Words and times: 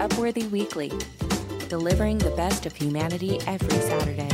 Upworthy 0.00 0.50
Weekly, 0.50 0.90
delivering 1.68 2.16
the 2.16 2.30
best 2.30 2.64
of 2.64 2.74
humanity 2.74 3.38
every 3.46 3.78
Saturday. 3.80 4.30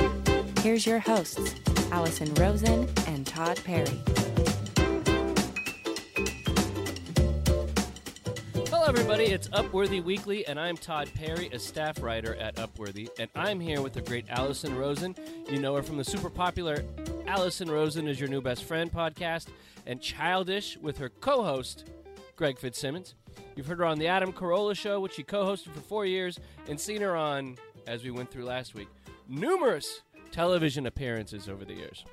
Here's 0.60 0.86
your 0.86 1.00
hosts, 1.00 1.56
Alison 1.90 2.32
Rosen 2.34 2.88
and 3.08 3.26
Todd 3.26 3.60
Perry. 3.64 4.00
Hello, 8.68 8.84
everybody. 8.86 9.24
It's 9.24 9.48
Upworthy 9.48 10.04
Weekly, 10.04 10.46
and 10.46 10.60
I'm 10.60 10.76
Todd 10.76 11.10
Perry, 11.16 11.48
a 11.48 11.58
staff 11.58 12.00
writer 12.00 12.36
at 12.36 12.54
Upworthy, 12.54 13.08
and 13.18 13.28
I'm 13.34 13.58
here 13.58 13.82
with 13.82 13.92
the 13.92 14.02
great 14.02 14.26
Alison 14.28 14.76
Rosen. 14.76 15.16
You 15.50 15.58
know 15.58 15.74
her 15.74 15.82
from 15.82 15.96
the 15.96 16.04
super 16.04 16.30
popular 16.30 16.84
Alison 17.26 17.68
Rosen 17.68 18.06
is 18.06 18.20
Your 18.20 18.28
New 18.28 18.40
Best 18.40 18.62
Friend 18.62 18.88
podcast, 18.92 19.48
and 19.84 20.00
Childish 20.00 20.76
with 20.76 20.98
her 20.98 21.08
co 21.08 21.42
host, 21.42 21.90
Greg 22.36 22.56
Fitzsimmons. 22.56 23.16
You've 23.56 23.66
heard 23.66 23.78
her 23.78 23.86
on 23.86 23.98
The 23.98 24.06
Adam 24.06 24.34
Carolla 24.34 24.76
Show, 24.76 25.00
which 25.00 25.14
she 25.14 25.22
co 25.22 25.44
hosted 25.46 25.72
for 25.72 25.80
four 25.80 26.04
years, 26.04 26.38
and 26.68 26.78
seen 26.78 27.00
her 27.00 27.16
on, 27.16 27.56
as 27.86 28.04
we 28.04 28.10
went 28.10 28.30
through 28.30 28.44
last 28.44 28.74
week, 28.74 28.88
numerous 29.28 30.02
television 30.30 30.84
appearances 30.86 31.48
over 31.48 31.64
the 31.64 31.72
years. 31.72 32.04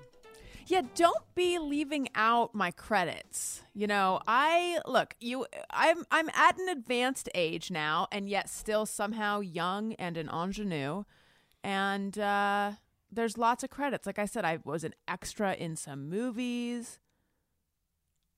Yeah, 0.67 0.83
don't 0.95 1.23
be 1.35 1.59
leaving 1.59 2.07
out 2.15 2.55
my 2.55 2.71
credits. 2.71 3.61
You 3.73 3.87
know, 3.87 4.21
I 4.25 4.79
look, 4.85 5.13
you 5.19 5.45
I'm 5.69 6.05
I'm 6.09 6.29
at 6.29 6.57
an 6.57 6.69
advanced 6.69 7.27
age 7.35 7.69
now 7.69 8.07
and 8.13 8.29
yet 8.29 8.49
still 8.49 8.85
somehow 8.85 9.41
young 9.41 9.91
and 9.95 10.15
an 10.15 10.29
ingenue. 10.29 11.03
And 11.65 12.17
uh 12.17 12.71
there's 13.11 13.37
lots 13.37 13.61
of 13.65 13.69
credits. 13.69 14.07
Like 14.07 14.19
I 14.19 14.25
said, 14.25 14.45
I 14.45 14.59
was 14.63 14.85
an 14.85 14.93
extra 15.05 15.53
in 15.53 15.75
some 15.75 16.09
movies. 16.09 16.97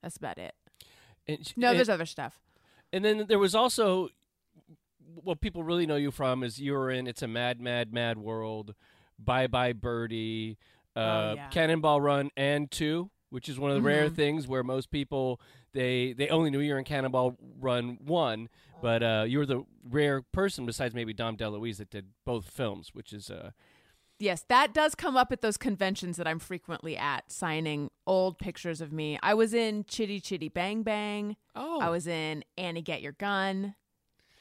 That's 0.02 0.18
about 0.18 0.40
it. 0.40 0.56
And, 1.28 1.56
No, 1.56 1.76
there's 1.76 1.90
other 1.90 2.08
stuff. 2.08 2.40
And 2.96 3.04
then 3.04 3.26
there 3.28 3.40
was 3.40 3.54
also 3.54 4.08
what 5.22 5.42
people 5.42 5.64
really 5.64 5.86
know 5.86 5.98
you 5.98 6.12
from 6.12 6.44
is 6.44 6.62
you 6.62 6.72
were 6.72 6.90
in 6.90 7.08
It's 7.08 7.22
a 7.22 7.28
Mad, 7.28 7.60
Mad, 7.60 7.92
Mad 7.92 8.18
World, 8.18 8.74
Bye 9.20 9.48
Bye 9.48 9.74
Birdie, 9.74 10.58
uh, 10.96 11.00
Oh, 11.00 11.34
yeah. 11.36 11.50
Cannonball 11.50 12.00
Run, 12.00 12.30
and 12.38 12.72
Two, 12.72 13.12
which 13.32 13.50
is 13.50 13.60
one 13.60 13.70
of 13.70 13.76
the 13.76 13.82
rare 13.82 14.10
Mhm. 14.10 14.16
things 14.16 14.48
where 14.48 14.64
most 14.64 14.92
people 14.92 15.42
they 15.74 16.14
they 16.14 16.30
only 16.30 16.50
knew 16.50 16.62
you 16.62 16.72
were 16.72 16.80
in 16.80 16.86
Cannonball 16.86 17.36
Run 17.60 17.98
one, 18.06 18.48
but 18.82 19.04
uh, 19.04 19.26
you 19.28 19.40
were 19.40 19.46
the 19.46 19.66
rare 19.84 20.22
person 20.22 20.66
besides 20.66 20.96
maybe 20.96 21.14
Dom 21.14 21.36
DeLuise 21.36 21.76
that 21.80 21.90
did 21.90 22.14
both 22.26 22.50
films, 22.50 22.92
which 22.94 23.12
is 23.12 23.30
uh, 23.30 23.52
Yes, 24.20 24.46
that 24.48 24.74
does 24.74 24.96
come 24.96 25.18
up 25.18 25.32
at 25.32 25.42
those 25.42 25.58
conventions 25.58 26.16
that 26.18 26.28
I'm 26.28 26.40
frequently 26.40 26.96
at, 26.96 27.32
signing 27.32 27.92
old 28.08 28.40
pictures 28.40 28.80
of 28.80 28.94
me. 28.94 29.20
I 29.22 29.34
was 29.34 29.54
in 29.54 29.84
Chitty 29.86 30.22
Chitty 30.22 30.48
Bang 30.50 30.84
Bang. 30.84 31.36
oh 31.56 31.80
I 31.82 31.90
was 31.90 32.08
in 32.08 32.44
Annie 32.58 32.82
Get 32.82 33.02
Your 33.02 33.12
Gun, 33.14 33.76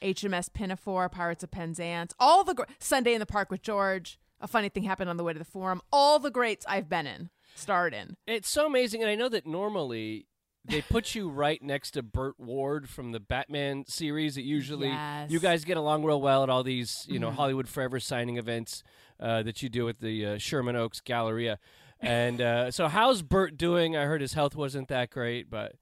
HMS 0.00 0.52
Pinafore, 0.52 1.08
Pirates 1.08 1.42
of 1.42 1.50
Penzance, 1.50 2.14
all 2.20 2.45
the 2.45 2.55
gr- 2.55 2.64
Sunday 2.78 3.14
in 3.14 3.20
the 3.20 3.27
Park 3.27 3.50
with 3.50 3.62
George. 3.62 4.19
A 4.41 4.47
funny 4.47 4.69
thing 4.69 4.83
happened 4.84 5.11
on 5.11 5.17
the 5.17 5.25
way 5.25 5.33
to 5.33 5.39
the 5.39 5.45
forum. 5.45 5.80
All 5.92 6.19
the 6.19 6.30
greats 6.30 6.67
I've 6.69 6.89
been 6.89 7.06
in, 7.06 7.30
starred 7.55 7.95
in. 7.95 8.17
It's 8.27 8.48
so 8.48 8.67
amazing, 8.67 9.00
and 9.02 9.11
I 9.11 9.14
know 9.14 9.28
that 9.30 9.47
normally 9.47 10.27
they 10.65 10.81
put 10.83 11.15
you 11.15 11.29
right 11.29 11.62
next 11.62 11.91
to 11.93 12.03
Burt 12.03 12.39
Ward 12.39 12.89
from 12.89 13.12
the 13.12 13.20
Batman 13.20 13.84
series. 13.87 14.34
That 14.37 14.43
usually 14.45 14.89
Yes. 14.89 15.31
you 15.31 15.39
guys 15.41 15.65
get 15.65 15.77
along 15.77 16.05
real 16.05 16.20
well 16.20 16.43
at 16.43 16.48
all 16.51 16.62
these, 16.62 17.07
you 17.09 17.19
know, 17.19 17.31
Mhm. 17.31 17.34
Hollywood 17.34 17.69
Forever 17.69 18.01
signing 18.01 18.37
events 18.39 18.83
uh, 19.20 19.42
that 19.42 19.62
you 19.62 19.69
do 19.69 19.89
at 19.89 20.01
the 20.01 20.27
uh, 20.27 20.39
Sherman 20.39 20.75
Oaks 20.77 21.01
Galleria. 21.01 21.59
And 22.01 22.41
uh, 22.41 22.70
so, 22.70 22.89
how's 22.89 23.23
Burt 23.23 23.57
doing? 23.57 23.97
I 23.97 24.05
heard 24.05 24.20
his 24.20 24.33
health 24.35 24.57
wasn't 24.57 24.89
that 24.89 25.11
great, 25.11 25.48
but 25.51 25.77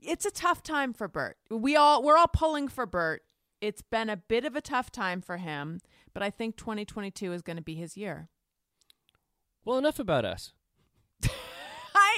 It's 0.00 0.24
a 0.26 0.30
tough 0.30 0.62
time 0.62 0.92
for 0.92 1.08
Burt. 1.08 1.36
We 1.50 1.74
all 1.76 2.02
we're 2.02 2.16
all 2.16 2.28
pulling 2.28 2.68
for 2.68 2.84
Burt. 2.86 3.22
It's 3.60 3.82
been 3.82 4.08
a 4.08 4.16
bit 4.16 4.44
of 4.44 4.54
a 4.54 4.60
tough 4.60 4.90
time 4.92 5.20
for 5.20 5.38
him, 5.38 5.80
but 6.14 6.22
I 6.22 6.30
think 6.30 6.56
2022 6.56 7.32
is 7.32 7.42
going 7.42 7.56
to 7.56 7.62
be 7.62 7.74
his 7.74 7.96
year. 7.96 8.28
well, 9.64 9.76
enough 9.78 9.98
about 9.98 10.24
us. 10.24 10.52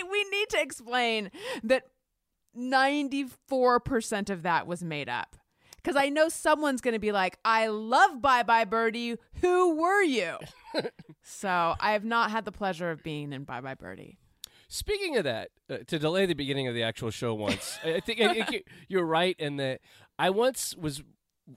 We 0.02 0.24
need 0.24 0.48
to 0.50 0.60
explain 0.60 1.30
that 1.62 1.84
94% 2.56 4.30
of 4.30 4.42
that 4.42 4.66
was 4.66 4.82
made 4.82 5.08
up. 5.08 5.36
Cuz 5.82 5.96
I 5.96 6.10
know 6.10 6.28
someone's 6.28 6.82
going 6.82 6.92
to 6.92 7.00
be 7.00 7.12
like, 7.12 7.38
"I 7.42 7.68
love 7.68 8.20
Bye 8.20 8.42
Bye 8.42 8.66
Birdie. 8.66 9.16
Who 9.40 9.76
were 9.76 10.02
you?" 10.02 10.36
so, 11.22 11.74
I 11.80 11.92
have 11.92 12.04
not 12.04 12.30
had 12.30 12.44
the 12.44 12.52
pleasure 12.52 12.90
of 12.90 13.02
being 13.02 13.32
in 13.32 13.44
Bye 13.44 13.62
Bye 13.62 13.74
Birdie. 13.74 14.18
Speaking 14.72 15.16
of 15.16 15.24
that, 15.24 15.50
uh, 15.68 15.78
to 15.88 15.98
delay 15.98 16.26
the 16.26 16.34
beginning 16.34 16.68
of 16.68 16.74
the 16.74 16.84
actual 16.84 17.10
show 17.10 17.34
once, 17.34 17.76
I 17.84 17.94
I 17.94 18.00
think, 18.00 18.20
I 18.20 18.34
think 18.34 18.64
you're 18.88 19.04
right 19.04 19.34
in 19.36 19.56
that 19.56 19.80
I 20.16 20.30
once 20.30 20.76
was, 20.76 21.02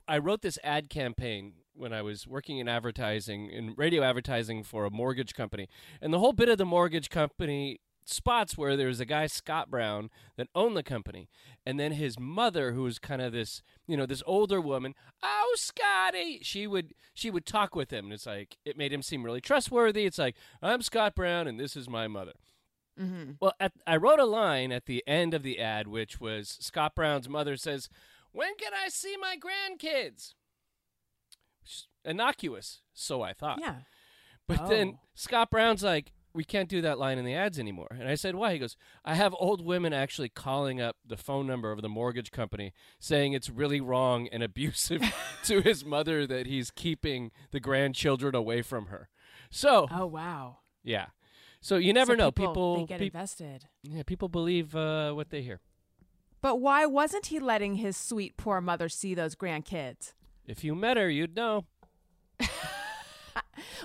I 0.08 0.18
wrote 0.18 0.42
this 0.42 0.58
ad 0.64 0.90
campaign 0.90 1.52
when 1.74 1.92
I 1.92 2.02
was 2.02 2.26
working 2.26 2.58
in 2.58 2.66
advertising, 2.66 3.50
in 3.50 3.74
radio 3.76 4.02
advertising 4.02 4.64
for 4.64 4.84
a 4.84 4.90
mortgage 4.90 5.32
company. 5.32 5.68
And 6.00 6.12
the 6.12 6.18
whole 6.18 6.32
bit 6.32 6.48
of 6.48 6.58
the 6.58 6.64
mortgage 6.64 7.08
company 7.08 7.78
spots 8.04 8.56
where 8.58 8.76
there 8.76 8.88
was 8.88 9.00
a 9.00 9.04
guy, 9.06 9.26
Scott 9.26 9.70
Brown, 9.70 10.10
that 10.36 10.48
owned 10.54 10.76
the 10.76 10.82
company. 10.82 11.28
And 11.66 11.80
then 11.80 11.92
his 11.92 12.18
mother, 12.18 12.72
who 12.72 12.82
was 12.82 12.98
kind 12.98 13.22
of 13.22 13.32
this, 13.32 13.62
you 13.86 13.96
know, 13.96 14.06
this 14.06 14.22
older 14.26 14.60
woman, 14.60 14.94
oh, 15.22 15.52
Scotty, 15.56 16.40
she 16.42 16.66
would, 16.66 16.94
she 17.14 17.30
would 17.30 17.46
talk 17.46 17.74
with 17.74 17.90
him. 17.92 18.06
And 18.06 18.12
it's 18.14 18.26
like, 18.26 18.58
it 18.64 18.76
made 18.76 18.92
him 18.92 19.02
seem 19.02 19.22
really 19.24 19.40
trustworthy. 19.40 20.04
It's 20.04 20.18
like, 20.18 20.36
I'm 20.62 20.82
Scott 20.82 21.14
Brown 21.14 21.46
and 21.48 21.58
this 21.58 21.76
is 21.76 21.88
my 21.88 22.06
mother. 22.08 22.32
Mhm. 23.00 23.38
Well, 23.40 23.54
at, 23.58 23.72
I 23.86 23.96
wrote 23.96 24.20
a 24.20 24.24
line 24.24 24.70
at 24.70 24.86
the 24.86 25.02
end 25.06 25.34
of 25.34 25.42
the 25.42 25.58
ad, 25.58 25.88
which 25.88 26.20
was 26.20 26.56
Scott 26.60 26.94
Brown's 26.94 27.28
mother 27.28 27.56
says, 27.56 27.88
"When 28.30 28.54
can 28.56 28.70
I 28.72 28.88
see 28.88 29.16
my 29.16 29.36
grandkids?" 29.36 30.34
Innocuous, 32.04 32.82
so 32.92 33.22
I 33.22 33.32
thought. 33.32 33.58
Yeah. 33.60 33.78
But 34.46 34.68
then 34.68 34.92
Oh. 34.96 35.00
Scott 35.14 35.50
Brown's 35.50 35.82
like, 35.82 36.12
"We 36.34 36.44
can't 36.44 36.68
do 36.68 36.80
that 36.82 36.98
line 36.98 37.18
in 37.18 37.24
the 37.24 37.34
ads 37.34 37.58
anymore." 37.58 37.88
And 37.90 38.08
I 38.08 38.14
said, 38.16 38.34
"Why?" 38.34 38.52
He 38.52 38.58
goes, 38.58 38.76
"I 39.04 39.14
have 39.14 39.34
old 39.38 39.64
women 39.64 39.92
actually 39.92 40.28
calling 40.28 40.80
up 40.80 40.96
the 41.06 41.16
phone 41.16 41.46
number 41.46 41.70
of 41.72 41.80
the 41.82 41.88
mortgage 41.88 42.30
company 42.30 42.72
saying 42.98 43.32
it's 43.32 43.48
really 43.48 43.80
wrong 43.80 44.28
and 44.32 44.42
abusive 44.42 45.02
to 45.44 45.60
his 45.60 45.84
mother 45.84 46.26
that 46.26 46.46
he's 46.46 46.70
keeping 46.70 47.30
the 47.52 47.60
grandchildren 47.60 48.34
away 48.34 48.62
from 48.62 48.86
her." 48.86 49.08
So, 49.50 49.86
Oh, 49.90 50.06
wow. 50.06 50.58
yeah. 50.82 51.06
So 51.60 51.76
you 51.76 51.92
never 51.92 52.12
So 52.12 52.16
know. 52.16 52.30
People, 52.32 52.52
People, 52.52 52.76
they 52.78 52.84
get 52.86 52.98
peop- 53.00 53.14
invested. 53.14 53.64
yeah, 53.82 54.02
people 54.02 54.28
believe 54.28 54.74
uh, 54.76 55.12
what 55.12 55.30
they 55.30 55.42
hear. 55.42 55.60
But 56.42 56.60
why 56.60 56.84
wasn't 56.84 57.26
he 57.26 57.38
letting 57.40 57.76
his 57.76 57.96
sweet 57.96 58.36
poor 58.36 58.60
mother 58.60 58.88
see 58.90 59.14
those 59.14 59.34
grandkids? 59.34 60.12
If 60.46 60.62
you 60.62 60.74
met 60.74 60.98
her, 60.98 61.08
you'd 61.08 61.34
know. 61.34 61.64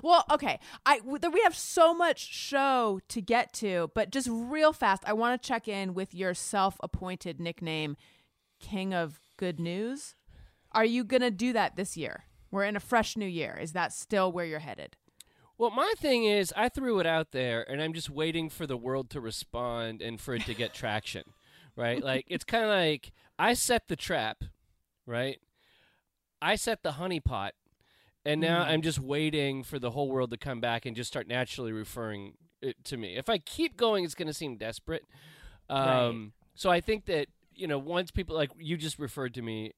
Well, 0.04 0.26
okay. 0.32 0.60
I 0.86 1.02
we 1.04 1.42
have 1.44 1.56
so 1.56 1.94
much 1.94 2.20
show 2.28 3.00
to 3.10 3.22
get 3.22 3.54
to, 3.54 3.92
but 3.94 4.12
just 4.12 4.28
real 4.30 4.74
fast, 4.74 5.04
I 5.06 5.14
want 5.14 5.42
to 5.42 5.48
check 5.48 5.68
in 5.68 5.94
with 5.94 6.14
your 6.14 6.34
self-appointed 6.34 7.40
nickname, 7.40 7.98
King 8.60 8.94
of 8.94 9.20
Good 9.38 9.60
News. 9.60 10.16
Are 10.72 10.86
you 10.86 11.04
going 11.04 11.22
to 11.22 11.32
do 11.32 11.54
that 11.54 11.76
this 11.76 11.98
year? 11.98 12.26
We're 12.52 12.66
in 12.66 12.76
a 12.76 12.80
fresh 12.80 13.18
new 13.18 13.28
year. 13.28 13.58
Is 13.62 13.74
that 13.74 13.94
still 13.94 14.32
where 14.32 14.46
you're 14.46 14.60
headed? 14.60 14.96
Well, 15.58 15.72
my 15.72 15.94
thing 15.98 16.24
is, 16.24 16.54
I 16.56 16.70
threw 16.70 17.00
it 17.00 17.06
out 17.06 17.32
there, 17.32 17.70
and 17.70 17.82
I'm 17.82 17.94
just 17.94 18.10
waiting 18.10 18.50
for 18.50 18.66
the 18.66 18.78
world 18.78 19.10
to 19.10 19.20
respond 19.20 20.02
and 20.02 20.20
for 20.20 20.34
it 20.34 20.46
to 20.46 20.54
get 20.54 20.74
traction, 20.74 21.24
right? 21.76 22.02
Like 22.02 22.26
it's 22.28 22.46
kind 22.46 22.64
of 22.64 22.70
like 22.70 23.12
I 23.38 23.54
set 23.54 23.90
the 23.90 23.98
trap, 23.98 24.44
right? 25.06 25.40
I 26.42 26.56
set 26.56 26.82
the 26.82 26.92
honeypot, 26.94 27.52
and 28.26 28.42
now 28.42 28.64
Mhm. 28.64 28.68
I'm 28.68 28.82
just 28.82 29.00
waiting 29.00 29.64
for 29.64 29.80
the 29.80 29.92
whole 29.92 30.10
world 30.10 30.32
to 30.32 30.38
come 30.38 30.60
back 30.62 30.86
and 30.86 30.96
just 30.96 31.08
start 31.10 31.28
naturally 31.28 31.72
referring 31.72 32.38
it 32.62 32.84
to 32.86 32.98
me. 32.98 33.16
If 33.16 33.30
I 33.30 33.38
keep 33.38 33.78
going, 33.78 34.04
it's 34.04 34.16
going 34.16 34.28
to 34.28 34.34
seem 34.34 34.58
desperate. 34.58 35.06
Um, 35.70 36.34
So 36.56 36.70
I 36.70 36.82
think 36.82 37.06
that 37.06 37.28
you 37.54 37.68
know, 37.68 37.78
once 37.80 38.10
people 38.12 38.36
like 38.36 38.52
you 38.58 38.78
just 38.78 38.98
referred 39.00 39.34
to 39.34 39.42
me 39.42 39.74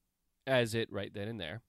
as 0.45 0.75
it 0.75 0.91
right 0.91 1.11
then 1.13 1.27
and 1.27 1.39
there. 1.41 1.61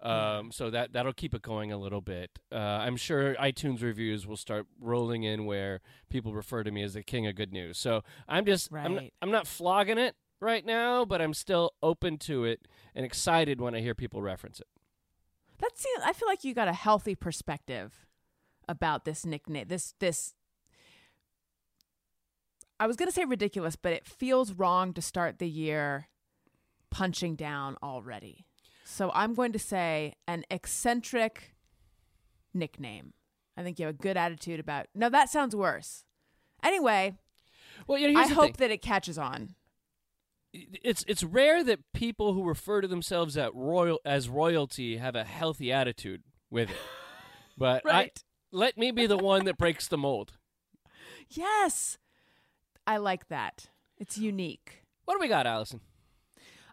Um, 0.00 0.52
so 0.52 0.68
that 0.70 0.92
that'll 0.92 1.12
keep 1.14 1.32
it 1.34 1.42
going 1.42 1.72
a 1.72 1.78
little 1.78 2.00
bit. 2.02 2.38
Uh, 2.52 2.56
I'm 2.56 2.96
sure 2.96 3.34
iTunes 3.36 3.80
reviews 3.82 4.26
will 4.26 4.36
start 4.36 4.66
rolling 4.78 5.22
in 5.22 5.46
where 5.46 5.80
people 6.10 6.34
refer 6.34 6.62
to 6.64 6.70
me 6.70 6.82
as 6.82 6.92
the 6.94 7.02
king 7.02 7.26
of 7.26 7.36
good 7.36 7.52
news. 7.52 7.78
So 7.78 8.02
I'm 8.28 8.44
just 8.44 8.70
I'm, 8.72 8.94
not, 8.94 9.04
I'm 9.22 9.30
not 9.30 9.46
flogging 9.46 9.96
it 9.96 10.14
right 10.40 10.64
now, 10.66 11.04
but 11.06 11.22
I'm 11.22 11.32
still 11.32 11.72
open 11.82 12.18
to 12.18 12.44
it 12.44 12.66
and 12.94 13.06
excited 13.06 13.60
when 13.60 13.74
I 13.74 13.80
hear 13.80 13.94
people 13.94 14.20
reference 14.20 14.60
it. 14.60 14.66
That 15.60 15.70
seems. 15.78 16.02
I 16.04 16.12
feel 16.12 16.28
like 16.28 16.44
you 16.44 16.54
got 16.54 16.68
a 16.68 16.72
healthy 16.72 17.14
perspective 17.14 18.06
about 18.68 19.04
this 19.04 19.24
nickname. 19.24 19.66
This 19.68 19.94
this. 20.00 20.34
I 22.80 22.86
was 22.86 22.96
gonna 22.96 23.12
say 23.12 23.24
ridiculous, 23.24 23.76
but 23.76 23.92
it 23.92 24.06
feels 24.06 24.52
wrong 24.52 24.92
to 24.94 25.02
start 25.02 25.38
the 25.38 25.48
year 25.48 26.08
punching 26.90 27.36
down 27.36 27.76
already. 27.82 28.46
So 28.84 29.10
I'm 29.14 29.34
going 29.34 29.52
to 29.52 29.58
say 29.58 30.14
an 30.28 30.44
eccentric 30.50 31.54
nickname. 32.52 33.14
I 33.56 33.62
think 33.62 33.78
you 33.78 33.86
have 33.86 33.94
a 33.94 33.98
good 33.98 34.16
attitude 34.16 34.60
about. 34.60 34.86
No, 34.94 35.08
that 35.08 35.30
sounds 35.30 35.56
worse. 35.56 36.04
Anyway, 36.62 37.14
Well, 37.86 37.98
you 37.98 38.12
know, 38.12 38.20
I 38.20 38.26
hope 38.26 38.44
thing. 38.44 38.54
that 38.58 38.70
it 38.70 38.82
catches 38.82 39.18
on. 39.18 39.54
It's 40.82 41.04
it's 41.08 41.24
rare 41.24 41.64
that 41.64 41.80
people 41.92 42.32
who 42.32 42.44
refer 42.44 42.80
to 42.80 42.86
themselves 42.88 43.36
at 43.36 43.52
royal 43.54 44.00
as 44.04 44.28
royalty 44.28 44.98
have 44.98 45.16
a 45.16 45.24
healthy 45.24 45.72
attitude 45.72 46.22
with 46.50 46.70
it. 46.70 46.76
But 47.56 47.82
Right. 47.84 48.12
I, 48.16 48.56
let 48.56 48.76
me 48.76 48.90
be 48.90 49.06
the 49.06 49.16
one 49.16 49.44
that 49.44 49.58
breaks 49.58 49.86
the 49.88 49.98
mold. 49.98 50.32
Yes. 51.30 51.98
I 52.86 52.98
like 52.98 53.28
that. 53.28 53.70
It's 53.98 54.18
unique. 54.18 54.82
What 55.04 55.14
do 55.14 55.20
we 55.20 55.28
got, 55.28 55.46
Alison? 55.46 55.80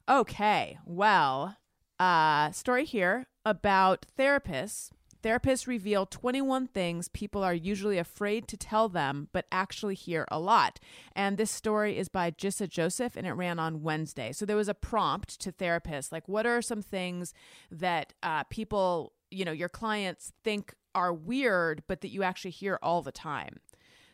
Okay. 0.09 0.77
Well, 0.85 1.57
uh 1.99 2.51
story 2.51 2.85
here 2.85 3.27
about 3.45 4.05
therapists. 4.17 4.89
Therapists 5.23 5.67
reveal 5.67 6.05
21 6.05 6.67
things 6.67 7.07
people 7.09 7.43
are 7.43 7.53
usually 7.53 7.97
afraid 7.97 8.47
to 8.47 8.57
tell 8.57 8.89
them, 8.89 9.27
but 9.31 9.45
actually 9.51 9.95
hear 9.95 10.25
a 10.31 10.39
lot. 10.39 10.79
And 11.15 11.37
this 11.37 11.51
story 11.51 11.97
is 11.97 12.09
by 12.09 12.31
Jissa 12.31 12.67
Joseph, 12.67 13.15
and 13.15 13.27
it 13.27 13.33
ran 13.33 13.59
on 13.59 13.83
Wednesday. 13.83 14.31
So 14.31 14.45
there 14.45 14.55
was 14.55 14.69
a 14.69 14.73
prompt 14.73 15.39
to 15.41 15.51
therapists 15.51 16.11
like, 16.11 16.27
what 16.27 16.45
are 16.45 16.61
some 16.61 16.81
things 16.81 17.33
that 17.69 18.13
uh, 18.23 18.43
people, 18.45 19.13
you 19.29 19.45
know, 19.45 19.51
your 19.51 19.69
clients 19.69 20.33
think 20.43 20.73
are 20.95 21.13
weird, 21.13 21.83
but 21.87 22.01
that 22.01 22.09
you 22.09 22.23
actually 22.23 22.51
hear 22.51 22.79
all 22.81 23.01
the 23.01 23.11
time? 23.11 23.57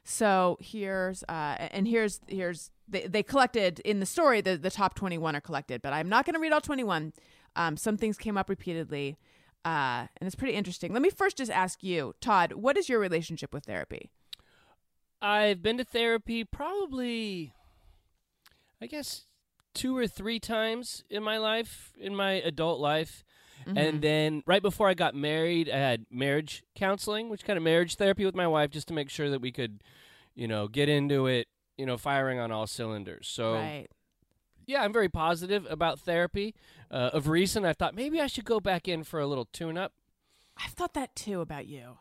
So 0.10 0.58
here's 0.62 1.24
uh, 1.24 1.58
and 1.60 1.86
here's 1.86 2.22
here's 2.28 2.72
they, 2.88 3.08
they 3.08 3.24
collected 3.24 3.80
in 3.82 4.00
the 4.00 4.06
story 4.06 4.40
the 4.40 4.56
the 4.56 4.72
top 4.72 4.96
21 4.96 5.36
are 5.36 5.42
collected, 5.42 5.82
but 5.82 5.92
I'm 5.92 6.08
not 6.08 6.26
going 6.26 6.36
to 6.36 6.40
read 6.40 6.54
all 6.54 6.62
21. 6.62 7.12
Um, 7.58 7.76
some 7.76 7.98
things 7.98 8.18
came 8.18 8.38
up 8.38 8.50
repeatedly, 8.50 9.18
uh, 9.66 10.08
and 10.18 10.28
it's 10.28 10.36
pretty 10.36 10.54
interesting. 10.54 10.94
Let 10.94 11.02
me 11.02 11.10
first 11.10 11.38
just 11.38 11.52
ask 11.52 11.84
you, 11.84 12.14
Todd, 12.22 12.54
what 12.54 12.78
is 12.78 12.88
your 12.90 13.00
relationship 13.00 13.54
with 13.54 13.66
therapy? 13.66 14.12
I've 15.22 15.62
been 15.62 15.78
to 15.78 15.84
therapy 15.84 16.44
probably, 16.44 17.54
I 18.82 18.86
guess, 18.88 19.26
two 19.74 19.98
or 19.98 20.08
three 20.08 20.40
times 20.40 21.04
in 21.10 21.24
my 21.24 21.38
life, 21.38 21.94
in 22.00 22.16
my 22.16 22.34
adult 22.34 22.80
life. 22.80 23.24
And 23.76 24.02
then 24.02 24.44
right 24.46 24.62
before 24.62 24.88
I 24.88 24.94
got 24.94 25.14
married, 25.16 25.70
I 25.70 25.78
had 25.78 26.06
marriage 26.10 26.64
counseling, 26.76 27.28
which 27.28 27.44
kind 27.44 27.58
of 27.58 27.64
marriage 27.64 27.96
therapy 27.96 28.24
with 28.24 28.36
my 28.36 28.48
wife, 28.48 28.70
just 28.70 28.88
to 28.88 28.94
make 28.94 29.10
sure 29.10 29.30
that 29.30 29.42
we 29.42 29.52
could, 29.52 29.82
you 30.36 30.48
know, 30.48 30.68
get 30.70 30.88
into 30.88 31.26
it, 31.28 31.48
you 31.78 31.86
know, 31.86 31.98
firing 31.98 32.40
on 32.40 32.52
all 32.52 32.66
cylinders. 32.68 33.28
So 33.28 33.56
Right. 33.56 33.88
Yeah, 34.68 34.84
I'm 34.84 34.94
very 34.94 35.10
positive 35.10 35.66
about 35.70 36.00
therapy. 36.00 36.54
Uh, 36.92 37.10
of 37.14 37.28
recent, 37.28 37.66
I 37.66 37.74
thought 37.74 37.96
maybe 37.96 38.22
I 38.22 38.28
should 38.28 38.46
go 38.46 38.60
back 38.60 38.88
in 38.88 39.04
for 39.04 39.20
a 39.20 39.26
little 39.28 39.46
tune-up. 39.46 39.94
I've 40.64 40.72
thought 40.72 40.94
that 40.94 41.16
too 41.16 41.42
about 41.42 41.66
you. 41.68 41.98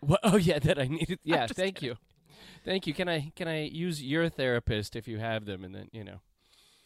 What? 0.00 0.20
Oh 0.22 0.36
yeah, 0.36 0.58
that 0.58 0.78
I 0.78 0.84
needed. 0.88 1.18
Yeah, 1.24 1.46
thank 1.46 1.80
you, 1.82 1.96
thank 2.64 2.86
you. 2.86 2.92
Can 2.94 3.08
I 3.08 3.32
can 3.36 3.48
I 3.48 3.62
use 3.64 4.02
your 4.02 4.28
therapist 4.28 4.96
if 4.96 5.06
you 5.08 5.18
have 5.18 5.44
them, 5.46 5.64
and 5.64 5.74
then 5.74 5.88
you 5.92 6.04
know. 6.04 6.20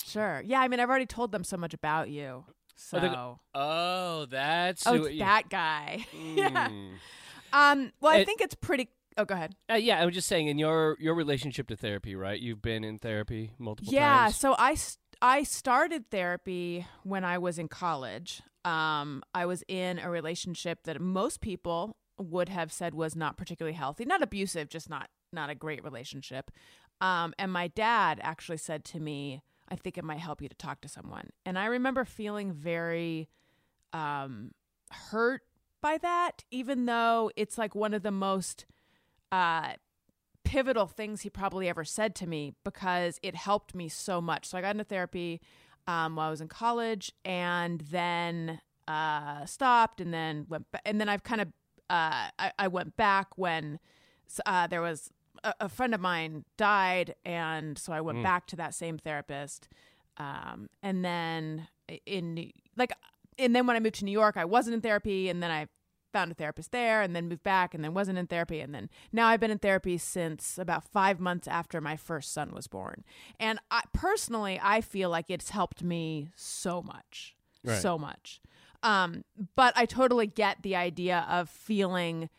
Sure. 0.05 0.41
Yeah. 0.45 0.61
I 0.61 0.69
mean, 0.69 0.79
I've 0.81 0.89
already 0.89 1.07
told 1.07 1.33
them 1.33 1.43
so 1.43 1.57
much 1.57 1.75
about 1.75 2.11
you. 2.11 2.45
So. 2.77 2.99
Oh, 2.99 3.39
Oh, 3.55 4.27
that's 4.27 4.87
Oh, 4.87 4.99
who 4.99 5.05
it's 5.07 5.19
that 5.19 5.49
guy. 5.49 6.07
yeah. 6.15 6.69
Mm. 6.69 6.91
Um. 7.53 7.93
Well, 8.01 8.13
I 8.13 8.19
It- 8.19 8.27
think 8.27 8.41
it's 8.41 8.55
pretty. 8.55 8.89
Oh, 9.19 9.25
go 9.25 9.35
ahead. 9.35 9.55
Uh, 9.71 9.75
yeah, 9.75 9.99
I 10.01 10.05
was 10.05 10.15
just 10.15 10.29
saying 10.29 10.49
in 10.49 10.59
your 10.59 10.97
your 11.01 11.15
relationship 11.15 11.69
to 11.69 11.77
therapy, 11.77 12.15
right? 12.15 12.39
You've 12.39 12.61
been 12.61 12.85
in 12.85 12.99
therapy 12.99 13.53
multiple 13.59 13.93
yeah 13.95 14.25
times. 14.25 14.35
Yeah. 14.35 14.39
So 14.39 14.53
i 14.59 14.73
s- 14.73 14.99
i 15.23 15.43
started 15.43 16.11
therapy 16.11 16.87
when 17.03 17.25
i 17.25 17.39
was 17.39 17.59
in 17.59 17.69
college. 17.69 18.43
Um 18.65 19.23
i 19.35 19.47
was 19.47 19.63
in 19.69 19.99
a 19.99 20.11
relationship 20.11 20.83
that 20.85 21.01
most 21.01 21.41
people 21.41 21.97
would 22.19 22.49
have 22.49 22.73
said 22.73 22.95
was 22.95 23.15
not 23.15 23.37
particularly 23.37 23.77
healthy 23.77 24.05
not 24.05 24.23
abusive 24.23 24.69
just 24.69 24.89
not 24.91 25.09
not 25.33 25.51
a 25.51 25.55
great 25.55 25.85
relationship. 25.85 26.51
Um 27.01 27.35
and 27.39 27.53
my 27.53 27.69
dad 27.69 28.21
actually 28.23 28.59
said 28.59 28.85
to 28.87 29.01
me 29.01 29.43
i 29.69 29.77
think 29.77 29.99
it 29.99 30.05
might 30.05 30.19
help 30.19 30.41
you 30.41 30.49
to 30.49 30.55
talk 30.57 30.81
to 30.83 30.89
someone. 30.89 31.31
And 31.45 31.59
i 31.59 31.67
remember 31.67 32.05
feeling 32.05 32.53
very 32.53 33.29
um 33.93 34.53
hurt 34.91 35.43
by 35.83 35.99
that 35.99 36.45
even 36.51 36.87
though 36.87 37.31
it's 37.37 37.59
like 37.59 37.75
one 37.75 37.95
of 37.95 38.03
the 38.03 38.11
most 38.11 38.67
uh 39.33 39.73
pivotal 40.47 40.87
things 40.87 41.23
he 41.23 41.31
probably 41.31 41.69
ever 41.69 41.85
said 41.85 42.15
to 42.15 42.27
me 42.27 42.55
because 42.65 43.19
it 43.23 43.35
helped 43.35 43.75
me 43.75 43.89
so 43.89 44.21
much. 44.21 44.47
So 44.47 44.57
I 44.57 44.61
got 44.61 44.71
into 44.71 44.85
therapy 44.85 45.41
um, 45.87 46.17
while 46.17 46.29
I 46.29 46.31
was 46.31 46.41
in 46.41 46.49
college, 46.49 47.13
and 47.25 47.81
then 47.83 48.61
uh, 48.89 49.45
stopped, 49.45 50.01
and 50.01 50.15
then 50.15 50.47
went, 50.49 50.67
ba- 50.73 50.81
and 50.87 51.01
then 51.01 51.09
I've 51.09 51.23
kind 51.23 51.41
of 51.41 51.49
uh, 51.91 52.31
I, 52.39 52.53
I 52.59 52.69
went 52.69 52.97
back 52.97 53.29
when 53.37 53.79
uh, 54.45 54.67
there 54.67 54.81
was 54.83 55.11
a, 55.45 55.55
a 55.61 55.69
friend 55.69 55.95
of 55.95 56.01
mine 56.01 56.45
died, 56.57 57.15
and 57.25 57.77
so 57.79 57.93
I 57.93 58.01
went 58.01 58.19
back 58.23 58.47
to 58.49 58.57
that 58.57 58.75
same 58.75 58.99
therapist, 58.99 59.69
um, 60.17 60.69
and 60.83 61.05
then 61.05 61.69
in 62.07 62.51
like, 62.77 62.93
and 63.39 63.55
then 63.55 63.67
when 63.67 63.77
I 63.77 63.81
moved 63.81 63.97
to 63.97 64.05
New 64.05 64.13
York, 64.13 64.37
I 64.37 64.45
wasn't 64.45 64.75
in 64.75 64.81
therapy, 64.81 65.29
and 65.29 65.41
then 65.43 65.51
I 65.51 65.67
found 66.17 66.33
a 66.33 66.35
therapist 66.35 66.73
there 66.73 67.03
and 67.03 67.15
then 67.15 67.29
moved 67.29 67.43
back 67.43 67.75
and 67.75 67.85
then 67.85 67.93
wasn't 67.93 68.17
in 68.17 68.27
therapy 68.27 68.61
and 68.61 68.75
then 68.75 68.89
now 69.13 69.27
I've 69.27 69.39
been 69.39 69.51
in 69.51 69.59
therapy 69.59 69.99
since 69.99 70.57
about 70.57 70.83
5 70.83 71.21
months 71.21 71.47
after 71.47 71.79
my 71.79 71.95
first 71.95 72.33
son 72.33 72.55
was 72.55 72.67
born. 72.67 73.05
And 73.39 73.59
I 73.71 73.83
personally 73.93 74.59
I 74.63 74.81
feel 74.81 75.11
like 75.11 75.29
it's 75.29 75.51
helped 75.51 75.83
me 75.83 76.31
so 76.35 76.81
much. 76.81 77.37
Right. 77.63 77.83
So 77.83 77.99
much. 77.99 78.41
Um 78.83 79.25
but 79.57 79.75
I 79.77 79.85
totally 79.85 80.27
get 80.27 80.63
the 80.63 80.75
idea 80.75 81.27
of 81.29 81.51
feeling 81.51 82.31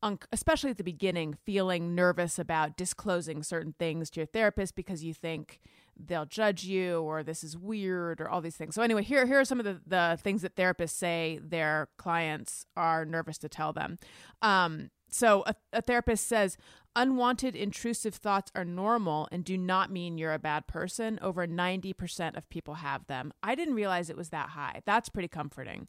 un- 0.00 0.20
especially 0.32 0.70
at 0.70 0.76
the 0.78 0.84
beginning 0.84 1.34
feeling 1.44 1.96
nervous 1.96 2.38
about 2.38 2.76
disclosing 2.76 3.42
certain 3.42 3.74
things 3.80 4.10
to 4.10 4.20
your 4.20 4.26
therapist 4.26 4.76
because 4.76 5.02
you 5.02 5.12
think 5.12 5.58
they'll 5.98 6.26
judge 6.26 6.64
you 6.64 7.00
or 7.00 7.22
this 7.22 7.44
is 7.44 7.56
weird 7.56 8.20
or 8.20 8.28
all 8.28 8.40
these 8.40 8.56
things. 8.56 8.74
So 8.74 8.82
anyway, 8.82 9.02
here 9.02 9.26
here 9.26 9.40
are 9.40 9.44
some 9.44 9.58
of 9.58 9.64
the, 9.64 9.80
the 9.86 10.18
things 10.20 10.42
that 10.42 10.56
therapists 10.56 10.90
say 10.90 11.40
their 11.42 11.88
clients 11.96 12.66
are 12.76 13.04
nervous 13.04 13.38
to 13.38 13.48
tell 13.48 13.72
them. 13.72 13.98
Um, 14.42 14.90
so 15.10 15.44
a, 15.46 15.54
a 15.72 15.82
therapist 15.82 16.26
says 16.26 16.56
unwanted 16.96 17.54
intrusive 17.54 18.14
thoughts 18.14 18.50
are 18.54 18.64
normal 18.64 19.28
and 19.30 19.44
do 19.44 19.56
not 19.56 19.90
mean 19.90 20.18
you're 20.18 20.32
a 20.32 20.38
bad 20.38 20.66
person. 20.66 21.18
Over 21.22 21.46
90% 21.46 22.36
of 22.36 22.48
people 22.48 22.74
have 22.74 23.06
them. 23.06 23.32
I 23.42 23.54
didn't 23.54 23.74
realize 23.74 24.10
it 24.10 24.16
was 24.16 24.30
that 24.30 24.50
high. 24.50 24.82
That's 24.84 25.08
pretty 25.08 25.28
comforting. 25.28 25.88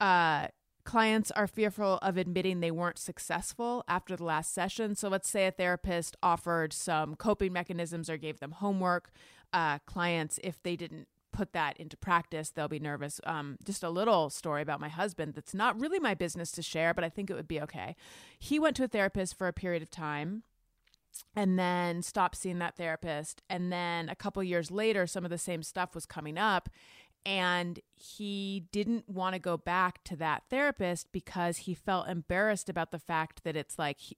Uh, 0.00 0.48
clients 0.86 1.30
are 1.32 1.46
fearful 1.46 1.98
of 2.00 2.16
admitting 2.16 2.60
they 2.60 2.70
weren't 2.70 2.98
successful 2.98 3.84
after 3.86 4.16
the 4.16 4.24
last 4.24 4.54
session. 4.54 4.94
So 4.94 5.08
let's 5.08 5.28
say 5.28 5.46
a 5.46 5.50
therapist 5.50 6.16
offered 6.22 6.72
some 6.72 7.16
coping 7.16 7.52
mechanisms 7.52 8.08
or 8.08 8.16
gave 8.16 8.40
them 8.40 8.52
homework. 8.52 9.10
Uh, 9.52 9.80
clients, 9.80 10.40
if 10.42 10.62
they 10.62 10.76
didn't 10.76 11.08
put 11.32 11.52
that 11.52 11.76
into 11.76 11.96
practice, 11.96 12.50
they'll 12.50 12.68
be 12.68 12.78
nervous. 12.78 13.20
Um, 13.24 13.58
just 13.64 13.82
a 13.82 13.90
little 13.90 14.30
story 14.30 14.62
about 14.62 14.80
my 14.80 14.88
husband 14.88 15.34
that's 15.34 15.52
not 15.52 15.78
really 15.78 15.98
my 15.98 16.14
business 16.14 16.50
to 16.52 16.62
share, 16.62 16.94
but 16.94 17.04
I 17.04 17.10
think 17.10 17.28
it 17.28 17.34
would 17.34 17.48
be 17.48 17.60
okay. 17.60 17.94
He 18.38 18.58
went 18.58 18.76
to 18.76 18.84
a 18.84 18.88
therapist 18.88 19.36
for 19.36 19.48
a 19.48 19.52
period 19.52 19.82
of 19.82 19.90
time 19.90 20.44
and 21.34 21.58
then 21.58 22.02
stopped 22.02 22.36
seeing 22.36 22.58
that 22.60 22.76
therapist. 22.76 23.42
And 23.50 23.72
then 23.72 24.08
a 24.08 24.14
couple 24.14 24.42
years 24.42 24.70
later, 24.70 25.06
some 25.06 25.24
of 25.24 25.30
the 25.30 25.38
same 25.38 25.62
stuff 25.62 25.94
was 25.94 26.06
coming 26.06 26.38
up. 26.38 26.68
And 27.26 27.80
he 27.96 28.66
didn't 28.70 29.08
want 29.08 29.34
to 29.34 29.38
go 29.40 29.56
back 29.56 30.04
to 30.04 30.16
that 30.16 30.44
therapist 30.48 31.08
because 31.12 31.56
he 31.58 31.74
felt 31.74 32.08
embarrassed 32.08 32.68
about 32.68 32.92
the 32.92 32.98
fact 33.00 33.42
that 33.42 33.56
it's 33.56 33.78
like 33.78 33.98
he, 33.98 34.16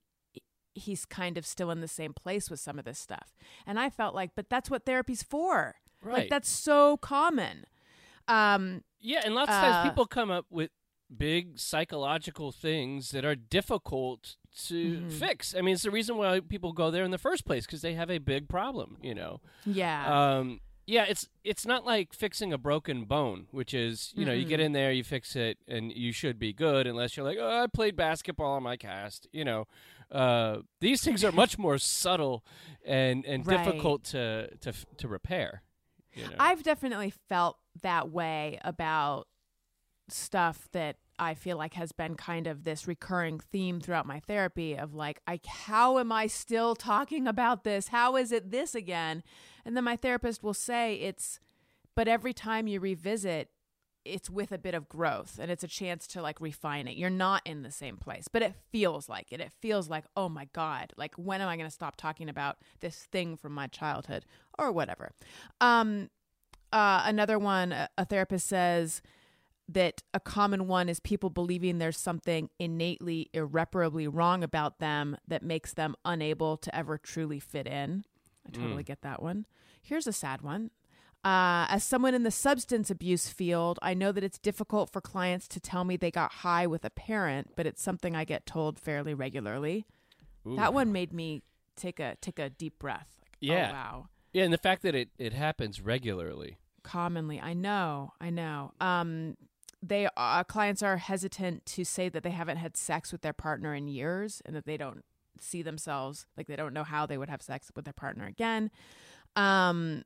he's 0.74 1.06
kind 1.06 1.38
of 1.38 1.46
still 1.46 1.70
in 1.70 1.80
the 1.80 1.88
same 1.88 2.12
place 2.12 2.50
with 2.50 2.60
some 2.60 2.78
of 2.78 2.84
this 2.84 2.98
stuff. 2.98 3.34
And 3.66 3.80
I 3.80 3.88
felt 3.88 4.14
like, 4.14 4.32
but 4.36 4.50
that's 4.50 4.70
what 4.70 4.84
therapy's 4.84 5.22
for. 5.22 5.76
Like 6.04 6.12
Right. 6.12 6.30
that's 6.30 6.48
so 6.50 6.98
common. 6.98 7.64
Um, 8.28 8.84
Yeah, 9.00 9.22
and 9.24 9.34
lots 9.34 9.48
of 9.50 9.56
Uh, 9.56 9.60
times 9.72 9.88
people 9.90 10.06
come 10.06 10.30
up 10.30 10.44
with 10.50 10.70
big 11.16 11.58
psychological 11.58 12.52
things 12.52 13.10
that 13.12 13.24
are 13.24 13.34
difficult 13.34 14.36
to 14.66 14.98
Mm-hmm. 14.98 15.08
fix. 15.08 15.54
I 15.56 15.62
mean, 15.62 15.74
it's 15.74 15.82
the 15.84 15.90
reason 15.90 16.18
why 16.18 16.40
people 16.40 16.72
go 16.74 16.90
there 16.90 17.04
in 17.04 17.10
the 17.10 17.16
first 17.18 17.46
place 17.46 17.64
because 17.64 17.80
they 17.80 17.94
have 17.94 18.10
a 18.10 18.18
big 18.18 18.48
problem. 18.48 18.98
You 19.02 19.14
know. 19.14 19.40
yeah. 19.64 20.36
Um, 20.38 20.60
yeah, 20.88 21.04
it's 21.07 21.28
it's 21.45 21.66
not 21.66 21.85
like 21.85 22.14
fixing 22.14 22.50
a 22.50 22.57
broken 22.57 23.04
bone, 23.04 23.47
which 23.50 23.75
is 23.75 24.11
you 24.16 24.25
know 24.25 24.33
you 24.33 24.47
get 24.47 24.59
in 24.59 24.73
there, 24.73 24.90
you 24.90 25.04
fix 25.04 25.37
it, 25.37 25.59
and 25.68 25.92
you 25.92 26.12
should 26.12 26.38
be 26.38 26.54
good 26.54 26.87
unless 26.87 27.14
you're 27.14 27.26
like, 27.26 27.37
oh, 27.38 27.62
I 27.62 27.66
played 27.66 27.95
basketball 27.95 28.52
on 28.52 28.62
my 28.62 28.78
cast. 28.78 29.28
You 29.30 29.45
know, 29.45 29.66
uh, 30.11 30.61
these 30.80 31.02
things 31.02 31.23
are 31.25 31.30
much 31.33 31.59
more 31.59 31.76
subtle 31.76 32.42
and 32.87 33.26
and 33.26 33.47
Right. 33.47 33.62
difficult 33.62 34.02
to 34.04 34.49
to 34.62 34.73
to 34.97 35.09
repair. 35.09 35.62
You 36.14 36.23
know? 36.23 36.37
I've 36.40 36.62
definitely 36.62 37.12
felt 37.28 37.59
that 37.83 38.11
way 38.11 38.59
about 38.64 39.28
stuff 40.09 40.68
that 40.73 40.97
I 41.18 41.35
feel 41.35 41.59
like 41.59 41.75
has 41.75 41.92
been 41.92 42.14
kind 42.14 42.47
of 42.47 42.64
this 42.64 42.87
recurring 42.87 43.40
theme 43.40 43.80
throughout 43.80 44.07
my 44.07 44.21
therapy 44.21 44.75
of 44.75 44.95
like 44.95 45.21
I 45.26 45.40
how 45.47 45.99
am 45.99 46.12
I 46.12 46.28
still 46.28 46.75
talking 46.75 47.26
about 47.26 47.64
this? 47.64 47.88
How 47.88 48.16
is 48.16 48.33
it 48.33 48.50
this 48.50 48.75
again? 48.75 49.23
And 49.68 49.76
then 49.76 49.84
my 49.84 49.96
therapist 49.96 50.42
will 50.42 50.54
say 50.54 50.94
it's 50.94 51.40
but 51.94 52.08
every 52.08 52.32
time 52.32 52.66
you 52.66 52.80
revisit 52.80 53.50
it's 54.02 54.30
with 54.30 54.50
a 54.50 54.56
bit 54.56 54.75
of 54.75 54.88
growth 54.88 55.38
and 55.38 55.50
it's 55.50 55.62
a 55.62 55.68
chance 55.68 56.06
to 56.06 56.22
like 56.22 56.40
refine 56.40 56.88
it. 56.88 56.96
You're 56.96 57.10
not 57.10 57.42
in 57.44 57.62
the 57.62 57.70
same 57.70 57.98
place, 57.98 58.28
but 58.28 58.40
it 58.40 58.54
feels 58.70 59.10
like 59.10 59.26
it. 59.30 59.42
It 59.42 59.52
feels 59.60 59.90
like, 59.90 60.06
oh 60.16 60.30
my 60.30 60.48
God, 60.54 60.94
like 60.96 61.14
when 61.16 61.42
am 61.42 61.48
I 61.50 61.56
going 61.56 61.68
to 61.68 61.75
stop 61.75 61.96
talking 61.96 62.30
about 62.30 62.56
this 62.80 62.96
thing 63.12 63.37
from 63.37 63.52
my 63.52 63.66
childhood 63.66 64.25
or 64.58 64.72
whatever? 64.72 65.12
Um, 65.60 66.08
uh, 66.72 67.02
another 67.04 67.38
one, 67.38 67.72
a, 67.72 67.90
a 67.98 68.06
therapist 68.06 68.46
says 68.46 69.02
that 69.68 70.02
a 70.14 70.20
common 70.20 70.66
one 70.66 70.88
is 70.88 70.98
people 70.98 71.28
believing 71.28 71.76
there's 71.76 71.98
something 71.98 72.48
innately, 72.58 73.28
irreparably 73.34 74.08
wrong 74.08 74.42
about 74.42 74.78
them 74.78 75.18
that 75.26 75.42
makes 75.42 75.75
them 75.75 75.94
unable 76.06 76.56
to 76.56 76.75
ever 76.75 76.96
truly 76.96 77.38
fit 77.38 77.66
in. 77.66 78.06
I 78.49 78.57
totally 78.57 78.83
get 78.83 79.02
that 79.02 79.23
one. 79.23 79.47
Here's 79.83 80.07
a 80.07 80.12
sad 80.12 80.43
one. 80.43 80.71
Uh, 81.25 81.67
as 81.69 81.83
someone 81.83 82.14
in 82.14 82.23
the 82.23 82.31
substance 82.31 82.90
abuse 82.90 83.28
field, 83.28 83.78
I 83.83 83.93
know 83.93 84.12
that 84.12 84.23
it's 84.23 84.38
difficult 84.38 84.90
for 84.90 85.00
clients 85.00 85.49
to 85.49 85.61
tell 85.61 85.85
me 85.85 85.97
they 85.97 86.11
got 86.12 86.33
high 86.33 86.67
with 86.67 86.85
a 86.85 86.90
parent, 86.90 87.50
but 87.57 87.67
it's 87.67 87.83
something 87.83 88.14
I 88.14 88.25
get 88.25 88.47
told 88.47 88.78
fairly 88.78 89.14
regularly. 89.14 89.85
Ooh. 90.47 90.57
That 90.57 90.73
one 90.73 90.93
made 90.93 91.12
me 91.12 91.43
take 91.76 91.99
a 92.00 92.17
take 92.21 92.38
a 92.38 92.49
deep 92.49 92.78
breath. 92.78 93.19
Like, 93.43 93.50
oh, 93.50 93.55
Yeah. 93.55 93.73
wow. 93.73 94.09
Yeah, 94.33 94.45
and 94.45 94.52
the 94.52 94.59
fact 94.59 94.83
that 94.83 94.95
it, 94.95 95.09
it 95.19 95.33
happens 95.33 95.81
regularly. 95.81 96.59
Commonly, 96.83 97.40
I 97.40 97.55
know, 97.55 98.12
I 98.21 98.31
know. 98.31 98.73
Um, 98.81 99.37
they 99.83 100.09
uh, 100.17 100.45
clients 100.45 100.83
are 100.83 100.99
hesitant 100.99 101.67
to 101.67 101.85
say 101.85 102.09
that 102.09 102.23
they 102.23 102.31
haven't 102.31 102.59
had 102.59 102.76
sex 102.76 103.11
with 103.11 103.23
their 103.23 103.33
partner 103.33 103.75
in 103.75 103.88
years, 103.88 104.40
and 104.47 104.55
that 104.55 104.67
they 104.67 104.76
don't 104.76 105.05
see 105.40 105.62
themselves 105.62 106.26
like 106.37 106.47
they 106.47 106.57
don't 106.57 106.75
know 106.75 106.85
how 106.85 107.07
they 107.07 107.18
would 107.18 107.30
have 107.30 107.42
sex 107.42 107.71
with 107.75 107.85
their 107.85 107.95
partner 107.95 108.26
again. 108.26 108.71
Um, 109.37 110.04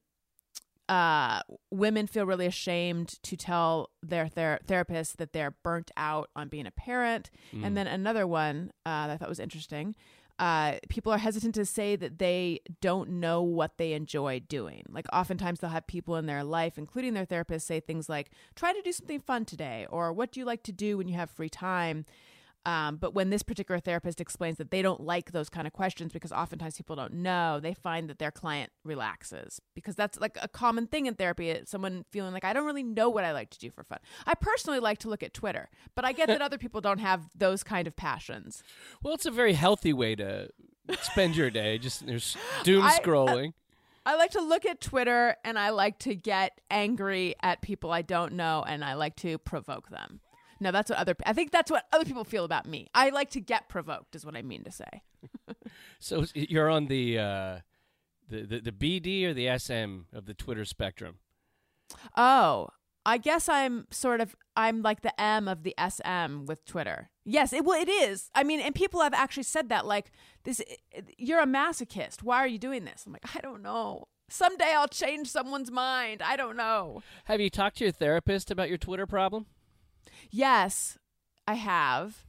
uh, 0.89 1.41
women 1.71 2.07
feel 2.07 2.27
really 2.27 2.47
ashamed 2.47 3.23
to 3.23 3.37
tell 3.37 3.91
their 4.03 4.29
ther- 4.29 4.59
therapist 4.67 5.17
that 5.19 5.33
they're 5.33 5.55
burnt 5.63 5.91
out 5.97 6.29
on 6.37 6.49
being 6.49 6.67
a 6.67 6.71
parent. 6.71 7.31
Mm. 7.55 7.65
And 7.65 7.77
then 7.77 7.87
another 7.87 8.27
one 8.27 8.73
uh, 8.85 9.07
that 9.07 9.15
I 9.15 9.17
thought 9.17 9.29
was 9.29 9.41
interesting. 9.41 9.95
Uh, 10.39 10.79
people 10.89 11.13
are 11.13 11.19
hesitant 11.19 11.55
to 11.55 11.65
say 11.65 11.95
that 11.95 12.19
they 12.19 12.61
don't 12.81 13.09
know 13.09 13.43
what 13.43 13.79
they 13.79 13.93
enjoy 13.93 14.41
doing. 14.41 14.83
Like, 14.89 15.07
oftentimes 15.13 15.61
they'll 15.61 15.71
have 15.71 15.87
people 15.87 16.17
in 16.17 16.27
their 16.27 16.43
life, 16.43 16.79
including 16.79 17.15
their 17.15 17.25
therapist, 17.25 17.67
say 17.67 17.81
things 17.81 18.09
like, 18.09 18.31
try 18.57 18.73
to 18.73 18.83
do 18.83 18.93
something 18.93 19.21
fun 19.21 19.45
today, 19.45 19.87
or 19.89 20.13
what 20.13 20.33
do 20.33 20.41
you 20.41 20.47
like 20.47 20.65
to 20.65 20.73
do 20.73 20.99
when 20.99 21.07
you 21.07 21.15
have 21.15 21.31
free 21.31 21.51
time? 21.51 22.07
Um, 22.65 22.97
but 22.97 23.13
when 23.13 23.31
this 23.31 23.43
particular 23.43 23.81
therapist 23.81 24.21
explains 24.21 24.59
that 24.59 24.71
they 24.71 24.83
don't 24.83 25.01
like 25.01 25.33
those 25.33 25.49
kind 25.49 25.67
of 25.67 25.73
questions 25.73 26.13
because 26.13 26.31
oftentimes 26.31 26.77
people 26.77 26.95
don't 26.95 27.15
know, 27.15 27.59
they 27.61 27.75
find 27.75 28.09
that 28.09 28.19
their 28.19 28.31
client 28.31 28.71
relaxes 28.85 29.61
because 29.75 29.97
that's 29.97 30.21
like 30.21 30.39
a 30.41 30.47
common 30.47 30.87
thing 30.87 31.07
in 31.07 31.15
therapy. 31.15 31.59
Someone 31.65 32.05
feeling 32.11 32.33
like, 32.33 32.45
I 32.45 32.53
don't 32.53 32.65
really 32.65 32.85
know 32.85 33.11
what 33.11 33.25
I 33.25 33.33
like 33.33 33.51
to 33.51 33.59
do 33.59 33.71
for 33.71 33.83
fun. 33.83 33.99
I 34.27 34.35
personally 34.35 34.79
like 34.79 34.99
to 34.99 35.09
look 35.09 35.25
at 35.25 35.35
Twitter, 35.35 35.71
but 35.97 36.05
I 36.05 36.13
get 36.13 36.29
that 36.29 36.41
other 36.43 36.59
people 36.59 36.81
don't 36.81 37.01
have 37.01 37.23
those 37.37 37.65
kind 37.65 37.89
of 37.89 37.97
passions. 37.97 38.63
Well, 39.03 39.15
it's 39.15 39.27
a 39.27 39.33
very 39.33 39.55
healthy 39.55 39.93
way 39.93 40.15
to 40.15 40.51
spend 41.01 41.37
your 41.37 41.51
day. 41.51 41.79
Just 41.79 42.07
there's 42.07 42.37
doom 42.63 42.85
I- 42.85 42.97
uh, 42.97 43.01
scrolling. 43.01 43.53
I 44.05 44.17
like 44.17 44.33
to 44.33 44.41
look 44.41 44.67
at 44.67 44.81
Twitter 44.81 45.37
and 45.45 45.57
I 45.57 45.71
like 45.71 46.01
to 46.01 46.15
get 46.17 46.61
angry 46.71 47.37
at 47.41 47.63
people 47.63 47.93
I 47.93 48.03
don't 48.03 48.33
know 48.33 48.65
and 48.67 48.85
I 48.85 48.95
like 48.95 49.15
to 49.17 49.39
provoke 49.39 49.91
them. 49.91 50.21
No, 50.63 50.71
that's 50.71 50.91
what 50.91 50.99
other 50.99 51.17
I 51.27 51.33
think 51.33 51.51
that's 51.51 51.71
what 51.71 51.87
other 51.93 52.05
people 52.05 52.25
feel 52.25 52.45
about 52.45 52.67
me. 52.67 52.89
I 52.95 53.11
like 53.11 53.31
to 53.31 53.41
get 53.41 53.69
provoked 53.69 54.15
is 54.15 54.25
what 54.25 54.37
I 54.37 54.43
mean 54.43 54.63
to 54.63 54.71
say. 54.71 55.03
so 55.99 56.25
you're 56.35 56.71
on 56.71 56.87
the, 56.87 57.19
uh, 57.19 57.59
the 58.29 58.43
the 58.43 58.71
the 58.71 58.73
BD 58.73 59.25
or 59.25 59.35
the 59.35 59.59
SM 59.59 60.17
of 60.17 60.27
the 60.27 60.35
Twitter 60.35 60.65
spectrum. 60.65 61.19
Oh, 62.17 62.69
I 63.05 63.19
guess 63.19 63.49
I'm 63.49 63.87
sort 63.91 64.21
of 64.21 64.37
I'm 64.57 64.83
like 64.83 65.03
the 65.03 65.21
M 65.21 65.49
of 65.49 65.65
the 65.65 65.75
SM 65.77 66.47
with 66.47 66.65
Twitter. 66.65 67.11
Yes, 67.25 67.53
it 67.53 67.65
well 67.65 67.81
it 67.81 67.89
is. 67.89 68.31
I 68.35 68.45
mean, 68.45 68.61
and 68.61 68.75
people 68.75 69.01
have 69.01 69.15
actually 69.15 69.43
said 69.43 69.69
that 69.71 69.85
like 69.85 70.13
this 70.45 70.63
you're 71.19 71.41
a 71.41 71.47
masochist. 71.47 72.23
Why 72.23 72.39
are 72.39 72.47
you 72.47 72.59
doing 72.59 72.85
this? 72.85 73.05
I'm 73.05 73.13
like, 73.13 73.37
I 73.37 73.41
don't 73.41 73.63
know. 73.63 74.05
Someday 74.29 74.73
I'll 74.75 74.89
change 74.89 75.29
someone's 75.29 75.71
mind. 75.71 76.23
I 76.23 76.37
don't 76.37 76.57
know. 76.57 77.03
Have 77.25 77.41
you 77.41 77.51
talked 77.51 77.79
to 77.79 77.85
your 77.85 77.93
therapist 77.93 78.51
about 78.51 78.69
your 78.69 78.79
Twitter 78.79 79.07
problem? 79.07 79.47
Yes, 80.31 80.99
I 81.47 81.55
have. 81.55 82.25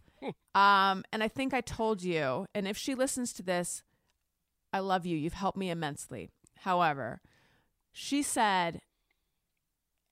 um, 0.56 1.04
and 1.12 1.22
I 1.24 1.28
think 1.28 1.54
I 1.54 1.62
told 1.62 2.02
you, 2.04 2.48
and 2.56 2.68
if 2.68 2.78
she 2.78 2.96
listens 2.96 3.34
to 3.34 3.44
this, 3.44 3.84
I 4.72 4.80
love 4.80 5.06
you. 5.06 5.18
You've 5.18 5.34
helped 5.34 5.58
me 5.58 5.70
immensely. 5.70 6.30
However, 6.60 7.22
she 7.92 8.24
said, 8.24 8.82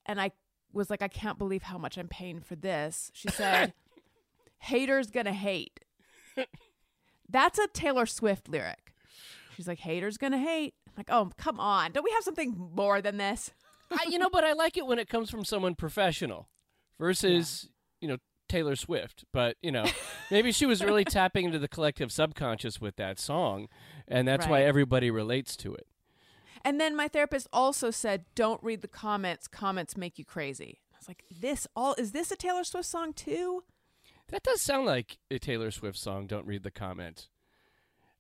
and 0.06 0.20
I 0.22 0.32
was 0.74 0.90
like, 0.90 1.02
I 1.02 1.08
can't 1.08 1.38
believe 1.38 1.64
how 1.64 1.78
much 1.78 1.98
I'm 1.98 2.08
paying 2.08 2.42
for 2.42 2.56
this. 2.56 3.10
She 3.14 3.30
said, 3.32 3.74
haters 4.60 5.10
gonna 5.10 5.34
hate. 5.34 5.80
That's 7.30 7.58
a 7.58 7.68
Taylor 7.68 8.06
Swift 8.06 8.50
lyric. 8.50 8.94
She's 9.56 9.68
like, 9.68 9.80
haters 9.80 10.18
gonna 10.18 10.38
hate. 10.38 10.74
I'm 10.88 10.94
like, 10.98 11.10
oh, 11.10 11.32
come 11.38 11.60
on. 11.60 11.92
Don't 11.92 12.04
we 12.04 12.12
have 12.12 12.24
something 12.24 12.70
more 12.76 13.02
than 13.02 13.18
this? 13.18 13.52
I, 13.90 14.06
you 14.10 14.20
know, 14.20 14.30
but 14.30 14.44
I 14.44 14.54
like 14.54 14.78
it 14.78 14.86
when 14.86 15.00
it 15.00 15.10
comes 15.10 15.30
from 15.30 15.44
someone 15.46 15.76
professional 15.76 16.48
versus, 17.02 17.68
you 18.00 18.08
know, 18.08 18.18
Taylor 18.48 18.76
Swift. 18.76 19.26
But, 19.34 19.58
you 19.62 19.72
know, 19.72 19.86
maybe 20.30 20.52
she 20.52 20.66
was 20.66 20.84
really 20.84 21.04
tapping 21.20 21.46
into 21.46 21.60
the 21.60 21.68
collective 21.68 22.12
subconscious 22.12 22.80
with 22.80 22.96
that 22.98 23.20
song, 23.20 23.68
and 24.08 24.28
that's 24.28 24.46
why 24.48 24.62
everybody 24.64 25.10
relates 25.10 25.58
to 25.58 25.74
it. 25.74 25.88
And 26.64 26.80
then 26.80 26.96
my 26.96 27.08
therapist 27.08 27.48
also 27.52 27.90
said, 27.90 28.26
"Don't 28.36 28.62
read 28.64 28.82
the 28.82 28.88
comments. 28.88 29.48
Comments 29.48 29.98
make 29.98 30.20
you 30.20 30.26
crazy." 30.26 30.80
I 30.94 30.98
was 31.00 31.08
like, 31.08 31.24
"This 31.32 31.68
all 31.76 31.96
is 31.98 32.12
this 32.12 32.32
a 32.32 32.36
Taylor 32.36 32.64
Swift 32.64 32.88
song 32.88 33.14
too?" 33.14 33.64
That 34.28 34.44
does 34.44 34.62
sound 34.62 34.86
like 34.86 35.18
a 35.32 35.40
Taylor 35.40 35.72
Swift 35.72 35.98
song. 35.98 36.28
Don't 36.28 36.46
read 36.46 36.62
the 36.62 36.70
comments. 36.70 37.30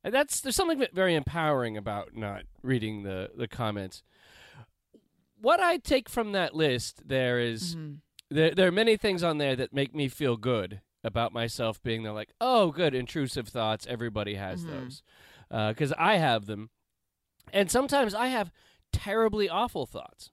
And 0.04 0.12
that's 0.12 0.42
there's 0.42 0.56
something 0.56 0.84
very 0.92 1.14
empowering 1.14 1.78
about 1.78 2.16
not 2.16 2.46
reading 2.64 3.04
the 3.04 3.30
the 3.38 3.48
comments. 3.48 4.02
What 5.40 5.60
I 5.60 5.78
take 5.78 6.10
from 6.10 6.32
that 6.32 6.56
list 6.56 7.08
there 7.08 7.40
is- 7.40 7.76
mm-hmm. 7.76 7.96
There 8.32 8.52
there 8.56 8.68
are 8.68 8.72
many 8.72 8.98
things 8.98 9.22
on 9.24 9.38
there 9.38 9.56
that 9.56 9.74
make 9.74 9.94
me 9.94 10.08
feel 10.08 10.38
good 10.38 10.82
about 11.04 11.34
myself 11.34 11.82
being 11.84 12.04
there. 12.04 12.14
Like, 12.14 12.34
oh, 12.42 12.72
good, 12.72 12.96
intrusive 12.96 13.48
thoughts. 13.48 13.86
Everybody 13.88 14.36
has 14.36 14.64
Mhm. 14.64 14.70
those 14.70 15.04
because 15.70 15.94
I 15.94 16.16
have 16.18 16.46
them, 16.46 16.70
and 17.54 17.70
sometimes 17.70 18.16
I 18.16 18.28
have 18.28 18.52
terribly 18.94 19.50
awful 19.50 19.86
thoughts. 19.86 20.32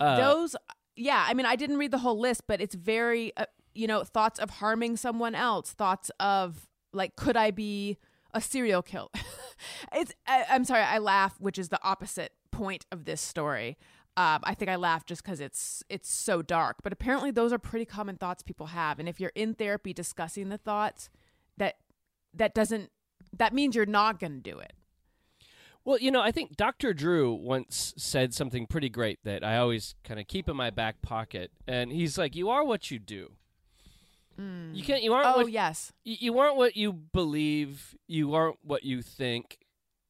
Uh, 0.00 0.16
Those, 0.16 0.56
yeah. 0.96 1.24
I 1.28 1.34
mean, 1.34 1.46
I 1.46 1.56
didn't 1.56 1.78
read 1.78 1.90
the 1.90 1.98
whole 1.98 2.18
list, 2.18 2.42
but 2.46 2.60
it's 2.60 2.74
very, 2.74 3.34
uh, 3.36 3.46
you 3.74 3.86
know, 3.86 4.04
thoughts 4.04 4.38
of 4.38 4.50
harming 4.50 4.96
someone 4.98 5.34
else, 5.34 5.72
thoughts 5.72 6.10
of 6.20 6.68
like, 6.92 7.16
could 7.16 7.36
I 7.36 7.50
be 7.50 7.96
a 8.34 8.40
serial 8.40 8.82
killer? 8.82 9.08
it's. 9.94 10.12
I, 10.26 10.44
I'm 10.50 10.64
sorry, 10.64 10.82
I 10.82 10.98
laugh, 10.98 11.40
which 11.40 11.58
is 11.58 11.70
the 11.70 11.82
opposite 11.82 12.32
point 12.50 12.84
of 12.92 13.04
this 13.04 13.20
story. 13.20 13.76
Um, 14.16 14.40
I 14.44 14.54
think 14.54 14.70
I 14.70 14.76
laugh 14.76 15.04
just 15.04 15.22
because 15.22 15.40
it's 15.40 15.82
it's 15.90 16.10
so 16.10 16.40
dark, 16.40 16.76
but 16.82 16.92
apparently 16.92 17.30
those 17.30 17.52
are 17.52 17.58
pretty 17.58 17.84
common 17.84 18.16
thoughts 18.16 18.42
people 18.42 18.66
have. 18.66 18.98
And 18.98 19.08
if 19.08 19.20
you're 19.20 19.32
in 19.34 19.54
therapy 19.54 19.92
discussing 19.92 20.48
the 20.48 20.58
thoughts, 20.58 21.10
that 21.58 21.76
that 22.34 22.54
doesn't 22.54 22.90
that 23.36 23.52
means 23.52 23.74
you're 23.76 23.86
not 23.86 24.18
going 24.18 24.32
to 24.32 24.50
do 24.50 24.58
it. 24.58 24.72
Well, 25.84 25.98
you 25.98 26.10
know, 26.10 26.20
I 26.20 26.32
think 26.32 26.56
Dr. 26.56 26.92
Drew 26.92 27.32
once 27.32 27.94
said 27.96 28.34
something 28.34 28.66
pretty 28.66 28.88
great 28.88 29.20
that 29.22 29.44
I 29.44 29.58
always 29.58 29.94
kind 30.02 30.18
of 30.18 30.26
keep 30.26 30.48
in 30.48 30.56
my 30.56 30.70
back 30.70 31.00
pocket, 31.00 31.52
and 31.66 31.92
he's 31.92 32.18
like, 32.18 32.34
"You 32.34 32.48
are 32.50 32.64
what 32.64 32.90
you 32.90 32.98
do. 32.98 33.32
You 34.38 34.82
can't. 34.82 35.02
You 35.02 35.14
aren't 35.14 35.28
Oh 35.28 35.42
what 35.42 35.52
yes, 35.52 35.92
you, 36.04 36.16
you 36.18 36.38
aren't 36.38 36.56
what 36.56 36.76
you 36.76 36.92
believe. 36.92 37.96
You 38.06 38.34
aren't 38.34 38.58
what 38.62 38.82
you 38.82 39.00
think. 39.00 39.58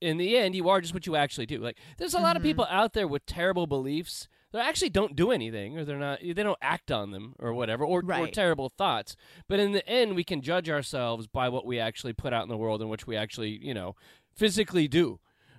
In 0.01 0.19
the 0.19 0.37
end, 0.37 0.55
you 0.55 0.69
are 0.69 0.81
just 0.81 0.93
what 0.95 1.07
you 1.07 1.17
actually 1.17 1.47
do. 1.47 1.59
Like, 1.59 1.79
there's 1.97 2.15
a 2.15 2.21
lot 2.21 2.37
of 2.37 2.43
Mhm. 2.43 2.47
people 2.47 2.67
out 2.69 2.93
there 2.93 3.09
with 3.09 3.25
terrible 3.25 3.67
beliefs 3.67 4.29
that 4.53 4.65
actually 4.67 4.91
don't 4.91 5.17
do 5.17 5.31
anything, 5.31 5.79
or 5.79 5.85
they're 5.85 5.99
not. 5.99 6.21
They 6.21 6.33
don't 6.35 6.59
act 6.61 6.91
on 6.93 7.11
them, 7.13 7.35
or 7.39 7.53
whatever, 7.55 7.85
or, 7.85 8.03
or 8.11 8.29
terrible 8.29 8.69
thoughts. 8.69 9.17
But 9.49 9.59
in 9.59 9.73
the 9.73 9.87
end, 9.89 10.15
we 10.15 10.23
can 10.25 10.43
judge 10.43 10.69
ourselves 10.69 11.27
by 11.27 11.49
what 11.49 11.65
we 11.67 11.79
actually 11.79 12.13
put 12.13 12.33
out 12.33 12.43
in 12.43 12.49
the 12.49 12.57
world, 12.57 12.81
and 12.83 12.91
which 12.91 13.07
we 13.07 13.17
actually, 13.17 13.59
you 13.65 13.73
know, 13.75 13.97
physically 14.35 14.87
do 14.89 15.19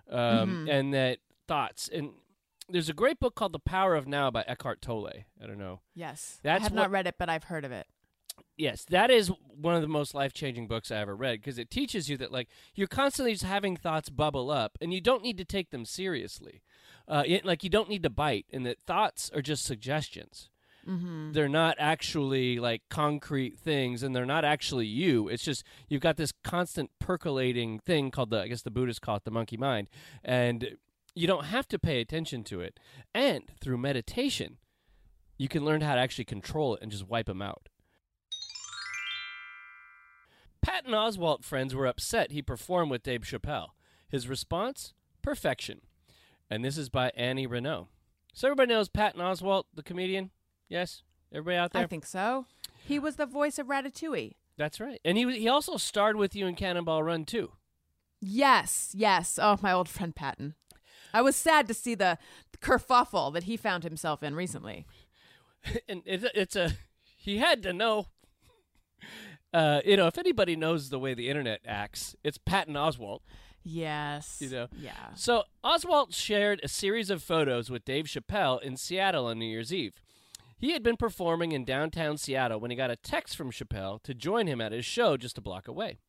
um, 0.10 0.66
Mhm. 0.68 0.72
and 0.72 0.94
that 0.94 1.20
thoughts 1.48 1.90
and 1.90 2.14
there's 2.70 2.90
a 2.90 2.94
great 2.94 3.20
book 3.20 3.34
called 3.36 3.54
The 3.54 3.60
Power 3.60 3.96
of 3.96 4.08
Now 4.08 4.30
by 4.30 4.44
Eckhart 4.44 4.82
Tolle. 4.82 5.08
I 5.42 5.48
don't 5.48 5.58
know. 5.58 5.82
yes. 5.96 6.40
That's 6.44 6.62
I 6.62 6.64
have 6.64 6.72
what- 6.74 6.82
not 6.84 6.92
read 6.92 7.08
it, 7.08 7.16
but 7.18 7.30
I've 7.30 7.46
heard 7.46 7.66
of 7.66 7.72
it. 7.72 7.88
Yes, 8.58 8.86
that 8.86 9.12
is 9.12 9.32
one 9.56 9.76
of 9.76 9.82
the 9.82 9.88
most 9.88 10.16
life-changing 10.16 10.68
books 10.68 10.92
I 10.92 10.98
ever 10.98 11.16
read 11.16 11.40
because 11.40 11.60
it 11.60 11.70
teaches 11.70 12.10
you 12.10 12.18
that 12.18 12.32
like 12.32 12.48
you're 12.76 12.88
constantly 12.88 13.34
just 13.34 13.44
having 13.44 13.78
thoughts 13.78 14.10
bubble 14.10 14.50
up 14.50 14.78
and 14.82 14.94
you 14.94 15.02
don't 15.02 15.24
need 15.24 15.38
to 15.38 15.46
take 15.46 15.70
them 15.70 15.86
seriously. 15.86 16.62
Uh, 17.08 17.24
it, 17.26 17.46
like 17.46 17.64
you 17.64 17.70
don't 17.70 17.90
need 17.90 18.04
to 18.04 18.10
bite 18.10 18.46
and 18.52 18.66
that 18.66 18.80
thoughts 18.86 19.30
are 19.34 19.42
just 19.42 19.64
suggestions. 19.64 20.50
Mm-hmm. 20.88 21.34
They're 21.34 21.50
not 21.50 21.76
actually 21.80 22.60
like 22.60 22.82
concrete 22.90 23.60
things 23.60 24.04
and 24.04 24.16
they're 24.16 24.26
not 24.26 24.46
actually 24.46 24.88
you. 24.88 25.28
It's 25.28 25.44
just 25.44 25.64
you've 25.88 26.02
got 26.02 26.18
this 26.18 26.34
constant 26.44 26.92
percolating 27.00 27.80
thing 27.80 28.10
called 28.10 28.30
the 28.30 28.42
I 28.42 28.48
guess 28.48 28.62
the 28.62 28.72
Buddhists 28.72 29.00
call 29.00 29.18
it 29.18 29.24
the 29.24 29.32
monkey 29.32 29.58
mind 29.58 29.88
and 30.24 30.78
you 31.14 31.28
don't 31.28 31.46
have 31.46 31.68
to 31.70 31.80
pay 31.80 32.00
attention 32.00 32.44
to 32.46 32.62
it. 32.62 32.80
And 33.14 33.44
through 33.60 33.78
meditation, 33.78 34.58
you 35.38 35.48
can 35.48 35.66
learn 35.66 35.82
how 35.82 35.96
to 35.96 36.02
actually 36.02 36.26
control 36.26 36.76
it 36.76 36.82
and 36.82 36.92
just 36.92 37.08
wipe 37.08 37.26
them 37.26 37.42
out. 37.42 37.70
Patton 40.68 40.92
Oswalt 40.92 41.46
friends 41.46 41.74
were 41.74 41.86
upset 41.86 42.34
he 42.34 42.42
performed 42.42 42.92
with 42.92 43.02
Dave 43.02 43.22
Chappelle. 43.22 43.70
His 44.10 44.28
response? 44.28 44.94
Perfection. 45.22 45.80
And 46.50 46.64
this 46.64 46.78
is 46.78 46.90
by 46.90 47.10
Annie 47.16 47.48
Reneau. 47.48 47.88
So 48.34 48.50
everybody 48.50 48.74
knows 48.74 48.90
Patton 48.90 49.22
Oswalt, 49.22 49.64
the 49.74 49.82
comedian. 49.82 50.32
Yes, 50.68 51.04
everybody 51.32 51.56
out 51.56 51.72
there. 51.72 51.84
I 51.84 51.88
think 51.88 52.06
so. 52.06 52.48
He 52.86 53.00
was 53.00 53.16
the 53.16 53.26
voice 53.26 53.58
of 53.58 53.68
Ratatouille. 53.68 54.36
That's 54.58 54.82
right, 54.82 55.00
and 55.06 55.18
he 55.18 55.40
he 55.40 55.48
also 55.48 55.78
starred 55.78 56.18
with 56.18 56.36
you 56.36 56.46
in 56.48 56.56
Cannonball 56.56 57.02
Run 57.02 57.24
too. 57.24 57.54
Yes, 58.20 58.92
yes. 58.94 59.40
Oh, 59.42 59.58
my 59.62 59.72
old 59.72 59.88
friend 59.88 60.14
Patton. 60.14 60.56
I 61.14 61.22
was 61.22 61.38
sad 61.38 61.70
to 61.70 61.74
see 61.74 61.96
the 61.96 62.18
kerfuffle 62.60 63.34
that 63.34 63.44
he 63.44 63.56
found 63.56 63.86
himself 63.86 64.22
in 64.22 64.36
recently. 64.36 64.86
and 65.88 66.02
it, 66.06 66.30
it's 66.36 66.58
a 66.58 66.74
he 67.18 67.38
had 67.38 67.64
to 67.64 67.72
know. 67.72 68.08
Uh, 69.54 69.82
you 69.86 69.98
know, 69.98 70.08
if 70.08 70.18
anybody 70.18 70.56
knows 70.56 70.90
the 70.90 71.00
way 71.00 71.14
the 71.14 71.30
internet 71.30 71.62
acts, 71.66 72.16
it's 72.24 72.38
Patton 72.38 72.76
Oswalt. 72.76 73.22
Yes. 73.64 74.38
You 74.40 74.50
know. 74.50 74.68
Yeah. 74.80 75.14
So 75.16 75.44
Oswalt 75.64 76.14
shared 76.14 76.62
a 76.64 76.68
series 76.68 77.10
of 77.10 77.22
photos 77.22 77.70
with 77.70 77.86
Dave 77.86 78.06
Chappelle 78.06 78.62
in 78.62 78.78
Seattle 78.78 79.26
on 79.26 79.40
New 79.40 79.46
Year's 79.46 79.74
Eve. 79.74 80.02
He 80.58 80.72
had 80.72 80.82
been 80.82 80.98
performing 80.98 81.52
in 81.52 81.66
downtown 81.66 82.18
Seattle 82.18 82.60
when 82.60 82.72
he 82.72 82.78
got 82.78 82.90
a 82.90 82.96
text 82.96 83.36
from 83.36 83.52
Chappelle 83.52 84.02
to 84.04 84.14
join 84.14 84.48
him 84.48 84.60
at 84.60 84.72
his 84.72 84.86
show 84.86 85.16
just 85.18 85.38
a 85.38 85.42
block 85.42 85.68
away. 85.68 86.00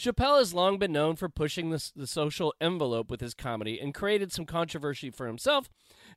Chappelle 0.00 0.38
has 0.38 0.54
long 0.54 0.78
been 0.78 0.92
known 0.92 1.14
for 1.14 1.28
pushing 1.28 1.68
the, 1.68 1.90
the 1.94 2.06
social 2.06 2.54
envelope 2.58 3.10
with 3.10 3.20
his 3.20 3.34
comedy 3.34 3.78
and 3.78 3.92
created 3.92 4.32
some 4.32 4.46
controversy 4.46 5.10
for 5.10 5.26
himself, 5.26 5.68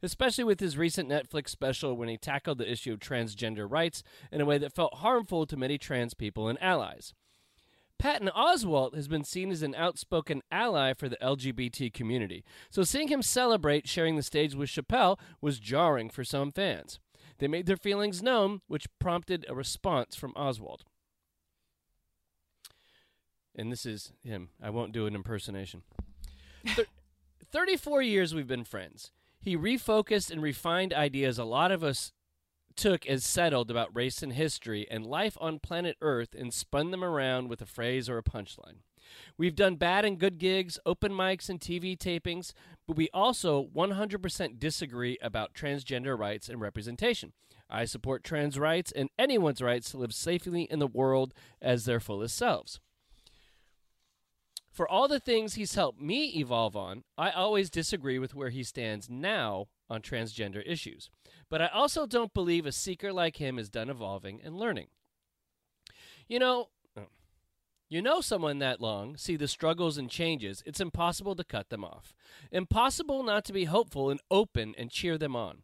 especially 0.01 0.45
with 0.45 0.61
his 0.61 0.77
recent 0.77 1.09
Netflix 1.09 1.49
special 1.49 1.97
when 1.97 2.07
he 2.07 2.15
tackled 2.15 2.59
the 2.59 2.71
issue 2.71 2.93
of 2.93 2.99
transgender 2.99 3.69
rights 3.69 4.01
in 4.31 4.39
a 4.39 4.45
way 4.45 4.57
that 4.57 4.71
felt 4.71 4.99
harmful 4.99 5.45
to 5.45 5.57
many 5.57 5.77
trans 5.77 6.13
people 6.13 6.47
and 6.47 6.57
allies. 6.63 7.13
Patton 7.99 8.29
Oswalt 8.33 8.95
has 8.95 9.09
been 9.09 9.25
seen 9.25 9.51
as 9.51 9.61
an 9.61 9.75
outspoken 9.75 10.41
ally 10.49 10.93
for 10.93 11.09
the 11.09 11.17
LGBT 11.21 11.93
community, 11.93 12.45
so 12.69 12.83
seeing 12.83 13.09
him 13.09 13.21
celebrate 13.21 13.89
sharing 13.89 14.15
the 14.15 14.23
stage 14.23 14.55
with 14.55 14.69
Chappelle 14.69 15.19
was 15.41 15.59
jarring 15.59 16.09
for 16.09 16.23
some 16.23 16.53
fans. 16.53 17.01
They 17.39 17.49
made 17.49 17.65
their 17.65 17.75
feelings 17.75 18.23
known, 18.23 18.61
which 18.67 18.87
prompted 18.97 19.45
a 19.49 19.53
response 19.53 20.15
from 20.15 20.31
Oswalt. 20.35 20.83
And 23.55 23.71
this 23.71 23.85
is 23.85 24.13
him. 24.23 24.49
I 24.61 24.69
won't 24.69 24.91
do 24.91 25.05
an 25.05 25.15
impersonation. 25.15 25.83
Thir- 26.65 26.85
34 27.51 28.01
years 28.01 28.33
we've 28.33 28.47
been 28.47 28.63
friends. 28.63 29.11
He 29.39 29.57
refocused 29.57 30.31
and 30.31 30.41
refined 30.41 30.93
ideas 30.93 31.37
a 31.37 31.43
lot 31.43 31.71
of 31.71 31.83
us 31.83 32.13
took 32.75 33.05
as 33.05 33.23
settled 33.23 33.69
about 33.69 33.95
race 33.95 34.23
and 34.23 34.33
history 34.33 34.87
and 34.89 35.05
life 35.05 35.37
on 35.39 35.59
planet 35.59 35.95
Earth 36.01 36.33
and 36.33 36.53
spun 36.53 36.91
them 36.91 37.03
around 37.03 37.49
with 37.49 37.61
a 37.61 37.65
phrase 37.65 38.09
or 38.09 38.17
a 38.17 38.23
punchline. 38.23 38.77
We've 39.37 39.55
done 39.55 39.75
bad 39.75 40.05
and 40.05 40.17
good 40.17 40.37
gigs, 40.39 40.79
open 40.85 41.11
mics, 41.11 41.49
and 41.49 41.59
TV 41.59 41.97
tapings, 41.97 42.53
but 42.87 42.95
we 42.95 43.09
also 43.13 43.67
100% 43.75 44.59
disagree 44.59 45.17
about 45.21 45.53
transgender 45.53 46.17
rights 46.17 46.49
and 46.49 46.59
representation. 46.59 47.33
I 47.69 47.85
support 47.85 48.23
trans 48.23 48.57
rights 48.57 48.91
and 48.91 49.09
anyone's 49.17 49.61
rights 49.61 49.91
to 49.91 49.97
live 49.97 50.13
safely 50.13 50.63
in 50.63 50.79
the 50.79 50.87
world 50.87 51.33
as 51.61 51.85
their 51.85 51.99
fullest 51.99 52.35
selves. 52.35 52.79
For 54.73 54.89
all 54.89 55.07
the 55.07 55.19
things 55.19 55.53
he's 55.53 55.75
helped 55.75 56.01
me 56.01 56.29
evolve 56.29 56.75
on, 56.75 57.03
I 57.15 57.29
always 57.29 57.69
disagree 57.69 58.17
with 58.17 58.33
where 58.33 58.49
he 58.49 58.63
stands 58.63 59.07
now 59.07 59.67
on 59.87 60.01
transgender 60.01 60.63
issues. 60.65 61.11
But 61.47 61.61
I 61.61 61.67
also 61.67 62.07
don't 62.07 62.33
believe 62.33 62.65
a 62.65 62.71
seeker 62.71 63.13
like 63.13 63.37
him 63.37 63.59
is 63.59 63.69
done 63.69 63.91
evolving 63.91 64.41
and 64.43 64.57
learning. 64.57 64.87
You 66.27 66.39
know, 66.39 66.69
oh, 66.97 67.09
you 67.87 68.01
know 68.01 68.19
someone 68.19 68.57
that 68.59 68.81
long, 68.81 69.15
see 69.15 69.35
the 69.35 69.47
struggles 69.47 69.99
and 69.99 70.09
changes, 70.09 70.63
it's 70.65 70.81
impossible 70.81 71.35
to 71.35 71.43
cut 71.43 71.69
them 71.69 71.85
off. 71.85 72.15
Impossible 72.51 73.21
not 73.21 73.45
to 73.45 73.53
be 73.53 73.65
hopeful 73.65 74.09
and 74.09 74.21
open 74.31 74.73
and 74.75 74.89
cheer 74.89 75.19
them 75.19 75.35
on. 75.35 75.61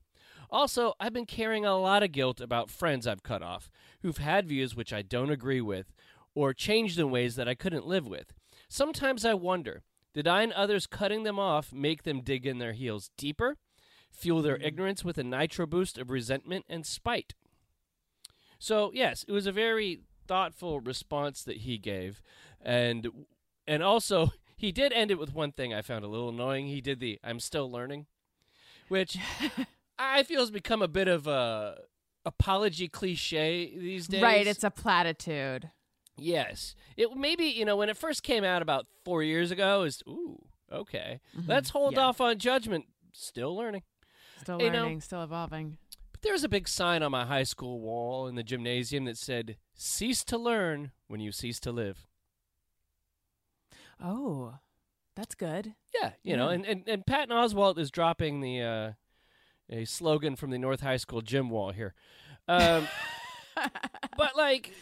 Also, 0.51 0.93
I've 0.99 1.13
been 1.13 1.25
carrying 1.25 1.65
a 1.65 1.75
lot 1.75 2.03
of 2.03 2.11
guilt 2.11 2.39
about 2.39 2.69
friends 2.69 3.07
I've 3.07 3.23
cut 3.23 3.41
off 3.41 3.71
who've 4.03 4.19
had 4.19 4.47
views 4.47 4.75
which 4.75 4.93
I 4.93 5.01
don't 5.01 5.31
agree 5.31 5.61
with 5.61 5.91
or 6.35 6.53
changed 6.53 6.99
in 6.99 7.09
ways 7.09 7.35
that 7.37 7.47
I 7.47 7.55
couldn't 7.55 7.87
live 7.87 8.05
with. 8.05 8.33
Sometimes 8.69 9.25
I 9.25 9.33
wonder 9.33 9.83
did 10.13 10.27
I 10.27 10.41
and 10.41 10.53
others 10.53 10.87
cutting 10.87 11.23
them 11.23 11.37
off 11.39 11.71
make 11.73 12.03
them 12.03 12.21
dig 12.21 12.45
in 12.45 12.57
their 12.57 12.73
heels 12.73 13.11
deeper, 13.17 13.57
fuel 14.11 14.41
their 14.41 14.57
mm. 14.57 14.65
ignorance 14.65 15.03
with 15.03 15.17
a 15.17 15.23
nitro 15.23 15.65
boost 15.65 15.97
of 15.97 16.09
resentment 16.09 16.65
and 16.67 16.85
spite? 16.85 17.33
So, 18.57 18.91
yes, 18.93 19.23
it 19.27 19.31
was 19.31 19.45
a 19.45 19.51
very 19.51 20.01
thoughtful 20.27 20.79
response 20.79 21.43
that 21.43 21.57
he 21.57 21.77
gave. 21.77 22.21
And 22.61 23.25
and 23.67 23.83
also 23.83 24.33
he 24.55 24.71
did 24.71 24.93
end 24.93 25.11
it 25.11 25.19
with 25.19 25.33
one 25.33 25.51
thing 25.51 25.73
I 25.73 25.81
found 25.81 26.03
a 26.05 26.07
little 26.07 26.29
annoying. 26.29 26.67
He 26.67 26.81
did 26.81 26.99
the 26.99 27.19
I'm 27.23 27.39
still 27.39 27.71
learning, 27.71 28.05
which 28.87 29.17
I 29.99 30.23
feel 30.23 30.41
has 30.41 30.51
become 30.51 30.81
a 30.81 30.87
bit 30.87 31.07
of 31.07 31.27
a 31.27 31.77
apology 32.25 32.87
cliche 32.87 33.73
these 33.77 34.07
days. 34.07 34.21
Right, 34.21 34.45
it's 34.45 34.63
a 34.63 34.71
platitude. 34.71 35.71
Yes. 36.21 36.75
It 36.97 37.15
maybe, 37.15 37.45
you 37.45 37.65
know, 37.65 37.75
when 37.77 37.89
it 37.89 37.97
first 37.97 38.23
came 38.23 38.43
out 38.43 38.61
about 38.61 38.87
4 39.05 39.23
years 39.23 39.51
ago 39.51 39.83
is 39.83 40.01
ooh, 40.07 40.43
okay. 40.71 41.19
Let's 41.47 41.69
hold 41.71 41.93
Yeah. 41.93 42.01
off 42.01 42.21
on 42.21 42.37
judgment. 42.37 42.85
Still 43.13 43.55
learning. 43.55 43.83
Still 44.41 44.61
You 44.61 44.69
know- 44.69 44.83
learning, 44.83 45.01
still 45.01 45.23
evolving. 45.23 45.77
But 46.11 46.21
there 46.21 46.33
was 46.33 46.43
a 46.43 46.49
big 46.49 46.67
sign 46.67 47.03
on 47.03 47.11
my 47.11 47.25
high 47.25 47.43
school 47.43 47.79
wall 47.79 48.27
in 48.27 48.35
the 48.35 48.43
gymnasium 48.43 49.05
that 49.05 49.17
said, 49.17 49.57
"Cease 49.73 50.23
to 50.25 50.37
learn 50.37 50.91
when 51.07 51.19
you 51.21 51.31
cease 51.31 51.59
to 51.61 51.71
live." 51.71 52.05
Oh, 54.01 54.55
that's 55.15 55.35
good. 55.35 55.75
Yeah, 55.93 56.11
you 56.23 56.37
know, 56.37 56.49
and, 56.49 56.65
and, 56.65 56.83
and 56.87 57.05
Patton 57.05 57.35
Oswalt 57.35 57.77
is 57.77 57.91
dropping 57.91 58.39
the 58.41 58.61
uh, 58.61 58.91
a 59.69 59.85
slogan 59.85 60.35
from 60.35 60.51
the 60.51 60.57
North 60.57 60.81
High 60.81 60.97
School 60.97 61.21
gym 61.21 61.49
wall 61.49 61.71
here. 61.71 61.93
Um, 62.47 62.87
but 64.17 64.35
like, 64.37 64.73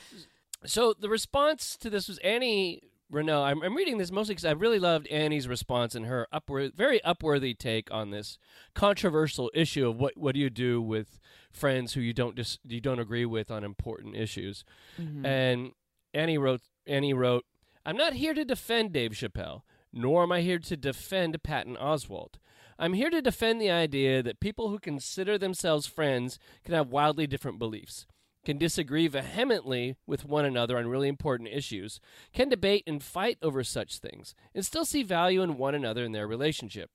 so 0.66 0.94
the 1.00 1.10
response 1.10 1.78
to 1.78 1.90
this 1.90 2.08
was 2.08 2.18
Annie 2.20 2.82
Reneau. 3.12 3.44
I'm, 3.44 3.62
I'm 3.62 3.76
reading 3.76 3.98
this 3.98 4.12
mostly 4.12 4.36
because 4.36 4.46
I 4.46 4.52
really 4.52 4.80
loved 4.80 5.08
Annie's 5.08 5.48
response 5.48 5.96
and 5.96 6.06
her 6.06 6.28
upward, 6.32 6.74
very 6.76 7.00
upworthy 7.02 7.58
take 7.58 7.90
on 7.92 8.12
this 8.12 8.38
controversial 8.74 9.50
issue 9.54 9.88
of 9.88 9.98
what 9.98 10.18
what 10.18 10.34
do 10.34 10.42
you 10.42 10.50
do 10.50 10.82
with 10.82 11.20
friends 11.52 11.94
who 11.94 12.02
you 12.02 12.14
don't 12.14 12.36
dis, 12.36 12.60
you 12.68 12.82
don't 12.82 13.00
agree 13.00 13.26
with 13.26 13.50
on 13.50 13.64
important 13.64 14.16
issues. 14.16 14.64
Mm-hmm. 15.00 15.26
And 15.26 15.72
Annie 16.14 16.38
wrote, 16.38 16.62
Annie 16.86 17.14
wrote, 17.14 17.46
I'm 17.86 17.98
not 17.98 18.14
here 18.14 18.34
to 18.34 18.44
defend 18.44 18.92
Dave 18.92 19.12
Chappelle, 19.12 19.62
nor 19.94 20.24
am 20.24 20.32
I 20.32 20.42
here 20.42 20.60
to 20.60 20.76
defend 20.76 21.42
Patton 21.44 21.78
Oswalt. 21.78 22.36
I'm 22.80 22.94
here 22.94 23.10
to 23.10 23.22
defend 23.22 23.60
the 23.60 23.72
idea 23.72 24.22
that 24.22 24.40
people 24.40 24.70
who 24.70 24.78
consider 24.78 25.38
themselves 25.38 25.88
friends 25.88 26.38
can 26.64 26.76
have 26.76 26.90
wildly 26.90 27.26
different 27.26 27.58
beliefs, 27.58 28.06
can 28.48 28.58
disagree 28.58 29.10
vehemently 29.10 29.98
with 30.08 30.24
one 30.24 30.46
another 30.46 30.78
on 30.78 30.88
really 30.88 31.10
important 31.10 31.50
issues, 31.50 32.00
can 32.32 32.48
debate 32.48 32.82
and 32.88 33.04
fight 33.04 33.38
over 33.42 33.62
such 33.62 34.00
things, 34.00 34.34
and 34.56 34.66
still 34.66 34.86
see 34.86 35.04
value 35.04 35.42
in 35.42 35.58
one 35.58 35.76
another 35.76 36.06
in 36.06 36.14
their 36.14 36.26
relationship. 36.26 36.90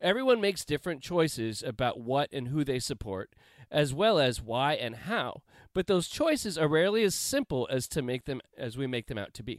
Everyone 0.00 0.40
makes 0.40 0.64
different 0.64 1.02
choices 1.02 1.60
about 1.60 1.98
what 1.98 2.32
and 2.32 2.46
who 2.46 2.62
they 2.62 2.78
support, 2.78 3.34
as 3.68 3.92
well 3.92 4.20
as 4.20 4.40
why 4.40 4.74
and 4.74 4.94
how, 4.94 5.42
but 5.74 5.88
those 5.88 6.06
choices 6.06 6.56
are 6.56 6.68
rarely 6.68 7.02
as 7.02 7.16
simple 7.16 7.66
as 7.68 7.88
to 7.88 8.00
make 8.00 8.24
them 8.24 8.40
as 8.56 8.76
we 8.76 8.86
make 8.86 9.08
them 9.08 9.18
out 9.18 9.34
to 9.34 9.42
be. 9.42 9.58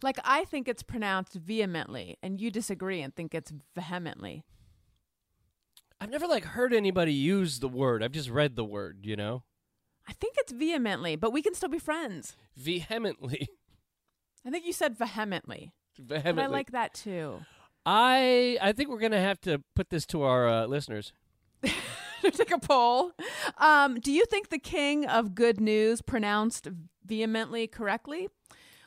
Like 0.00 0.20
I 0.22 0.44
think 0.44 0.68
it's 0.68 0.84
pronounced 0.84 1.34
vehemently, 1.34 2.18
and 2.22 2.40
you 2.40 2.52
disagree 2.52 3.02
and 3.02 3.12
think 3.12 3.34
it's 3.34 3.52
vehemently. 3.74 4.44
I've 6.00 6.10
never 6.10 6.28
like 6.28 6.44
heard 6.44 6.72
anybody 6.72 7.12
use 7.12 7.58
the 7.58 7.68
word. 7.68 8.04
I've 8.04 8.12
just 8.12 8.30
read 8.30 8.54
the 8.54 8.64
word, 8.64 9.00
you 9.02 9.16
know? 9.16 9.42
I 10.10 10.12
think 10.12 10.34
it's 10.38 10.50
vehemently, 10.50 11.14
but 11.14 11.32
we 11.32 11.40
can 11.40 11.54
still 11.54 11.68
be 11.68 11.78
friends. 11.78 12.36
Vehemently. 12.56 13.48
I 14.44 14.50
think 14.50 14.66
you 14.66 14.72
said 14.72 14.98
vehemently, 14.98 15.70
Vehemently. 15.96 16.32
but 16.32 16.42
I 16.42 16.46
like 16.48 16.72
that 16.72 16.94
too. 16.94 17.40
I 17.86 18.58
I 18.60 18.72
think 18.72 18.88
we're 18.90 18.98
going 18.98 19.12
to 19.12 19.20
have 19.20 19.40
to 19.42 19.62
put 19.76 19.90
this 19.90 20.04
to 20.06 20.22
our 20.22 20.48
uh, 20.48 20.66
listeners. 20.66 21.12
Take 21.62 22.50
a 22.50 22.58
poll. 22.58 23.12
Um, 23.58 24.00
do 24.00 24.10
you 24.10 24.24
think 24.26 24.48
the 24.48 24.58
king 24.58 25.06
of 25.06 25.34
good 25.36 25.60
news 25.60 26.02
pronounced 26.02 26.68
vehemently 27.04 27.66
correctly? 27.68 28.28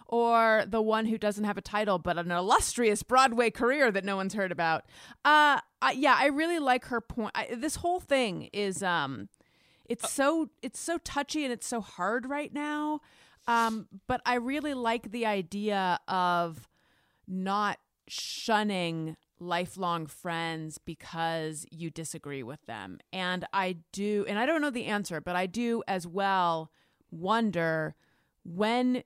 Or 0.07 0.65
the 0.67 0.81
one 0.81 1.05
who 1.05 1.17
doesn't 1.17 1.43
have 1.45 1.57
a 1.57 1.61
title 1.61 1.97
but 1.99 2.17
an 2.17 2.29
illustrious 2.31 3.01
Broadway 3.01 3.49
career 3.49 3.91
that 3.91 4.03
no 4.03 4.15
one's 4.17 4.33
heard 4.33 4.51
about? 4.51 4.83
Uh, 5.23 5.59
I, 5.81 5.93
yeah, 5.95 6.15
I 6.19 6.27
really 6.27 6.59
like 6.59 6.85
her 6.85 6.99
point. 7.01 7.31
I, 7.33 7.55
this 7.55 7.77
whole 7.77 7.99
thing 7.99 8.49
is, 8.53 8.83
um, 8.83 9.29
it's 9.85 10.11
so 10.11 10.49
it's 10.61 10.79
so 10.79 10.97
touchy 10.99 11.43
and 11.43 11.53
it's 11.53 11.67
so 11.67 11.81
hard 11.81 12.27
right 12.29 12.53
now. 12.53 13.01
Um, 13.47 13.87
but 14.07 14.21
I 14.25 14.35
really 14.35 14.73
like 14.73 15.11
the 15.11 15.25
idea 15.25 15.99
of 16.07 16.67
not 17.27 17.79
shunning 18.07 19.17
lifelong 19.39 20.07
friends 20.07 20.77
because 20.77 21.65
you 21.69 21.89
disagree 21.89 22.43
with 22.43 22.65
them. 22.65 22.99
And 23.11 23.45
I 23.53 23.77
do, 23.91 24.25
and 24.27 24.39
I 24.39 24.45
don't 24.45 24.61
know 24.61 24.69
the 24.69 24.85
answer, 24.85 25.19
but 25.19 25.35
I 25.35 25.45
do 25.45 25.83
as 25.87 26.07
well 26.07 26.71
wonder 27.11 27.95
when 28.43 29.03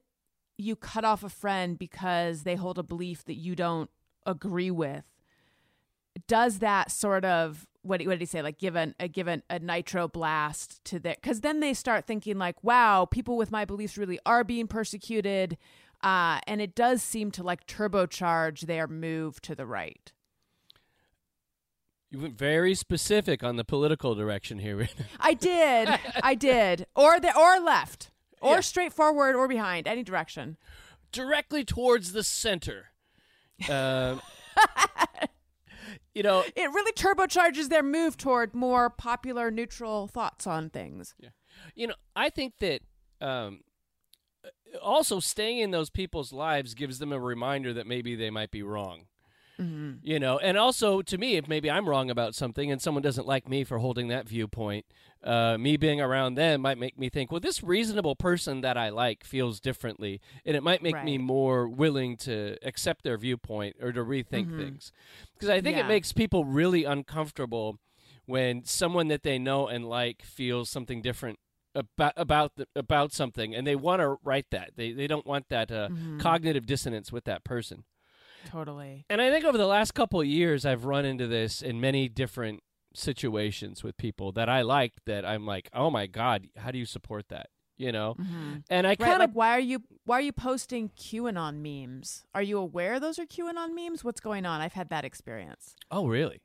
you 0.57 0.75
cut 0.75 1.05
off 1.05 1.23
a 1.23 1.29
friend 1.29 1.77
because 1.77 2.43
they 2.43 2.55
hold 2.55 2.77
a 2.77 2.83
belief 2.83 3.25
that 3.25 3.35
you 3.35 3.55
don't 3.55 3.89
agree 4.25 4.71
with. 4.71 5.03
Does 6.27 6.59
that 6.59 6.91
sort 6.91 7.25
of 7.25 7.67
what, 7.83 8.01
what 8.03 8.11
did 8.13 8.19
he 8.19 8.25
say? 8.25 8.41
Like 8.41 8.57
give 8.57 8.75
an, 8.75 8.95
a 8.99 9.07
give 9.07 9.27
an, 9.27 9.43
a 9.49 9.59
nitro 9.59 10.07
blast 10.07 10.83
to 10.85 10.99
their 10.99 11.15
because 11.15 11.41
then 11.41 11.59
they 11.61 11.73
start 11.73 12.05
thinking 12.05 12.37
like, 12.37 12.63
wow, 12.63 13.05
people 13.05 13.37
with 13.37 13.51
my 13.51 13.65
beliefs 13.65 13.97
really 13.97 14.19
are 14.25 14.43
being 14.43 14.67
persecuted, 14.67 15.57
uh, 16.03 16.39
and 16.47 16.61
it 16.61 16.75
does 16.75 17.01
seem 17.01 17.31
to 17.31 17.43
like 17.43 17.65
turbocharge 17.65 18.61
their 18.61 18.87
move 18.87 19.41
to 19.41 19.55
the 19.55 19.65
right. 19.65 20.11
You 22.09 22.19
went 22.19 22.37
very 22.37 22.73
specific 22.73 23.43
on 23.43 23.57
the 23.57 23.65
political 23.65 24.15
direction 24.15 24.59
here. 24.59 24.87
I 25.19 25.33
did, 25.33 25.89
I 26.23 26.35
did, 26.35 26.85
or 26.95 27.19
the 27.19 27.37
or 27.37 27.59
left, 27.59 28.11
or 28.41 28.55
Yeah. 28.55 28.59
straightforward, 28.61 29.35
or 29.35 29.47
behind, 29.47 29.87
any 29.87 30.03
direction. 30.03 30.57
Directly 31.11 31.63
towards 31.65 32.11
the 32.13 32.23
center. 32.23 32.87
Um, 33.69 34.21
you 36.17 36.23
know, 36.23 36.43
It 36.55 36.71
really 36.73 36.91
turbocharges 36.93 37.69
their 37.69 37.83
move 37.83 38.17
toward 38.17 38.55
more 38.55 38.89
popular, 38.89 39.51
neutral 39.51 40.07
thoughts 40.07 40.47
on 40.47 40.71
things. 40.71 41.13
Yeah. 41.19 41.29
you 41.75 41.85
know, 41.85 41.93
I 42.15 42.29
think 42.29 42.57
that 42.57 42.81
um, 43.21 43.61
also 44.81 45.19
staying 45.19 45.59
in 45.59 45.69
those 45.69 45.91
people's 45.91 46.33
lives 46.33 46.73
gives 46.73 46.97
them 46.97 47.13
a 47.13 47.19
reminder 47.19 47.71
that 47.73 47.85
maybe 47.85 48.15
they 48.15 48.31
might 48.31 48.49
be 48.49 48.63
wrong. 48.63 49.05
You 50.03 50.19
know, 50.19 50.37
and 50.37 50.57
also 50.57 51.01
to 51.01 51.17
me, 51.17 51.35
if 51.35 51.47
maybe 51.47 51.69
I'm 51.71 51.87
wrong 51.89 52.09
about 52.09 52.35
something 52.35 52.71
and 52.71 52.81
someone 52.81 53.01
doesn't 53.03 53.27
like 53.27 53.47
me 53.49 53.63
for 53.63 53.79
holding 53.79 54.07
that 54.09 54.27
viewpoint, 54.29 54.85
uh, 55.23 55.57
me 55.57 55.75
being 55.77 55.99
around 55.99 56.35
them 56.35 56.61
might 56.61 56.77
make 56.77 56.97
me 56.97 57.09
think, 57.09 57.31
well, 57.31 57.39
this 57.41 57.63
reasonable 57.63 58.15
person 58.15 58.61
that 58.61 58.77
I 58.77 58.89
like 58.89 59.23
feels 59.23 59.59
differently, 59.59 60.21
and 60.45 60.55
it 60.55 60.61
might 60.63 60.83
make 60.83 60.93
me 61.03 61.17
more 61.17 61.67
willing 61.67 62.15
to 62.17 62.57
accept 62.63 63.03
their 63.03 63.17
viewpoint 63.17 63.75
or 63.81 63.91
to 63.91 64.01
rethink 64.01 64.49
things. 64.57 64.91
Because 65.33 65.49
I 65.49 65.59
think 65.61 65.75
it 65.77 65.87
makes 65.87 66.13
people 66.13 66.45
really 66.45 66.83
uncomfortable 66.83 67.79
when 68.25 68.63
someone 68.65 69.07
that 69.07 69.23
they 69.23 69.39
know 69.39 69.67
and 69.67 69.85
like 69.89 70.21
feels 70.23 70.69
something 70.69 71.01
different 71.01 71.39
about 71.75 72.13
about 72.15 72.55
the, 72.55 72.67
about 72.75 73.11
something, 73.13 73.53
and 73.55 73.65
they 73.65 73.75
want 73.75 74.01
to 74.01 74.17
write 74.23 74.47
that. 74.51 74.71
They 74.75 74.91
they 74.93 75.07
don't 75.07 75.25
want 75.25 75.49
that 75.49 75.71
uh, 75.71 75.89
cognitive 76.19 76.65
dissonance 76.65 77.11
with 77.11 77.23
that 77.25 77.43
person. 77.43 77.83
Totally. 78.47 79.05
And 79.09 79.21
I 79.21 79.29
think 79.29 79.45
over 79.45 79.57
the 79.57 79.67
last 79.67 79.93
couple 79.93 80.21
of 80.21 80.27
years, 80.27 80.65
I've 80.65 80.85
run 80.85 81.05
into 81.05 81.27
this 81.27 81.61
in 81.61 81.81
many 81.81 82.07
different 82.07 82.63
situations 82.93 83.83
with 83.83 83.97
people 83.97 84.31
that 84.31 84.49
I 84.49 84.61
like 84.61 84.93
That 85.05 85.25
I'm 85.25 85.45
like, 85.45 85.69
oh 85.73 85.89
my 85.89 86.07
god, 86.07 86.47
how 86.57 86.71
do 86.71 86.77
you 86.77 86.85
support 86.85 87.29
that? 87.29 87.49
You 87.77 87.91
know, 87.91 88.15
mm-hmm. 88.19 88.55
and 88.71 88.87
I 88.87 88.95
kind 88.95 89.13
of 89.13 89.19
like 89.19 89.31
why 89.33 89.49
are 89.49 89.59
you 89.59 89.83
why 90.05 90.17
are 90.17 90.21
you 90.21 90.31
posting 90.31 90.89
QAnon 90.97 91.57
memes? 91.61 92.25
Are 92.33 92.41
you 92.41 92.57
aware 92.57 92.99
those 92.99 93.19
are 93.19 93.25
QAnon 93.25 93.75
memes? 93.75 94.03
What's 94.03 94.19
going 94.19 94.47
on? 94.47 94.61
I've 94.61 94.73
had 94.73 94.89
that 94.89 95.05
experience. 95.05 95.75
oh 95.91 96.07
really? 96.07 96.41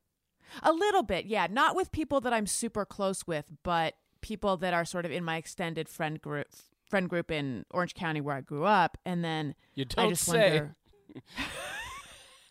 A 0.62 0.72
little 0.72 1.02
bit, 1.02 1.24
yeah. 1.24 1.46
Not 1.50 1.74
with 1.74 1.90
people 1.90 2.20
that 2.20 2.34
I'm 2.34 2.46
super 2.46 2.84
close 2.84 3.26
with, 3.26 3.46
but 3.62 3.94
people 4.20 4.58
that 4.58 4.74
are 4.74 4.84
sort 4.84 5.06
of 5.06 5.10
in 5.10 5.24
my 5.24 5.36
extended 5.36 5.88
friend 5.88 6.20
group 6.20 6.48
friend 6.92 7.08
group 7.08 7.30
in 7.30 7.64
Orange 7.70 7.94
County 7.94 8.20
where 8.20 8.36
I 8.36 8.42
grew 8.42 8.64
up. 8.64 8.98
And 9.06 9.24
then 9.24 9.54
You 9.74 9.86
don't 9.86 10.10
just 10.10 10.24
say. 10.24 10.60
wonder 10.60 10.76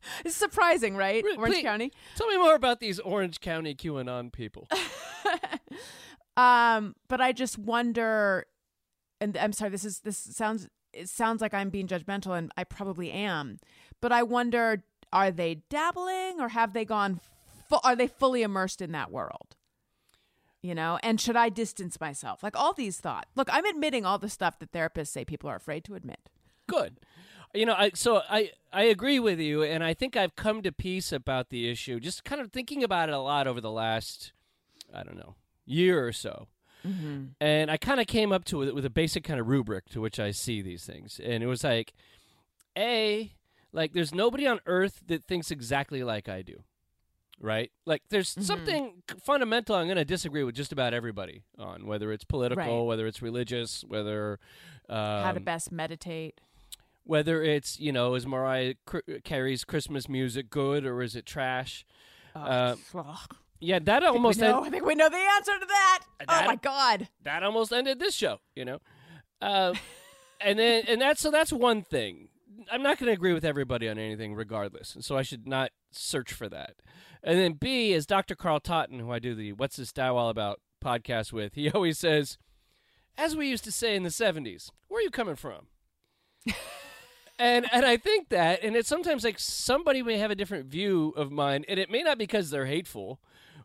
It's 0.25 0.35
surprising, 0.35 0.95
right? 0.95 1.23
Orange 1.37 1.55
please. 1.55 1.63
County. 1.63 1.91
Tell 2.15 2.27
me 2.27 2.37
more 2.37 2.55
about 2.55 2.79
these 2.79 2.99
Orange 2.99 3.39
County 3.39 3.75
QAnon 3.75 4.31
people. 4.31 4.67
Um, 6.37 6.95
but 7.09 7.19
I 7.19 7.33
just 7.33 7.57
wonder 7.57 8.45
and 9.19 9.37
I'm 9.37 9.53
sorry, 9.53 9.69
this 9.69 9.85
is 9.85 9.99
this 9.99 10.17
sounds 10.17 10.67
it 10.93 11.07
sounds 11.07 11.41
like 11.41 11.53
I'm 11.53 11.69
being 11.69 11.87
judgmental 11.87 12.37
and 12.37 12.51
I 12.57 12.63
probably 12.63 13.11
am. 13.11 13.59
But 14.01 14.11
I 14.11 14.23
wonder 14.23 14.83
are 15.13 15.31
they 15.31 15.61
dabbling 15.69 16.39
or 16.39 16.49
have 16.49 16.73
they 16.73 16.85
gone 16.85 17.19
fu- 17.69 17.79
are 17.83 17.95
they 17.95 18.07
fully 18.07 18.41
immersed 18.41 18.81
in 18.81 18.91
that 18.93 19.11
world? 19.11 19.55
You 20.63 20.75
know, 20.75 20.99
and 21.01 21.19
should 21.19 21.35
I 21.35 21.49
distance 21.49 21.99
myself? 21.99 22.43
Like 22.43 22.55
all 22.57 22.73
these 22.73 22.99
thoughts. 22.99 23.29
Look, 23.35 23.49
I'm 23.51 23.65
admitting 23.65 24.05
all 24.05 24.17
the 24.17 24.29
stuff 24.29 24.59
that 24.59 24.71
therapists 24.71 25.07
say 25.07 25.25
people 25.25 25.49
are 25.49 25.55
afraid 25.55 25.83
to 25.85 25.95
admit. 25.95 26.29
Good. 26.67 26.99
You 27.53 27.65
know, 27.65 27.73
I 27.77 27.91
so 27.93 28.21
I 28.29 28.51
I 28.71 28.83
agree 28.83 29.19
with 29.19 29.39
you, 29.39 29.63
and 29.63 29.83
I 29.83 29.93
think 29.93 30.15
I've 30.15 30.35
come 30.35 30.61
to 30.61 30.71
peace 30.71 31.11
about 31.11 31.49
the 31.49 31.69
issue. 31.69 31.99
Just 31.99 32.23
kind 32.23 32.39
of 32.41 32.51
thinking 32.51 32.83
about 32.83 33.09
it 33.09 33.13
a 33.15 33.19
lot 33.19 33.47
over 33.47 33.59
the 33.59 33.71
last, 33.71 34.31
I 34.93 35.03
don't 35.03 35.17
know, 35.17 35.35
year 35.65 36.05
or 36.07 36.13
so. 36.13 36.47
And 37.39 37.69
I 37.69 37.77
kind 37.77 37.99
of 37.99 38.07
came 38.07 38.31
up 38.31 38.43
to 38.45 38.63
it 38.63 38.73
with 38.73 38.85
a 38.85 38.89
basic 38.89 39.23
kind 39.23 39.39
of 39.39 39.47
rubric 39.47 39.87
to 39.89 40.01
which 40.01 40.19
I 40.19 40.31
see 40.31 40.63
these 40.63 40.83
things, 40.83 41.19
and 41.23 41.43
it 41.43 41.45
was 41.47 41.63
like, 41.63 41.93
a 42.77 43.33
like 43.71 43.93
there's 43.93 44.13
nobody 44.15 44.47
on 44.47 44.59
earth 44.65 45.01
that 45.07 45.25
thinks 45.25 45.51
exactly 45.51 46.03
like 46.03 46.27
I 46.27 46.41
do, 46.41 46.63
right? 47.39 47.71
Like 47.85 48.01
there's 48.09 48.29
something 48.29 49.03
fundamental 49.23 49.75
I'm 49.75 49.85
going 49.85 49.97
to 49.97 50.05
disagree 50.05 50.43
with 50.43 50.55
just 50.55 50.71
about 50.71 50.93
everybody 50.93 51.43
on, 51.59 51.85
whether 51.85 52.11
it's 52.11 52.23
political, 52.23 52.79
Right. 52.79 52.87
whether 52.87 53.05
it's 53.07 53.21
religious, 53.21 53.83
whether 53.87 54.39
um, 54.89 54.97
How 55.23 55.31
to 55.33 55.39
best 55.39 55.71
meditate. 55.71 56.41
Whether 57.03 57.43
it's 57.43 57.79
you 57.79 57.91
know 57.91 58.15
is 58.15 58.25
Mariah 58.27 58.75
Carey's 59.23 59.63
Christmas 59.63 60.07
music 60.09 60.49
good 60.49 60.85
or 60.85 61.01
is 61.01 61.15
it 61.15 61.25
trash? 61.25 61.85
Uh, 62.35 62.75
Ugh. 62.95 63.35
yeah, 63.59 63.79
that 63.79 64.03
I 64.03 64.07
think, 64.07 64.15
almost 64.15 64.39
know, 64.39 64.59
en- 64.61 64.67
I 64.67 64.69
think 64.69 64.85
we 64.85 64.95
know 64.95 65.09
the 65.09 65.17
answer 65.17 65.59
to 65.59 65.65
that. 65.65 65.99
Oh 66.29 66.45
my 66.45 66.55
god. 66.55 67.09
that 67.23 67.43
almost 67.43 67.73
ended 67.73 67.99
this 67.99 68.15
show. 68.15 68.39
You 68.55 68.65
know, 68.65 68.79
uh, 69.41 69.73
and 70.39 70.57
then 70.59 70.83
and 70.87 71.01
that's 71.01 71.21
so 71.21 71.31
that's 71.31 71.51
one 71.51 71.81
thing. 71.81 72.29
I'm 72.71 72.83
not 72.83 72.99
going 72.99 73.07
to 73.07 73.13
agree 73.13 73.33
with 73.33 73.43
everybody 73.43 73.89
on 73.89 73.97
anything, 73.97 74.35
regardless, 74.35 74.93
and 74.93 75.03
so 75.03 75.17
I 75.17 75.23
should 75.23 75.47
not 75.47 75.71
search 75.91 76.31
for 76.31 76.47
that. 76.49 76.75
And 77.23 77.37
then 77.39 77.53
B 77.53 77.91
is 77.91 78.05
Dr. 78.05 78.35
Carl 78.35 78.59
Totten, 78.59 78.99
who 78.99 79.11
I 79.11 79.19
do 79.19 79.33
the 79.35 79.53
"What's 79.53 79.77
This 79.77 79.89
Style 79.89 80.15
All 80.17 80.29
About" 80.29 80.61
podcast 80.83 81.33
with. 81.33 81.55
He 81.55 81.69
always 81.73 81.97
says, 81.97 82.37
"As 83.17 83.35
we 83.35 83.49
used 83.49 83.63
to 83.63 83.71
say 83.71 83.95
in 83.95 84.03
the 84.03 84.09
'70s, 84.09 84.69
where 84.87 84.99
are 84.99 85.03
you 85.03 85.09
coming 85.11 85.35
from?" 85.35 85.67
and 87.41 87.65
and 87.71 87.85
I 87.85 87.97
think 87.97 88.29
that, 88.29 88.63
and 88.63 88.75
it's 88.75 88.87
sometimes 88.87 89.23
like 89.23 89.39
somebody 89.39 90.03
may 90.03 90.17
have 90.19 90.29
a 90.29 90.35
different 90.35 90.67
view 90.67 91.11
of 91.17 91.31
mine, 91.31 91.65
and 91.67 91.79
it 91.79 91.89
may 91.89 92.03
not 92.03 92.19
because 92.19 92.51
they're 92.51 92.67
hateful, 92.67 93.19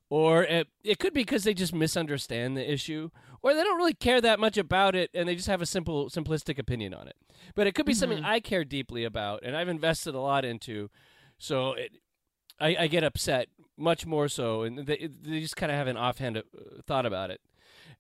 or 0.09 0.45
it, 0.45 0.69
it 0.83 0.99
could 0.99 1.13
be 1.13 1.21
because 1.21 1.45
they 1.45 1.53
just 1.53 1.75
misunderstand 1.75 2.57
the 2.57 2.73
issue, 2.73 3.11
or 3.43 3.53
they 3.53 3.63
don't 3.63 3.77
really 3.77 3.93
care 3.93 4.21
that 4.23 4.41
much 4.41 4.57
about 4.57 4.95
it, 4.95 5.11
and 5.13 5.29
they 5.29 5.35
just 5.35 5.49
have 5.49 5.61
a 5.61 5.67
simple, 5.67 6.09
simplistic 6.09 6.59
opinion 6.59 6.95
on 6.95 7.07
it. 7.07 7.17
But 7.55 7.67
it 7.67 7.75
could 7.75 7.85
be 7.85 7.93
something 7.93 8.25
I 8.25 8.41
care 8.41 8.65
deeply 8.65 9.05
about, 9.05 9.43
and 9.43 9.55
I've 9.55 9.69
invested 9.69 10.15
a 10.15 10.21
lot 10.21 10.47
into, 10.47 10.89
so 11.37 11.73
it, 11.73 11.99
I, 12.59 12.77
I 12.81 12.87
get 12.87 13.05
upset 13.05 13.49
much 13.77 14.07
more 14.07 14.29
so, 14.29 14.63
and 14.63 14.79
they, 14.79 15.11
they 15.23 15.41
just 15.41 15.57
kind 15.57 15.71
of 15.71 15.77
have 15.77 15.87
an 15.87 15.99
offhand 15.99 16.39
uh, 16.39 16.43
thought 16.87 17.05
about 17.05 17.31
it. 17.31 17.43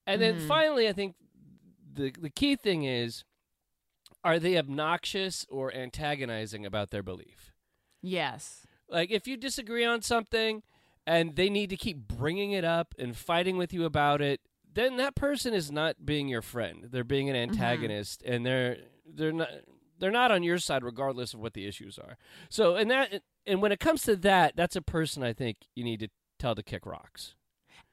And 0.06 0.22
then 0.22 0.40
finally, 0.48 0.88
I 0.88 0.94
think 0.94 1.16
the 1.92 2.12
the 2.18 2.30
key 2.30 2.56
thing 2.56 2.84
is 2.84 3.24
are 4.26 4.40
they 4.40 4.58
obnoxious 4.58 5.46
or 5.48 5.72
antagonizing 5.72 6.66
about 6.66 6.90
their 6.90 7.04
belief? 7.04 7.52
Yes. 8.02 8.66
Like 8.88 9.12
if 9.12 9.28
you 9.28 9.36
disagree 9.36 9.84
on 9.84 10.02
something 10.02 10.64
and 11.06 11.36
they 11.36 11.48
need 11.48 11.70
to 11.70 11.76
keep 11.76 12.08
bringing 12.08 12.50
it 12.50 12.64
up 12.64 12.92
and 12.98 13.16
fighting 13.16 13.56
with 13.56 13.72
you 13.72 13.84
about 13.84 14.20
it, 14.20 14.40
then 14.74 14.96
that 14.96 15.14
person 15.14 15.54
is 15.54 15.70
not 15.70 16.04
being 16.04 16.26
your 16.26 16.42
friend. 16.42 16.88
They're 16.90 17.04
being 17.04 17.30
an 17.30 17.36
mm-hmm. 17.36 17.52
antagonist 17.52 18.20
and 18.26 18.44
they're 18.44 18.78
they're 19.08 19.32
not 19.32 19.48
they're 20.00 20.10
not 20.10 20.32
on 20.32 20.42
your 20.42 20.58
side 20.58 20.82
regardless 20.82 21.32
of 21.32 21.38
what 21.38 21.54
the 21.54 21.68
issues 21.68 21.96
are. 21.96 22.18
So 22.48 22.74
and 22.74 22.90
that 22.90 23.22
and 23.46 23.62
when 23.62 23.70
it 23.70 23.78
comes 23.78 24.02
to 24.02 24.16
that, 24.16 24.56
that's 24.56 24.74
a 24.74 24.82
person 24.82 25.22
I 25.22 25.34
think 25.34 25.58
you 25.76 25.84
need 25.84 26.00
to 26.00 26.08
tell 26.40 26.56
to 26.56 26.64
kick 26.64 26.84
rocks. 26.84 27.36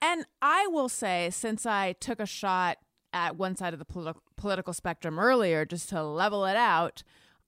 And 0.02 0.26
I 0.42 0.66
will 0.66 0.90
say, 0.90 1.30
since 1.30 1.68
I 1.68 1.94
took 1.94 2.20
a 2.20 2.26
shot 2.26 2.80
at 3.14 3.38
one 3.38 3.56
side 3.56 3.74
of 3.74 3.80
the 3.80 3.86
politi- 3.86 4.20
political 4.36 4.74
spectrum 4.74 5.20
earlier, 5.20 5.66
just 5.66 5.90
to 5.90 6.04
level 6.04 6.46
it 6.46 6.58
out, 6.58 7.04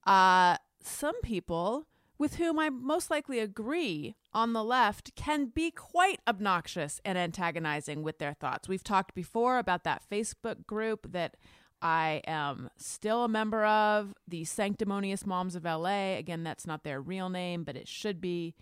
uh, 0.06 0.56
some 0.80 1.20
people 1.22 1.86
with 2.18 2.36
whom 2.36 2.58
I 2.58 2.70
most 2.70 3.10
likely 3.10 3.40
agree 3.40 4.14
on 4.32 4.52
the 4.52 4.64
left 4.64 5.14
can 5.16 5.46
be 5.46 5.70
quite 5.70 6.20
obnoxious 6.26 7.00
and 7.04 7.18
antagonizing 7.18 8.02
with 8.02 8.18
their 8.18 8.32
thoughts. 8.32 8.68
We've 8.68 8.84
talked 8.84 9.14
before 9.14 9.58
about 9.58 9.84
that 9.84 10.02
Facebook 10.10 10.66
group 10.66 11.12
that 11.12 11.36
I 11.82 12.22
am 12.26 12.70
still 12.78 13.24
a 13.24 13.28
member 13.28 13.66
of, 13.66 14.14
the 14.26 14.44
Sanctimonious 14.44 15.26
Moms 15.26 15.56
of 15.56 15.64
LA. 15.64 16.16
Again, 16.16 16.42
that's 16.42 16.66
not 16.66 16.84
their 16.84 17.00
real 17.00 17.28
name, 17.28 17.64
but 17.64 17.76
it 17.76 17.86
should 17.86 18.20
be 18.20 18.54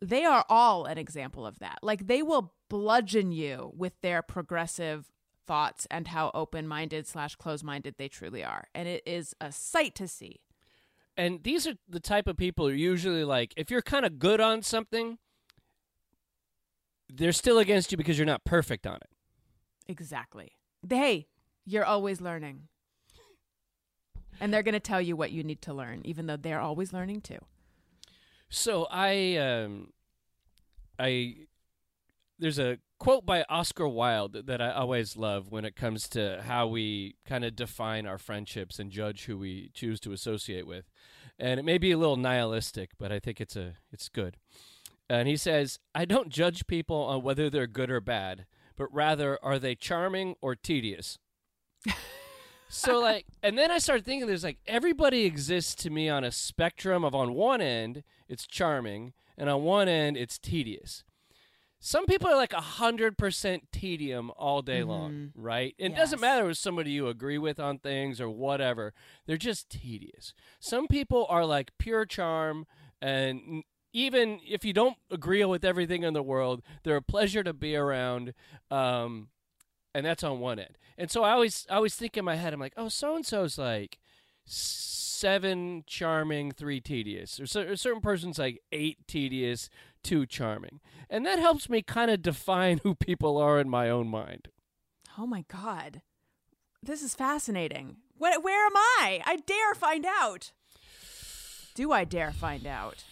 they 0.00 0.24
are 0.24 0.44
all 0.48 0.84
an 0.84 0.98
example 0.98 1.46
of 1.46 1.58
that. 1.58 1.78
Like 1.82 2.06
they 2.06 2.22
will 2.22 2.52
bludgeon 2.68 3.32
you 3.32 3.72
with 3.76 4.00
their 4.02 4.22
progressive 4.22 5.10
thoughts 5.46 5.86
and 5.90 6.08
how 6.08 6.30
open 6.34 6.66
minded 6.66 7.06
slash 7.06 7.36
close 7.36 7.62
minded 7.62 7.94
they 7.96 8.08
truly 8.08 8.44
are. 8.44 8.68
And 8.74 8.88
it 8.88 9.02
is 9.06 9.34
a 9.40 9.52
sight 9.52 9.94
to 9.96 10.08
see. 10.08 10.40
And 11.16 11.42
these 11.44 11.66
are 11.66 11.74
the 11.88 12.00
type 12.00 12.26
of 12.26 12.36
people 12.36 12.66
who 12.66 12.72
are 12.72 12.76
usually 12.76 13.24
like, 13.24 13.54
if 13.56 13.70
you're 13.70 13.82
kind 13.82 14.04
of 14.04 14.18
good 14.18 14.40
on 14.40 14.62
something, 14.62 15.18
they're 17.12 17.32
still 17.32 17.58
against 17.58 17.92
you 17.92 17.98
because 17.98 18.18
you're 18.18 18.26
not 18.26 18.44
perfect 18.44 18.86
on 18.86 18.96
it. 18.96 19.10
Exactly. 19.86 20.52
Hey, 20.88 21.28
you're 21.64 21.84
always 21.84 22.20
learning. 22.20 22.68
And 24.40 24.52
they're 24.52 24.64
going 24.64 24.74
to 24.74 24.80
tell 24.80 25.00
you 25.00 25.14
what 25.14 25.30
you 25.30 25.44
need 25.44 25.62
to 25.62 25.72
learn, 25.72 26.02
even 26.04 26.26
though 26.26 26.36
they're 26.36 26.60
always 26.60 26.92
learning 26.92 27.20
too. 27.20 27.38
So 28.48 28.88
I, 28.90 29.36
um, 29.36 29.92
I 30.98 31.36
there's 32.38 32.58
a 32.58 32.78
quote 33.04 33.26
by 33.26 33.44
Oscar 33.50 33.86
Wilde 33.86 34.46
that 34.46 34.62
I 34.62 34.70
always 34.72 35.14
love 35.14 35.50
when 35.50 35.66
it 35.66 35.76
comes 35.76 36.08
to 36.08 36.42
how 36.46 36.66
we 36.66 37.16
kind 37.28 37.44
of 37.44 37.54
define 37.54 38.06
our 38.06 38.16
friendships 38.16 38.78
and 38.78 38.90
judge 38.90 39.26
who 39.26 39.36
we 39.36 39.70
choose 39.74 40.00
to 40.00 40.12
associate 40.12 40.66
with. 40.66 40.90
And 41.38 41.60
it 41.60 41.64
may 41.64 41.76
be 41.76 41.90
a 41.90 41.98
little 41.98 42.16
nihilistic, 42.16 42.92
but 42.98 43.12
I 43.12 43.18
think 43.18 43.42
it's 43.42 43.56
a 43.56 43.74
it's 43.92 44.08
good. 44.08 44.38
And 45.06 45.28
he 45.28 45.36
says, 45.36 45.78
"I 45.94 46.06
don't 46.06 46.30
judge 46.30 46.66
people 46.66 46.96
on 46.96 47.22
whether 47.22 47.50
they're 47.50 47.66
good 47.66 47.90
or 47.90 48.00
bad, 48.00 48.46
but 48.74 48.86
rather 48.90 49.38
are 49.44 49.58
they 49.58 49.74
charming 49.74 50.36
or 50.40 50.54
tedious." 50.54 51.18
so 52.70 53.00
like 53.00 53.26
and 53.42 53.58
then 53.58 53.70
I 53.70 53.76
started 53.80 54.06
thinking 54.06 54.26
there's 54.26 54.44
like 54.44 54.60
everybody 54.66 55.26
exists 55.26 55.74
to 55.82 55.90
me 55.90 56.08
on 56.08 56.24
a 56.24 56.32
spectrum 56.32 57.04
of 57.04 57.14
on 57.14 57.34
one 57.34 57.60
end 57.60 58.02
it's 58.30 58.46
charming 58.46 59.12
and 59.36 59.50
on 59.50 59.62
one 59.62 59.88
end 59.88 60.16
it's 60.16 60.38
tedious 60.38 61.04
some 61.86 62.06
people 62.06 62.28
are 62.28 62.34
like 62.36 62.54
a 62.54 62.62
hundred 62.62 63.18
percent 63.18 63.70
tedium 63.70 64.30
all 64.38 64.62
day 64.62 64.82
long, 64.82 65.32
right? 65.34 65.74
It 65.78 65.90
doesn't 65.94 66.18
matter 66.18 66.48
if 66.48 66.56
somebody 66.56 66.92
you 66.92 67.08
agree 67.08 67.36
with 67.36 67.60
on 67.60 67.76
things 67.78 68.22
or 68.22 68.30
whatever. 68.30 68.94
They're 69.26 69.36
just 69.36 69.68
tedious. 69.68 70.32
Some 70.60 70.86
people 70.88 71.26
are 71.28 71.44
like 71.44 71.72
pure 71.78 72.06
charm, 72.06 72.66
and 73.02 73.64
even 73.92 74.40
if 74.48 74.64
you 74.64 74.72
don't 74.72 74.96
agree 75.10 75.44
with 75.44 75.62
everything 75.62 76.04
in 76.04 76.14
the 76.14 76.22
world, 76.22 76.62
they're 76.84 76.96
a 76.96 77.02
pleasure 77.02 77.42
to 77.44 77.52
be 77.52 77.76
around. 77.76 78.32
Um, 78.70 79.28
and 79.94 80.06
that's 80.06 80.24
on 80.24 80.40
one 80.40 80.58
end. 80.58 80.78
And 80.96 81.10
so 81.10 81.22
I 81.22 81.32
always, 81.32 81.66
I 81.68 81.76
always 81.76 81.94
think 81.94 82.16
in 82.16 82.24
my 82.24 82.36
head, 82.36 82.54
I'm 82.54 82.60
like, 82.60 82.72
oh, 82.78 82.88
so 82.88 83.14
and 83.14 83.26
so's 83.26 83.58
like 83.58 83.98
seven 84.46 85.84
charming, 85.86 86.50
three 86.50 86.80
tedious, 86.80 87.38
or 87.38 87.46
cer- 87.46 87.72
a 87.72 87.76
certain 87.76 88.00
person's 88.00 88.38
like 88.38 88.60
eight 88.72 88.98
tedious, 89.06 89.68
two 90.04 90.26
charming, 90.26 90.80
and 91.10 91.26
that 91.26 91.38
helps 91.38 91.68
me 91.68 91.82
kind 91.82 92.10
of 92.10 92.22
define 92.22 92.78
who 92.82 92.94
people 92.94 93.36
are 93.36 93.58
in 93.58 93.68
my 93.68 93.90
own 93.90 94.08
mind. 94.08 94.48
Oh 95.18 95.26
my 95.26 95.44
god. 95.48 96.02
This 96.82 97.02
is 97.02 97.14
fascinating. 97.14 97.96
Where, 98.18 98.38
where 98.40 98.66
am 98.66 98.76
I? 98.76 99.22
I 99.24 99.36
dare 99.36 99.74
find 99.74 100.06
out. 100.06 100.52
Do 101.74 101.92
I 101.92 102.04
dare 102.04 102.30
find 102.30 102.66
out? 102.66 103.04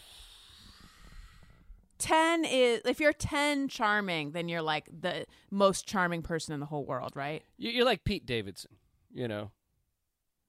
10 1.98 2.44
is 2.44 2.80
if 2.84 2.98
you're 3.00 3.12
10 3.12 3.68
charming, 3.68 4.32
then 4.32 4.48
you're 4.48 4.62
like 4.62 4.88
the 4.92 5.24
most 5.50 5.86
charming 5.86 6.20
person 6.20 6.52
in 6.52 6.60
the 6.60 6.66
whole 6.66 6.84
world, 6.84 7.12
right? 7.14 7.44
You're 7.58 7.84
like 7.84 8.04
Pete 8.04 8.26
Davidson, 8.26 8.72
you 9.12 9.28
know. 9.28 9.52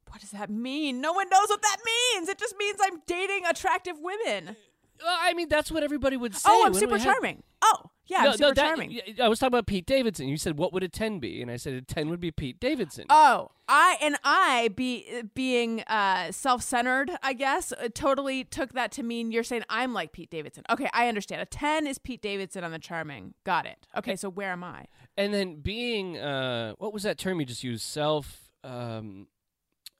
What 0.09 0.21
does 0.21 0.31
that 0.31 0.49
mean? 0.49 0.99
No 0.99 1.13
one 1.13 1.29
knows 1.29 1.49
what 1.49 1.61
that 1.61 1.77
means. 1.85 2.27
It 2.27 2.37
just 2.39 2.55
means 2.57 2.77
I'm 2.81 3.01
dating 3.07 3.45
attractive 3.45 3.95
women. 3.99 4.55
Well, 5.03 5.17
I 5.21 5.33
mean, 5.33 5.49
that's 5.49 5.71
what 5.71 5.83
everybody 5.83 6.17
would 6.17 6.35
say. 6.35 6.49
Oh, 6.51 6.63
I'm 6.65 6.73
super 6.73 6.97
charming. 6.97 7.43
Oh, 7.61 7.89
yeah, 8.05 8.17
I'm 8.25 8.31
super 8.33 8.41
no, 8.43 8.53
that- 8.53 8.65
charming. 8.65 8.99
I 9.21 9.27
was 9.29 9.39
talking 9.39 9.53
about 9.53 9.67
Pete 9.67 9.85
Davidson. 9.85 10.27
You 10.27 10.37
said, 10.37 10.57
"What 10.57 10.73
would 10.73 10.83
a 10.83 10.89
ten 10.89 11.19
be?" 11.19 11.41
And 11.41 11.49
I 11.49 11.57
said, 11.57 11.73
"A 11.73 11.81
ten 11.81 12.09
would 12.09 12.19
be 12.19 12.31
Pete 12.31 12.59
Davidson." 12.59 13.05
Oh, 13.09 13.51
I 13.67 13.97
and 14.01 14.17
I 14.23 14.69
be 14.75 15.23
being 15.33 15.81
uh, 15.83 16.31
self-centered, 16.31 17.11
I 17.23 17.33
guess, 17.33 17.71
uh, 17.71 17.87
totally 17.93 18.43
took 18.43 18.73
that 18.73 18.91
to 18.93 19.03
mean 19.03 19.31
you're 19.31 19.43
saying 19.43 19.63
I'm 19.69 19.93
like 19.93 20.11
Pete 20.11 20.29
Davidson. 20.29 20.63
Okay, 20.69 20.89
I 20.93 21.07
understand. 21.07 21.41
A 21.41 21.45
10 21.45 21.87
is 21.87 21.97
Pete 21.97 22.21
Davidson 22.21 22.63
on 22.65 22.71
the 22.71 22.79
charming. 22.79 23.33
Got 23.45 23.65
it. 23.65 23.87
Okay, 23.97 24.15
so 24.17 24.29
where 24.29 24.51
am 24.51 24.63
I? 24.63 24.85
and 25.15 25.33
then 25.33 25.57
being, 25.61 26.17
uh, 26.17 26.73
what 26.79 26.91
was 26.91 27.03
that 27.03 27.17
term 27.17 27.39
you 27.39 27.45
just 27.45 27.63
used? 27.63 27.83
Self, 27.83 28.49
um, 28.63 29.27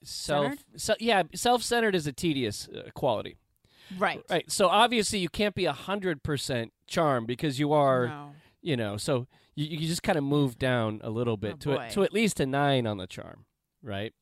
self, 0.04 0.54
se- 0.76 0.96
yeah, 1.00 1.24
self-centered 1.36 1.96
is 1.96 2.08
a 2.08 2.12
tedious 2.12 2.68
uh, 2.68 2.90
quality. 2.94 3.38
Right. 3.98 4.24
Right. 4.30 4.52
So 4.52 4.68
obviously 4.68 5.20
you 5.20 5.30
can't 5.30 5.56
be 5.56 5.66
a 5.66 5.74
hundred 5.74 6.24
percent 6.24 6.72
charm 6.88 7.26
because 7.26 7.60
you 7.60 7.74
are, 7.74 8.08
No. 8.08 8.32
you 8.62 8.78
know. 8.78 8.98
So 8.98 9.28
you, 9.56 9.66
you 9.80 9.88
just 9.88 10.04
kind 10.04 10.18
of 10.18 10.24
move 10.24 10.58
down 10.58 11.00
a 11.04 11.10
little 11.10 11.38
bit 11.38 11.54
Oh, 11.56 11.58
to 11.58 11.78
a, 11.80 11.90
to 11.92 12.04
at 12.04 12.14
least 12.14 12.40
a 12.40 12.46
nine 12.46 12.88
on 12.88 12.98
the 12.98 13.08
charm, 13.08 13.46
right? 13.82 14.14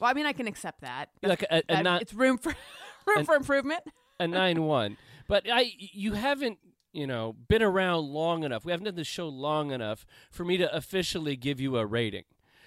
Well, 0.00 0.10
I 0.10 0.14
mean, 0.14 0.26
I 0.26 0.32
can 0.32 0.46
accept 0.46 0.80
that. 0.80 1.10
Like 1.22 1.42
a, 1.42 1.58
a, 1.58 1.62
That- 1.68 1.82
not 1.84 2.02
it's 2.02 2.12
room 2.14 2.38
for 2.38 2.50
room 3.06 3.18
An- 3.18 3.24
for 3.24 3.34
improvement. 3.34 3.82
a 4.18 4.26
nine 4.28 4.62
one, 4.64 4.96
but 5.28 5.44
I 5.50 5.72
you 5.78 6.12
haven't 6.14 6.58
you 6.92 7.06
know 7.06 7.34
been 7.48 7.62
around 7.62 8.04
long 8.06 8.44
enough. 8.44 8.64
We 8.64 8.72
haven't 8.72 8.84
done 8.86 8.94
the 8.96 9.04
show 9.04 9.28
long 9.28 9.70
enough 9.70 10.04
for 10.30 10.44
me 10.44 10.56
to 10.58 10.74
officially 10.74 11.36
give 11.36 11.60
you 11.60 11.76
a 11.76 11.86
rating. 11.86 12.24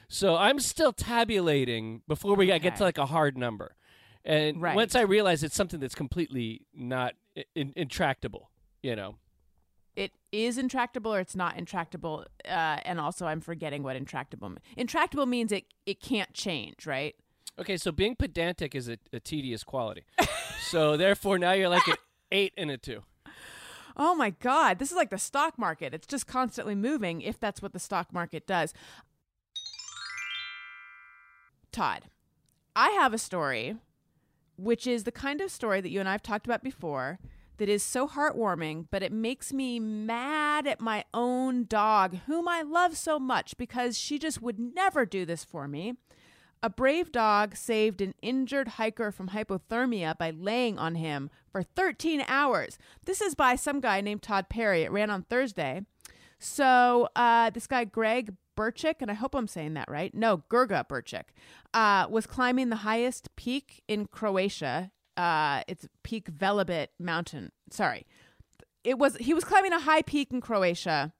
So 0.08 0.36
I'm 0.36 0.60
still 0.60 0.94
tabulating 0.94 2.02
before 2.08 2.36
we 2.36 2.46
get 2.46 2.76
to 2.76 2.84
like 2.84 2.98
a 3.00 3.08
hard 3.08 3.38
number. 3.38 3.76
And 4.26 4.60
Right. 4.62 4.76
once 4.76 4.96
I 4.96 5.02
realize 5.02 5.44
it's 5.44 5.56
something 5.56 5.80
that's 5.80 5.96
completely 5.96 6.66
not 6.74 7.14
in, 7.54 7.72
intractable, 7.76 8.50
you 8.82 8.96
know. 8.96 9.16
It 9.96 10.12
is 10.32 10.58
intractable 10.58 11.14
or 11.14 11.20
it's 11.22 11.36
not 11.36 11.56
intractable, 11.58 12.26
uh, 12.44 12.80
and 12.84 13.00
also 13.00 13.28
I'm 13.28 13.40
forgetting 13.40 13.82
what 13.84 13.96
intractable. 13.96 14.50
me- 14.50 14.58
Intractable 14.76 15.26
means 15.26 15.52
it 15.54 15.66
it 15.86 16.02
can't 16.02 16.34
change, 16.34 16.86
right? 16.86 17.16
Okay, 17.58 17.78
so 17.78 17.92
being 17.94 18.16
pedantic 18.16 18.76
is 18.76 18.90
a, 18.90 18.98
a 19.14 19.20
tedious 19.22 19.64
quality. 19.64 20.04
so 20.70 20.98
therefore, 20.98 21.40
now 21.40 21.54
you're 21.54 21.70
like 21.70 21.88
an 21.88 21.96
eight 22.32 22.54
and 22.58 22.70
a 22.72 22.78
two. 22.78 23.04
Oh 23.96 24.14
my 24.16 24.32
God, 24.32 24.80
this 24.80 24.90
is 24.92 24.98
like 24.98 25.12
the 25.12 25.18
stock 25.18 25.58
market. 25.58 25.94
It's 25.94 26.08
just 26.08 26.28
constantly 26.28 26.76
moving 26.76 27.22
if 27.22 27.40
that's 27.40 27.62
what 27.62 27.72
the 27.72 27.80
stock 27.80 28.12
market 28.12 28.46
does. 28.46 28.74
Todd, 31.72 32.04
I 32.76 32.90
have 32.92 33.14
a 33.14 33.18
story, 33.18 33.78
which 34.58 34.88
is 34.88 35.04
the 35.04 35.12
kind 35.12 35.42
of 35.42 35.52
story 35.52 35.82
that 35.82 35.90
you 35.90 36.00
and 36.00 36.10
I 36.10 36.14
have 36.14 36.24
talked 36.24 36.46
about 36.46 36.64
before 36.64 37.20
that 37.58 37.70
is 37.70 37.84
so 37.84 38.08
heartwarming, 38.08 38.88
but 38.92 39.04
it 39.04 39.12
makes 39.12 39.54
me 39.54 39.80
mad 39.80 40.68
at 40.68 40.82
my 40.82 41.06
own 41.14 41.66
dog, 41.66 42.18
whom 42.26 42.48
I 42.48 42.62
love 42.62 42.98
so 42.98 43.18
much 43.18 43.58
because 43.58 43.98
she 43.98 44.20
just 44.20 44.42
would 44.42 44.60
never 44.60 45.06
do 45.06 45.26
this 45.26 45.44
for 45.44 45.68
me. 45.68 45.96
A 46.62 46.70
brave 46.70 47.12
dog 47.12 47.56
saved 47.56 48.02
an 48.02 48.16
injured 48.22 48.70
hiker 48.70 49.12
from 49.12 49.30
hypothermia 49.30 50.18
by 50.18 50.32
laying 50.32 50.80
on 50.80 50.96
him 50.96 51.30
for 51.52 51.62
13 51.62 52.24
hours. 52.28 52.78
This 53.06 53.22
is 53.22 53.36
by 53.36 53.56
some 53.56 53.80
guy 53.80 54.02
named 54.02 54.24
Todd 54.24 54.50
Perry. 54.50 54.82
It 54.82 54.92
ran 54.92 55.10
on 55.10 55.24
Thursday. 55.24 55.84
So 56.40 57.10
uh, 57.16 57.52
this 57.52 57.68
guy 57.68 57.86
Greg 57.86 58.34
Burchik, 58.56 58.96
and 59.02 59.12
I 59.12 59.14
hope 59.14 59.36
I'm 59.36 59.48
saying 59.48 59.74
that 59.76 59.90
right. 59.90 60.14
No, 60.14 60.44
Gerga 60.50 60.88
Burchik, 60.88 61.26
uh, 61.74 62.08
was 62.10 62.26
climbing 62.26 62.70
the 62.70 62.78
highest 62.78 63.36
peak 63.36 63.84
in 63.88 64.06
Croatia. 64.08 64.92
Uh, 65.18 65.62
it's 65.68 65.88
Peak 66.04 66.32
Velebit 66.32 66.88
Mountain. 67.00 67.52
Sorry, 67.72 68.06
it 68.84 68.98
was 68.98 69.16
he 69.18 69.34
was 69.34 69.44
climbing 69.44 69.74
a 69.74 69.80
high 69.80 70.02
peak 70.02 70.32
in 70.32 70.42
Croatia 70.42 71.14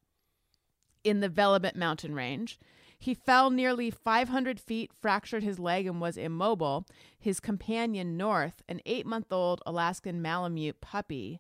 in 1.04 1.20
the 1.20 1.30
Velebit 1.30 1.76
mountain 1.76 2.14
range. 2.16 2.60
He 2.98 3.14
fell 3.14 3.52
nearly 3.52 3.92
500 3.92 4.60
feet, 4.60 4.92
fractured 4.94 5.44
his 5.44 5.60
leg, 5.60 5.86
and 5.86 6.02
was 6.02 6.18
immobile. 6.18 6.86
His 7.20 7.40
companion, 7.40 8.18
North, 8.18 8.64
an 8.68 8.82
eight 8.86 9.06
month 9.06 9.32
old 9.32 9.62
Alaskan 9.66 10.22
Malamute 10.22 10.82
puppy, 10.82 11.40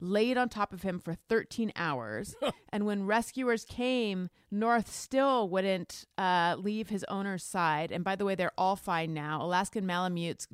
laid 0.00 0.36
on 0.36 0.48
top 0.48 0.72
of 0.72 0.82
him 0.82 0.98
for 0.98 1.14
13 1.14 1.72
hours. 1.76 2.34
and 2.72 2.86
when 2.86 3.06
rescuers 3.06 3.64
came, 3.64 4.30
North 4.50 4.92
still 4.92 5.48
wouldn't 5.48 6.04
uh, 6.16 6.56
leave 6.58 6.88
his 6.88 7.04
owner's 7.08 7.44
side. 7.44 7.92
And 7.92 8.04
by 8.04 8.16
the 8.16 8.24
way, 8.24 8.34
they're 8.34 8.52
all 8.56 8.76
fine 8.76 9.14
now. 9.14 9.42
Alaskan 9.42 9.86
Malamutes, 9.86 10.46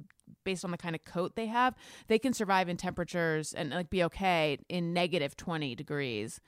based 0.45 0.65
on 0.65 0.71
the 0.71 0.79
kind 0.79 0.95
of 0.95 1.05
coat 1.05 1.37
they 1.37 1.47
have, 1.47 1.75
they 2.09 2.19
can 2.19 2.33
survive 2.33 2.69
in 2.69 2.77
temperatures 2.77 3.53
and 3.53 3.71
like 3.71 3.91
be 3.91 4.05
okay 4.05 4.59
in 4.69 4.93
negative 4.93 5.37
20 5.37 5.75
degrees. 5.75 6.41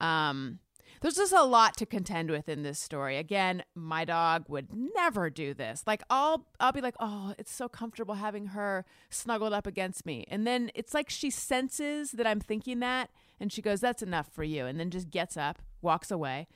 Um, 0.00 0.58
there's 1.00 1.16
just 1.16 1.32
a 1.32 1.42
lot 1.44 1.76
to 1.78 1.86
contend 1.86 2.30
with 2.30 2.48
in 2.48 2.62
this 2.62 2.78
story. 2.78 3.16
Again, 3.16 3.62
my 3.74 4.04
dog 4.04 4.44
would 4.48 4.68
never 4.72 5.30
do 5.30 5.54
this. 5.54 5.82
Like 5.86 6.02
I'll 6.10 6.46
I'll 6.58 6.72
be 6.72 6.80
like, 6.80 6.96
"Oh, 7.00 7.34
it's 7.38 7.52
so 7.52 7.68
comfortable 7.68 8.14
having 8.14 8.46
her 8.48 8.84
snuggled 9.08 9.52
up 9.52 9.66
against 9.66 10.04
me." 10.04 10.24
And 10.28 10.46
then 10.46 10.70
it's 10.74 10.94
like 10.94 11.08
she 11.08 11.30
senses 11.30 12.12
that 12.12 12.26
I'm 12.26 12.40
thinking 12.40 12.80
that 12.80 13.10
and 13.38 13.52
she 13.52 13.62
goes, 13.62 13.80
"That's 13.80 14.02
enough 14.02 14.28
for 14.32 14.44
you." 14.44 14.66
And 14.66 14.78
then 14.78 14.90
just 14.90 15.10
gets 15.10 15.36
up, 15.36 15.60
walks 15.80 16.10
away. 16.10 16.48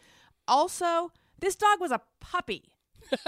Also, 0.47 1.11
this 1.39 1.57
dog 1.57 1.81
was 1.81 1.91
a 1.91 2.03
puppy. 2.21 2.73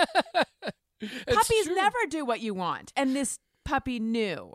Puppies 1.01 1.65
true. 1.65 1.75
never 1.75 1.99
do 2.09 2.25
what 2.25 2.41
you 2.41 2.55
want, 2.55 2.93
and 2.97 3.15
this 3.17 3.39
puppy 3.65 3.99
knew. 3.99 4.53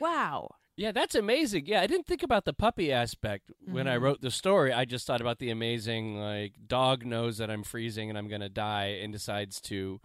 Wow. 0.00 0.50
Yeah, 0.78 0.92
that's 0.92 1.14
amazing. 1.16 1.66
Yeah, 1.66 1.80
I 1.80 1.88
didn't 1.88 2.06
think 2.06 2.22
about 2.22 2.44
the 2.44 2.52
puppy 2.52 2.92
aspect 2.92 3.50
when 3.66 3.88
I 3.88 3.96
Mhm. 3.96 4.00
wrote 4.02 4.20
the 4.20 4.30
story. 4.30 4.72
I 4.72 4.84
just 4.84 5.06
thought 5.08 5.20
about 5.20 5.40
the 5.40 5.50
amazing 5.50 6.20
like 6.20 6.54
dog 6.68 7.04
knows 7.04 7.38
that 7.38 7.50
I'm 7.50 7.64
freezing 7.64 8.08
and 8.08 8.16
I'm 8.16 8.28
going 8.28 8.42
to 8.42 8.48
die 8.48 8.98
and 9.02 9.12
decides 9.12 9.60
to 9.62 10.00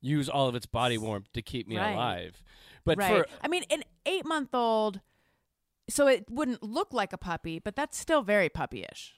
use 0.00 0.28
all 0.28 0.48
of 0.48 0.56
its 0.56 0.66
body 0.66 0.98
warmth 0.98 1.32
to 1.32 1.42
keep 1.42 1.68
me 1.68 1.76
Right. 1.76 1.92
alive. 1.92 2.42
But 2.84 2.98
right. 2.98 3.24
for 3.24 3.26
I 3.40 3.46
mean, 3.46 3.62
an 3.70 3.84
eight 4.04 4.24
month 4.26 4.52
old, 4.52 5.00
so 5.88 6.08
it 6.08 6.28
wouldn't 6.28 6.60
look 6.62 6.92
like 6.92 7.12
a 7.12 7.18
puppy, 7.18 7.60
but 7.60 7.76
that's 7.76 7.96
still 7.96 8.22
very 8.22 8.48
puppyish. 8.48 9.12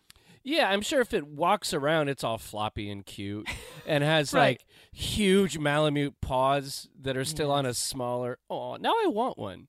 yeah, 0.44 0.70
I'm 0.70 0.82
sure 0.82 1.00
if 1.00 1.12
it 1.14 1.26
walks 1.26 1.72
around 1.74 2.08
it's 2.08 2.22
all 2.24 2.38
floppy 2.38 2.90
and 2.90 3.04
cute 3.04 3.48
and 3.86 4.04
has 4.04 4.32
Right. 4.34 4.60
like 4.60 4.66
huge 4.92 5.56
malamute 5.58 6.20
paws 6.20 6.88
that 6.98 7.16
are 7.16 7.24
still 7.24 7.50
on 7.50 7.64
a 7.66 7.72
smaller 7.74 8.38
Oh, 8.50 8.76
now 8.76 8.92
I 8.92 9.06
want 9.08 9.38
one. 9.38 9.68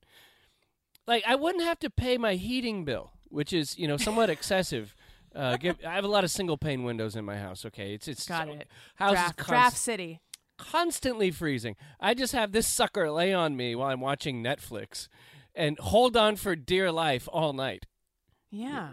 Like 1.09 1.23
I 1.27 1.35
wouldn't 1.35 1.65
have 1.65 1.79
to 1.79 1.89
pay 1.89 2.17
my 2.17 2.35
heating 2.35 2.85
bill 2.85 3.11
which 3.29 3.53
is 3.53 3.77
you 3.77 3.87
know 3.87 3.97
somewhat 3.97 4.29
excessive. 4.37 4.95
Uh, 5.35 5.57
give, 5.57 5.77
I 5.85 5.93
have 5.93 6.03
a 6.03 6.07
lot 6.07 6.23
of 6.23 6.31
single 6.31 6.57
pane 6.57 6.83
windows 6.83 7.15
in 7.15 7.23
my 7.23 7.37
house. 7.37 7.63
Okay, 7.65 7.93
it's 7.93 8.07
it's 8.07 8.27
Got 8.27 8.49
it. 8.49 8.67
House 8.95 9.11
Draft, 9.13 9.37
const- 9.37 9.49
draft 9.49 9.77
City. 9.77 10.19
constantly 10.57 11.31
freezing. 11.31 11.75
I 11.99 12.13
just 12.13 12.33
have 12.33 12.51
this 12.51 12.67
sucker 12.67 13.11
lay 13.11 13.33
on 13.33 13.55
me 13.55 13.75
while 13.75 13.89
I'm 13.89 14.01
watching 14.01 14.43
Netflix, 14.43 15.07
and 15.55 15.77
hold 15.79 16.17
on 16.17 16.35
for 16.35 16.55
dear 16.55 16.91
life 16.91 17.29
all 17.31 17.53
night. 17.53 17.85
Yeah. 18.51 18.89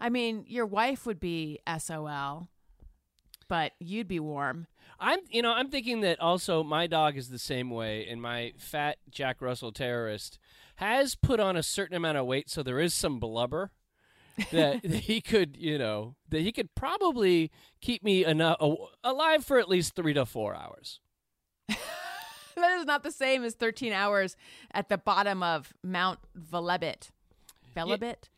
I 0.00 0.08
mean, 0.08 0.44
your 0.48 0.66
wife 0.66 1.04
would 1.04 1.20
be 1.20 1.60
SOL, 1.78 2.48
but 3.48 3.72
you'd 3.78 4.08
be 4.08 4.18
warm. 4.18 4.66
I'm, 4.98 5.20
you 5.28 5.42
know, 5.42 5.52
I'm 5.52 5.68
thinking 5.68 6.00
that 6.00 6.18
also 6.20 6.62
my 6.64 6.86
dog 6.86 7.16
is 7.16 7.28
the 7.28 7.38
same 7.38 7.70
way, 7.70 8.06
and 8.08 8.20
my 8.20 8.54
fat 8.56 8.96
Jack 9.10 9.40
Russell 9.40 9.72
terrorist 9.72 10.38
has 10.80 11.14
put 11.14 11.38
on 11.38 11.56
a 11.56 11.62
certain 11.62 11.94
amount 11.94 12.16
of 12.16 12.26
weight, 12.26 12.48
so 12.48 12.62
there 12.62 12.80
is 12.80 12.94
some 12.94 13.18
blubber 13.20 13.70
that, 14.50 14.82
that 14.82 14.92
he 15.04 15.20
could, 15.20 15.56
you 15.58 15.76
know, 15.76 16.16
that 16.30 16.40
he 16.40 16.52
could 16.52 16.74
probably 16.74 17.50
keep 17.80 18.02
me 18.02 18.24
enough 18.24 18.56
alive 19.04 19.44
for 19.44 19.58
at 19.58 19.68
least 19.68 19.94
three 19.94 20.14
to 20.14 20.24
four 20.24 20.54
hours. 20.54 21.00
that 21.68 22.78
is 22.78 22.86
not 22.86 23.02
the 23.02 23.12
same 23.12 23.44
as 23.44 23.54
13 23.54 23.92
hours 23.92 24.36
at 24.72 24.88
the 24.88 24.96
bottom 24.96 25.42
of 25.42 25.74
Mount 25.84 26.18
Velebit. 26.34 27.10
Velebit? 27.76 28.30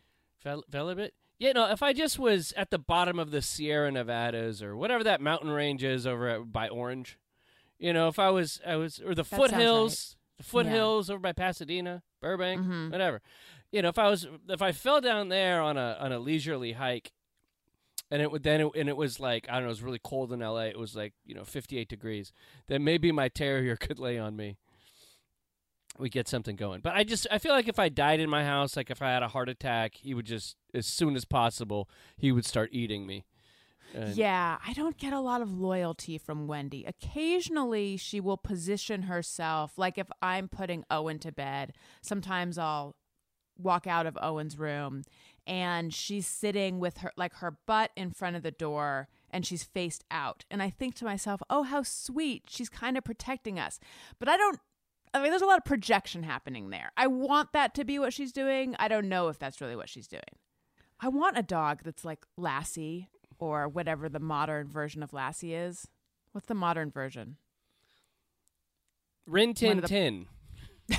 Vel- 0.42 0.64
Velebit? 0.70 1.10
Yeah, 1.38 1.52
no, 1.52 1.70
if 1.70 1.82
I 1.82 1.92
just 1.92 2.18
was 2.18 2.52
at 2.56 2.70
the 2.70 2.78
bottom 2.78 3.18
of 3.18 3.30
the 3.30 3.42
Sierra 3.42 3.90
Nevadas 3.90 4.62
or 4.62 4.76
whatever 4.76 5.02
that 5.04 5.20
mountain 5.20 5.50
range 5.50 5.82
is 5.82 6.06
over 6.06 6.28
at, 6.28 6.52
by 6.52 6.68
Orange, 6.68 7.18
you 7.78 7.92
know, 7.92 8.08
if 8.08 8.18
I 8.18 8.30
was, 8.30 8.60
I 8.66 8.76
was, 8.76 9.00
or 9.00 9.14
the 9.14 9.24
That 9.24 9.40
foothills, 9.40 10.16
the 10.38 10.44
foothills 10.44 11.10
over 11.10 11.18
by 11.18 11.32
Pasadena, 11.32 12.02
Burbank, 12.22 12.62
Mhm. 12.62 12.90
whatever. 12.90 13.20
You 13.70 13.82
know, 13.82 13.88
if 13.90 13.98
I 13.98 14.08
was, 14.08 14.26
if 14.48 14.62
I 14.62 14.72
fell 14.72 15.00
down 15.02 15.28
there 15.28 15.60
on 15.60 15.76
a 15.76 15.96
on 16.00 16.12
a 16.12 16.18
leisurely 16.18 16.72
hike, 16.72 17.12
and 18.10 18.20
it 18.22 18.30
would 18.30 18.42
then, 18.42 18.60
it, 18.62 18.70
and 18.76 18.88
it 18.88 18.96
was 18.96 19.20
like 19.20 19.46
I 19.50 19.54
don't 19.54 19.62
know, 19.64 19.68
it 19.68 19.70
was 19.70 19.82
really 19.82 20.00
cold 20.02 20.32
in 20.32 20.40
L.A. 20.42 20.66
It 20.68 20.78
was 20.78 20.94
like 20.96 21.12
you 21.26 21.34
know 21.34 21.44
58 21.44 21.88
degrees. 21.88 22.32
Then 22.68 22.84
maybe 22.84 23.12
my 23.12 23.28
terrier 23.28 23.76
could 23.84 23.98
lay 23.98 24.18
on 24.18 24.36
me. 24.36 24.56
We 25.98 26.08
get 26.08 26.26
something 26.26 26.56
going, 26.56 26.80
but 26.80 26.94
I 26.94 27.04
just 27.04 27.26
I 27.30 27.36
feel 27.38 27.52
like 27.52 27.68
if 27.68 27.78
I 27.78 27.90
died 27.90 28.18
in 28.18 28.30
my 28.30 28.44
house, 28.44 28.76
like 28.78 28.90
if 28.90 29.02
I 29.02 29.10
had 29.10 29.22
a 29.22 29.28
heart 29.28 29.50
attack, 29.50 29.96
he 29.96 30.14
would 30.14 30.24
just 30.24 30.56
as 30.72 30.86
soon 30.86 31.14
as 31.16 31.26
possible 31.26 31.86
he 32.16 32.32
would 32.32 32.46
start 32.46 32.70
eating 32.72 33.06
me. 33.06 33.24
And- 33.94 34.16
Yeah, 34.16 34.58
I 34.66 34.72
don't 34.72 34.96
get 34.98 35.12
a 35.12 35.20
lot 35.20 35.42
of 35.42 35.58
loyalty 35.58 36.18
from 36.18 36.46
Wendy. 36.46 36.84
Occasionally, 36.84 37.96
she 37.96 38.20
will 38.20 38.36
position 38.36 39.02
herself, 39.02 39.78
like 39.78 39.98
if 39.98 40.08
I'm 40.20 40.48
putting 40.48 40.84
Owen 40.90 41.18
to 41.20 41.32
bed, 41.32 41.72
sometimes 42.00 42.58
I'll 42.58 42.96
walk 43.58 43.86
out 43.86 44.06
of 44.06 44.16
Owen's 44.20 44.58
room 44.58 45.02
and 45.46 45.92
she's 45.92 46.26
sitting 46.26 46.78
with 46.78 46.98
her, 46.98 47.12
like 47.16 47.34
her 47.34 47.58
butt 47.66 47.90
in 47.96 48.10
front 48.10 48.34
of 48.36 48.42
the 48.42 48.50
door 48.50 49.08
and 49.30 49.44
she's 49.46 49.62
faced 49.62 50.04
out. 50.10 50.44
And 50.50 50.62
I 50.62 50.70
think 50.70 50.94
to 50.96 51.04
myself, 51.04 51.42
oh, 51.50 51.62
how 51.62 51.82
sweet. 51.82 52.44
She's 52.48 52.68
kind 52.68 52.96
of 52.96 53.04
protecting 53.04 53.58
us. 53.58 53.78
But 54.18 54.28
I 54.28 54.36
don't. 54.36 54.58
I 55.14 55.20
mean, 55.20 55.30
there's 55.30 55.42
a 55.42 55.46
lot 55.46 55.58
of 55.58 55.64
projection 55.64 56.22
happening 56.22 56.70
there. 56.70 56.90
I 56.96 57.06
want 57.06 57.52
that 57.52 57.74
to 57.74 57.84
be 57.84 57.98
what 57.98 58.14
she's 58.14 58.32
doing. 58.32 58.74
I 58.78 58.88
don't 58.88 59.10
know 59.10 59.28
if 59.28 59.38
that's 59.38 59.60
really 59.60 59.76
what 59.76 59.90
she's 59.90 60.06
doing. 60.06 60.22
I 61.00 61.08
want 61.08 61.36
a 61.36 61.42
dog 61.42 61.80
that's 61.84 62.04
like 62.04 62.24
Lassie 62.38 63.08
or 63.42 63.68
whatever 63.68 64.08
the 64.08 64.20
modern 64.20 64.68
version 64.68 65.02
of 65.02 65.12
Lassie 65.12 65.52
is. 65.54 65.88
What's 66.30 66.46
the 66.46 66.54
modern 66.54 66.90
version? 66.90 67.36
Rin 69.26 69.52
Tin 69.54 69.80
the- 69.80 69.88
Tin. 69.88 70.26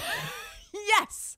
Yes. 0.73 1.37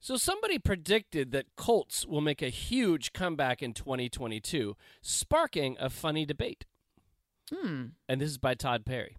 So 0.00 0.16
somebody 0.16 0.58
predicted 0.58 1.30
that 1.32 1.46
cults 1.56 2.06
will 2.06 2.20
make 2.20 2.42
a 2.42 2.48
huge 2.48 3.12
comeback 3.12 3.62
in 3.62 3.72
2022, 3.72 4.76
sparking 5.00 5.76
a 5.80 5.88
funny 5.90 6.26
debate. 6.26 6.66
Hmm. 7.52 7.84
And 8.08 8.20
this 8.20 8.30
is 8.30 8.38
by 8.38 8.54
Todd 8.54 8.84
Perry. 8.84 9.16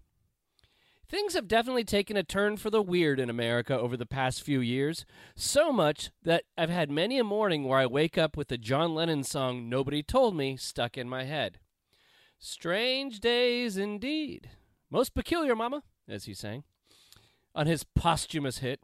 Things 1.08 1.34
have 1.34 1.46
definitely 1.46 1.84
taken 1.84 2.16
a 2.16 2.24
turn 2.24 2.56
for 2.56 2.68
the 2.68 2.82
weird 2.82 3.20
in 3.20 3.30
America 3.30 3.78
over 3.78 3.96
the 3.96 4.06
past 4.06 4.42
few 4.42 4.60
years, 4.60 5.06
so 5.36 5.70
much 5.70 6.10
that 6.24 6.44
I've 6.58 6.70
had 6.70 6.90
many 6.90 7.16
a 7.18 7.24
morning 7.24 7.62
where 7.62 7.78
I 7.78 7.86
wake 7.86 8.18
up 8.18 8.36
with 8.36 8.48
the 8.48 8.58
John 8.58 8.92
Lennon 8.92 9.22
song 9.22 9.68
Nobody 9.68 10.02
Told 10.02 10.36
Me 10.36 10.56
stuck 10.56 10.98
in 10.98 11.08
my 11.08 11.22
head. 11.22 11.60
Strange 12.40 13.20
days 13.20 13.76
indeed. 13.76 14.50
Most 14.90 15.14
peculiar, 15.14 15.54
Mama, 15.54 15.84
as 16.08 16.24
he 16.24 16.34
sang 16.34 16.64
on 17.54 17.66
his 17.66 17.84
posthumous 17.84 18.58
hit. 18.58 18.80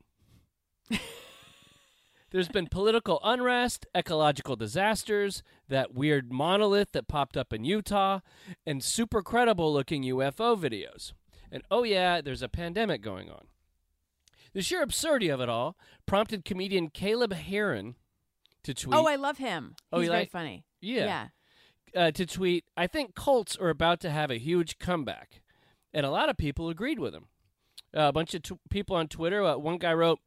There's 2.30 2.48
been 2.48 2.68
political 2.68 3.20
unrest, 3.22 3.84
ecological 3.94 4.56
disasters, 4.56 5.42
that 5.68 5.92
weird 5.92 6.32
monolith 6.32 6.92
that 6.92 7.08
popped 7.08 7.36
up 7.36 7.52
in 7.52 7.64
Utah, 7.64 8.20
and 8.64 8.82
super 8.82 9.22
credible 9.22 9.72
looking 9.72 10.04
UFO 10.04 10.58
videos. 10.58 11.12
And 11.52 11.62
oh, 11.70 11.84
yeah, 11.84 12.20
there's 12.22 12.42
a 12.42 12.48
pandemic 12.48 13.02
going 13.02 13.30
on. 13.30 13.46
The 14.54 14.62
sheer 14.62 14.82
absurdity 14.82 15.28
of 15.28 15.40
it 15.40 15.48
all 15.48 15.76
prompted 16.06 16.44
comedian 16.44 16.88
Caleb 16.88 17.32
Hearon 17.34 17.94
to 18.64 18.74
tweet. 18.74 18.94
Oh, 18.94 19.06
I 19.06 19.16
love 19.16 19.38
him. 19.38 19.76
Oh, 19.92 20.00
He's 20.00 20.08
very 20.08 20.22
like- 20.22 20.30
funny. 20.30 20.64
yeah, 20.80 21.28
uh, 21.94 22.10
to 22.10 22.26
tweet, 22.26 22.64
I 22.76 22.86
think 22.86 23.14
cults 23.14 23.54
are 23.56 23.68
about 23.68 24.00
to 24.00 24.10
have 24.10 24.30
a 24.30 24.38
huge 24.38 24.78
comeback. 24.78 25.42
And 25.94 26.06
a 26.06 26.10
lot 26.10 26.30
of 26.30 26.38
people 26.38 26.70
agreed 26.70 26.98
with 26.98 27.14
him. 27.14 27.26
Uh, 27.94 28.08
a 28.08 28.12
bunch 28.12 28.32
of 28.34 28.42
t- 28.42 28.54
people 28.70 28.96
on 28.96 29.08
Twitter, 29.08 29.44
uh, 29.44 29.56
one 29.58 29.76
guy 29.76 29.92
wrote, 29.92 30.20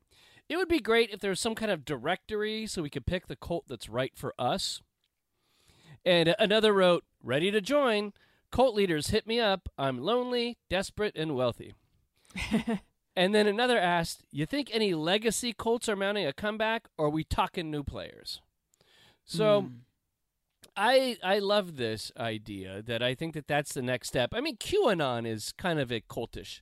It 0.48 0.58
would 0.58 0.68
be 0.68 0.80
great 0.80 1.10
if 1.10 1.20
there 1.22 1.32
was 1.32 1.40
some 1.40 1.56
kind 1.56 1.72
of 1.72 1.84
directory 1.86 2.68
so 2.68 2.84
we 2.84 2.92
could 2.92 3.08
pick 3.08 3.26
the 3.26 3.36
cult 3.36 3.66
that's 3.68 3.90
right 3.90 4.12
for 4.16 4.36
us. 4.38 4.82
And 6.06 6.36
another 6.38 6.72
wrote, 6.72 7.04
Ready 7.24 7.50
to 7.50 7.62
join. 7.62 8.14
Cult 8.52 8.76
leaders, 8.76 9.08
hit 9.08 9.28
me 9.28 9.40
up. 9.40 9.70
I'm 9.78 10.00
lonely, 10.00 10.58
desperate, 10.70 11.16
and 11.16 11.36
wealthy. 11.36 11.74
and 13.16 13.36
then 13.36 13.48
another 13.48 13.78
asked, 13.78 14.24
You 14.32 14.46
think 14.46 14.70
any 14.72 14.94
legacy 14.94 15.54
cults 15.58 15.90
are 15.90 15.96
mounting 15.96 16.26
a 16.26 16.34
comeback, 16.34 16.88
or 16.98 17.08
are 17.08 17.10
we 17.10 17.24
talking 17.24 17.72
new 17.72 17.84
players? 17.84 18.42
So. 19.26 19.62
Hmm. 19.62 19.68
I 20.78 21.18
I 21.24 21.40
love 21.40 21.78
this 21.78 22.12
idea 22.18 22.82
that 22.82 23.02
I 23.02 23.16
think 23.16 23.34
that 23.36 23.48
that's 23.48 23.74
the 23.74 23.82
next 23.82 24.10
step. 24.10 24.34
I 24.34 24.42
mean, 24.42 24.58
QAnon 24.58 25.26
is 25.26 25.54
kind 25.54 25.80
of 25.80 25.90
a 25.90 26.02
cultish 26.02 26.60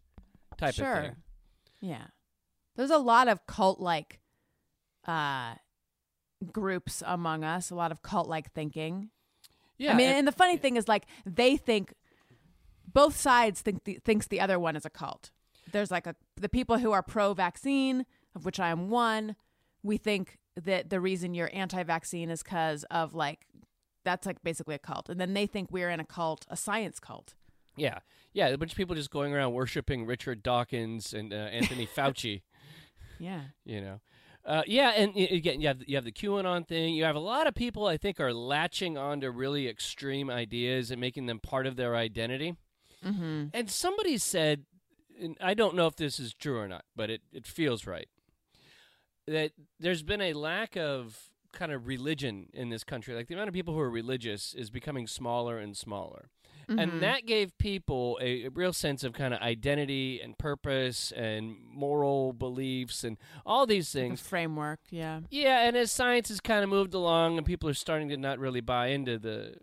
type 0.56 0.76
sure. 0.76 0.93
of 0.93 1.04
thing. 1.04 1.15
Yeah. 1.82 2.06
There's 2.76 2.91
a 2.91 2.98
lot 2.98 3.28
of 3.28 3.46
cult 3.48 3.80
like 3.80 4.19
uh 5.08 5.56
groups 6.52 7.02
among 7.06 7.43
us, 7.43 7.69
a 7.72 7.76
lot 7.76 7.91
of 7.91 8.02
cult 8.02 8.28
like 8.28 8.52
thinking. 8.52 9.10
Yeah, 9.77 9.93
I 9.93 9.95
mean, 9.95 10.07
and- 10.09 10.17
and 10.19 10.27
the 10.27 10.31
funny 10.31 10.57
thing 10.57 10.75
is 10.77 10.88
like 10.88 11.05
they 11.25 11.57
think 11.57 11.93
both 12.91 13.15
sides 13.17 13.62
think 13.62 13.83
the, 13.86 13.99
thinks 14.03 14.27
the 14.27 14.39
other 14.39 14.59
one 14.59 14.75
is 14.75 14.86
a 14.86 14.89
cult. 14.89 15.31
There's 15.71 15.89
like 15.91 16.05
a 16.07 16.15
the 16.36 16.49
people 16.49 16.77
who 16.77 16.91
are 16.91 17.01
pro 17.01 17.33
vaccine, 17.33 18.05
of 18.36 18.45
which 18.45 18.59
I 18.59 18.69
am 18.69 18.89
one, 18.89 19.36
we 19.81 19.97
think 19.97 20.38
that 20.55 20.89
the 20.91 20.99
reason 20.99 21.33
you're 21.33 21.49
anti-vaccine 21.53 22.29
is 22.29 22.43
cuz 22.43 22.83
of 22.91 23.13
like 23.15 23.47
that's 24.03 24.25
like 24.27 24.43
basically 24.43 24.75
a 24.75 24.79
cult. 24.79 25.09
And 25.09 25.19
then 25.19 25.33
they 25.33 25.47
think 25.47 25.69
we're 25.71 25.89
in 25.89 25.99
a 25.99 26.05
cult, 26.05 26.45
a 26.49 26.57
science 26.57 26.99
cult. 26.99 27.33
yeah, 27.77 27.99
yeah, 28.33 28.47
a 28.49 28.57
bunch 28.57 28.71
of 28.71 28.77
people 28.77 28.95
just 28.95 29.09
going 29.09 29.33
around 29.33 29.53
worshiping 29.53 30.05
Richard 30.05 30.43
Dawkins 30.43 31.13
and 31.13 31.33
uh, 31.33 31.38
Anthony 31.38 31.88
Fauci. 31.88 32.41
Yeah. 33.19 33.41
You 33.63 33.79
know, 33.79 34.01
uh, 34.45 34.63
yeah, 34.67 34.89
and 34.89 35.15
again, 35.15 35.62
you 35.62 35.67
have 35.67 35.82
you 35.88 35.95
have 35.95 36.06
the 36.06 36.12
QAnon 36.12 36.67
thing. 36.67 36.93
You 36.93 37.06
have 37.06 37.15
a 37.15 37.19
lot 37.19 37.47
of 37.47 37.56
people 37.56 37.86
I 37.86 37.97
think 37.97 38.19
are 38.19 38.34
latching 38.34 38.97
onto 38.97 39.29
really 39.29 39.67
extreme 39.67 40.29
ideas 40.29 40.91
and 40.91 41.00
making 41.00 41.27
them 41.27 41.39
part 41.39 41.65
of 41.65 41.75
their 41.75 41.96
identity. 41.96 42.56
Mhm. 43.04 43.52
And 43.54 43.69
somebody 43.69 44.17
said, 44.17 44.65
and 45.19 45.37
I 45.39 45.54
don't 45.54 45.75
know 45.75 45.87
if 45.87 45.96
this 45.96 46.19
is 46.19 46.33
true 46.33 46.58
or 46.58 46.67
not, 46.67 46.85
but 46.96 47.10
it, 47.10 47.21
it 47.31 47.46
feels 47.46 47.85
right, 47.85 48.08
that 49.27 49.52
there's 49.79 50.04
been 50.04 50.21
a 50.21 50.33
lack 50.33 50.75
of 50.75 51.29
kind 51.52 51.71
of 51.71 51.87
religion 51.87 52.50
in 52.54 52.69
this 52.69 52.83
country. 52.83 53.13
Like 53.13 53.27
the 53.27 53.35
amount 53.35 53.48
of 53.48 53.54
people 53.54 53.73
who 53.73 53.79
are 53.79 53.89
religious 53.89 54.54
is 54.54 54.69
becoming 54.69 55.08
smaller 55.08 55.58
and 55.60 55.77
smaller. 55.77 56.29
Mhm. 56.69 56.81
And 56.81 57.01
that 57.03 57.25
gave 57.25 57.57
people 57.57 58.17
a, 58.21 58.45
a 58.45 58.49
real 58.49 58.73
sense 58.73 59.03
of 59.03 59.13
kind 59.13 59.33
of 59.33 59.41
identity 59.41 60.21
and 60.21 60.37
purpose 60.37 61.11
and 61.11 61.55
moral 61.69 62.33
beliefs 62.33 63.03
and 63.03 63.17
all 63.45 63.65
these 63.65 63.91
the 63.91 63.99
things. 63.99 64.21
framework, 64.21 64.79
yeah. 64.89 65.21
Yeah, 65.29 65.67
and 65.67 65.75
as 65.75 65.91
science 65.91 66.29
has 66.29 66.39
kind 66.39 66.63
of 66.63 66.69
moved 66.69 66.93
along 66.93 67.37
and 67.37 67.45
people 67.45 67.69
are 67.69 67.73
starting 67.73 68.09
to 68.09 68.17
not 68.17 68.39
really 68.39 68.61
buy 68.61 68.87
into 68.87 69.17
the 69.19 69.55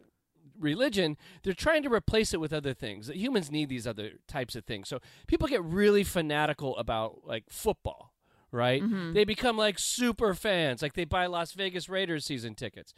religion, 0.58 1.16
they're 1.42 1.54
trying 1.54 1.82
to 1.82 1.88
replace 1.92 2.34
it 2.34 2.40
with 2.40 2.52
other 2.52 2.74
things. 2.74 3.06
That 3.06 3.16
Humans 3.16 3.50
need 3.50 3.68
these 3.70 3.86
other 3.86 4.10
types 4.28 4.54
of 4.54 4.64
things. 4.64 4.88
So 4.88 4.98
people 5.26 5.48
get 5.48 5.62
really 5.64 6.04
fanatical 6.04 6.76
about 6.76 7.20
like 7.24 7.44
football, 7.48 8.12
right? 8.52 8.82
Mhm. 8.82 9.14
They 9.14 9.24
become 9.24 9.56
like 9.56 9.76
super 9.78 10.34
fans, 10.34 10.82
like 10.82 10.92
they 10.94 11.04
buy 11.06 11.26
Las 11.26 11.52
Vegas 11.52 11.88
Raiders 11.88 12.26
season 12.26 12.54
tickets. 12.54 12.92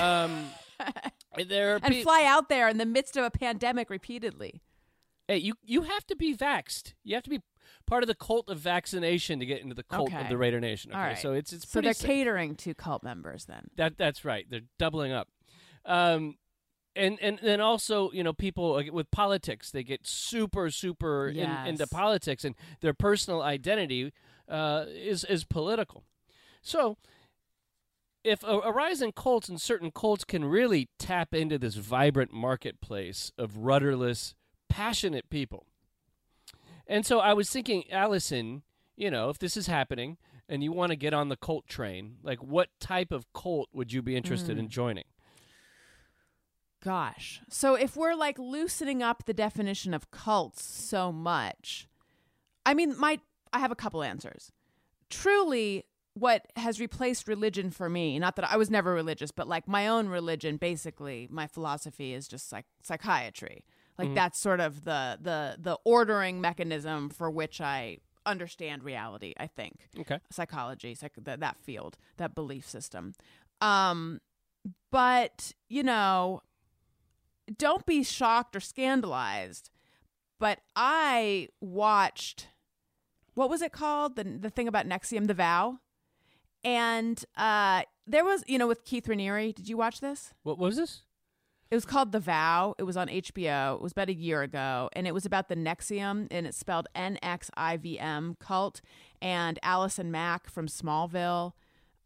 Um, 0.00 0.50
there 1.48 1.74
are 1.74 1.80
and 1.82 1.94
pe- 1.94 2.02
fly 2.02 2.24
out 2.24 2.48
there 2.48 2.68
in 2.68 2.78
the 2.78 2.86
midst 2.86 3.16
of 3.16 3.24
a 3.24 3.30
pandemic 3.30 3.90
repeatedly. 3.90 4.62
hey, 5.26 5.38
you 5.38 5.54
you 5.62 5.82
have 5.82 6.06
to 6.06 6.16
be 6.16 6.36
vaxxed. 6.36 6.94
You 7.04 7.14
have 7.14 7.24
to 7.24 7.30
be 7.30 7.40
part 7.86 8.02
of 8.02 8.06
the 8.06 8.14
cult 8.14 8.48
of 8.48 8.58
vaccination 8.58 9.40
to 9.40 9.46
get 9.46 9.60
into 9.60 9.74
the 9.74 9.82
cult 9.82 10.12
of 10.12 10.28
the 10.28 10.36
Raider 10.36 10.60
Nation. 10.60 10.92
Okay, 10.92 11.00
right. 11.00 11.18
so 11.18 11.32
it's 11.32 11.52
it's 11.52 11.68
so 11.68 11.80
they're 11.80 11.92
sick. 11.92 12.06
catering 12.06 12.54
to 12.56 12.74
cult 12.74 13.02
members 13.02 13.46
then. 13.46 13.68
That 13.76 13.96
that's 13.96 14.24
right. 14.24 14.46
They're 14.48 14.60
doubling 14.78 15.12
up. 15.12 15.28
Um, 15.84 16.36
and 16.94 17.18
and 17.20 17.38
then 17.42 17.60
also 17.60 18.10
you 18.12 18.22
know 18.22 18.32
people 18.32 18.82
with 18.92 19.10
politics 19.10 19.70
they 19.70 19.82
get 19.82 20.06
super 20.06 20.70
super 20.70 21.28
in, 21.28 21.50
into 21.66 21.86
politics 21.86 22.44
and 22.44 22.54
their 22.80 22.94
personal 22.94 23.42
identity 23.42 24.12
uh, 24.48 24.84
is 24.88 25.24
is 25.24 25.44
political. 25.44 26.04
So 26.60 26.98
if 28.24 28.42
a, 28.42 28.60
a 28.60 28.72
rise 28.72 29.00
in 29.02 29.12
cults 29.12 29.48
and 29.48 29.60
certain 29.60 29.90
cults 29.90 30.24
can 30.24 30.44
really 30.44 30.88
tap 30.98 31.34
into 31.34 31.58
this 31.58 31.76
vibrant 31.76 32.32
marketplace 32.32 33.32
of 33.38 33.58
rudderless, 33.58 34.34
passionate 34.68 35.30
people. 35.30 35.66
And 36.86 37.04
so 37.04 37.20
I 37.20 37.34
was 37.34 37.50
thinking, 37.50 37.84
Alison, 37.90 38.62
you 38.96 39.10
know, 39.10 39.28
if 39.28 39.38
this 39.38 39.56
is 39.56 39.66
happening 39.66 40.16
and 40.48 40.62
you 40.62 40.72
want 40.72 40.90
to 40.90 40.96
get 40.96 41.14
on 41.14 41.28
the 41.28 41.36
cult 41.36 41.66
train, 41.66 42.16
like 42.22 42.42
what 42.42 42.68
type 42.80 43.12
of 43.12 43.32
cult 43.32 43.68
would 43.72 43.92
you 43.92 44.02
be 44.02 44.16
interested 44.16 44.58
in 44.58 44.66
hmm. 44.66 44.70
joining? 44.70 45.04
Gosh. 46.82 47.40
So 47.50 47.74
if 47.74 47.96
we're 47.96 48.14
like 48.14 48.38
loosening 48.38 49.02
up 49.02 49.24
the 49.24 49.34
definition 49.34 49.92
of 49.92 50.10
cults 50.10 50.62
so 50.62 51.12
much, 51.12 51.88
I 52.64 52.74
mean, 52.74 52.98
my 52.98 53.18
I 53.52 53.58
have 53.58 53.72
a 53.72 53.76
couple 53.76 54.02
answers. 54.02 54.52
Truly, 55.10 55.86
what 56.18 56.46
has 56.56 56.80
replaced 56.80 57.28
religion 57.28 57.70
for 57.70 57.88
me, 57.88 58.18
not 58.18 58.36
that 58.36 58.50
I 58.50 58.56
was 58.56 58.70
never 58.70 58.92
religious, 58.94 59.30
but 59.30 59.46
like 59.48 59.68
my 59.68 59.86
own 59.88 60.08
religion, 60.08 60.56
basically, 60.56 61.28
my 61.30 61.46
philosophy 61.46 62.12
is 62.14 62.26
just 62.28 62.52
like 62.52 62.66
psychiatry. 62.82 63.64
Like 63.98 64.14
that's 64.14 64.38
sort 64.38 64.60
of 64.60 64.84
the 64.84 65.18
the 65.20 65.56
the 65.58 65.76
ordering 65.84 66.40
mechanism 66.40 67.08
for 67.10 67.28
which 67.30 67.60
I 67.60 67.98
understand 68.24 68.84
reality, 68.84 69.34
I 69.38 69.48
think 69.48 69.88
Okay. 69.98 70.20
psychology, 70.30 70.94
psych- 70.94 71.24
that 71.24 71.40
that 71.40 71.56
field, 71.60 71.96
that 72.16 72.34
belief 72.34 72.68
system. 72.68 73.14
Um, 73.60 74.20
but 74.92 75.52
you 75.68 75.82
know, 75.82 76.42
don't 77.56 77.84
be 77.86 78.02
shocked 78.04 78.54
or 78.54 78.60
scandalized. 78.60 79.70
But 80.38 80.60
I 80.76 81.48
watched 81.60 82.46
what 83.34 83.50
was 83.50 83.62
it 83.62 83.72
called 83.72 84.14
the 84.14 84.22
the 84.24 84.50
thing 84.50 84.68
about 84.68 84.86
NXIVM, 84.86 85.26
the 85.26 85.34
Vow, 85.34 85.80
and 86.64 87.22
uh, 87.36 87.82
there 88.06 88.24
was 88.24 88.44
you 88.46 88.58
know 88.58 88.66
with 88.66 88.84
Keith 88.84 89.06
Raniere. 89.06 89.54
Did 89.54 89.68
you 89.68 89.76
watch 89.76 90.00
this? 90.00 90.32
What 90.42 90.58
was 90.58 90.76
this? 90.76 91.02
It 91.70 91.74
was 91.74 91.84
called 91.84 92.12
The 92.12 92.20
Vow. 92.20 92.74
It 92.78 92.84
was 92.84 92.96
on 92.96 93.08
HBO. 93.08 93.74
It 93.76 93.82
was 93.82 93.92
about 93.92 94.08
a 94.08 94.14
year 94.14 94.40
ago, 94.42 94.88
and 94.94 95.06
it 95.06 95.12
was 95.12 95.26
about 95.26 95.50
the 95.50 95.54
NXIVM, 95.54 96.28
and 96.30 96.46
it's 96.46 96.56
spelled 96.56 96.86
N 96.94 97.18
X 97.22 97.50
I 97.56 97.76
V 97.76 97.98
M 97.98 98.36
cult. 98.40 98.80
And 99.20 99.58
Allison 99.62 100.10
Mack 100.10 100.48
from 100.48 100.66
Smallville 100.66 101.52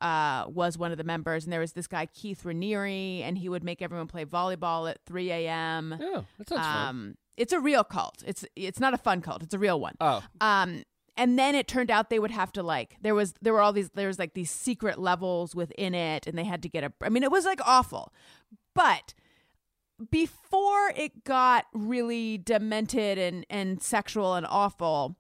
uh, 0.01 0.47
was 0.49 0.77
one 0.77 0.91
of 0.91 0.99
the 0.99 1.05
members, 1.05 1.45
and 1.45 1.53
there 1.53 1.61
was 1.61 1.75
this 1.75 1.87
guy 1.87 2.07
Keith 2.07 2.43
Raniere, 2.43 3.21
and 3.23 3.39
he 3.39 3.49
would 3.49 3.63
make 3.63 3.81
everyone 3.83 4.09
play 4.09 4.25
volleyball 4.25 4.91
at 4.91 4.99
3 5.07 5.31
a.m. 5.31 5.97
Oh, 6.01 6.25
that 6.39 6.49
sounds 6.49 6.61
fun. 6.67 6.89
Um, 6.89 7.15
it's 7.37 7.53
a 7.53 7.61
real 7.61 7.85
cult. 7.85 8.23
It's 8.27 8.45
it's 8.57 8.81
not 8.81 8.95
a 8.95 8.99
fun 8.99 9.21
cult. 9.23 9.45
It's 9.45 9.55
a 9.55 9.59
real 9.61 9.79
one. 9.79 9.95
Oh, 10.01 10.25
Um, 10.41 10.83
and 11.17 11.39
then 11.39 11.55
it 11.55 11.69
turned 11.69 11.91
out 11.91 12.11
they 12.11 12.19
would 12.19 12.31
have 12.31 12.53
to 12.53 12.63
like 12.63 12.97
there 13.01 13.15
was 13.15 13.35
there 13.41 13.53
were 13.53 13.61
all 13.61 13.73
these 13.73 13.91
there 13.91 14.07
was 14.07 14.19
like 14.19 14.35
these 14.35 14.51
secret 14.51 14.99
levels 14.99 15.55
within 15.55 15.95
it, 15.95 16.27
and 16.27 16.39
they 16.39 16.45
had 16.45 16.63
to 16.63 16.69
get 16.69 16.85
a. 16.85 16.93
I 17.03 17.09
mean, 17.09 17.23
it 17.23 17.31
was 17.31 17.45
like 17.45 17.61
awful, 17.67 18.13
but 18.75 19.15
before 20.11 20.93
it 20.97 21.25
got 21.25 21.67
really 21.73 22.39
demented 22.39 23.19
and 23.19 23.47
and 23.51 23.83
sexual 23.83 24.35
and 24.35 24.47
awful, 24.49 25.17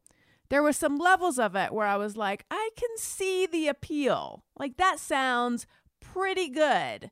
there 0.49 0.63
were 0.63 0.73
some 0.73 0.99
levels 0.99 1.39
of 1.39 1.55
it 1.55 1.73
where 1.73 1.87
I 1.87 1.97
was 1.97 2.17
like, 2.17 2.45
I 2.51 2.71
can 2.77 2.97
see 2.97 3.47
the 3.47 3.69
appeal. 3.69 4.45
Like 4.59 4.77
that 4.79 4.99
sounds 4.99 5.67
pretty 6.01 6.49
good. 6.49 7.11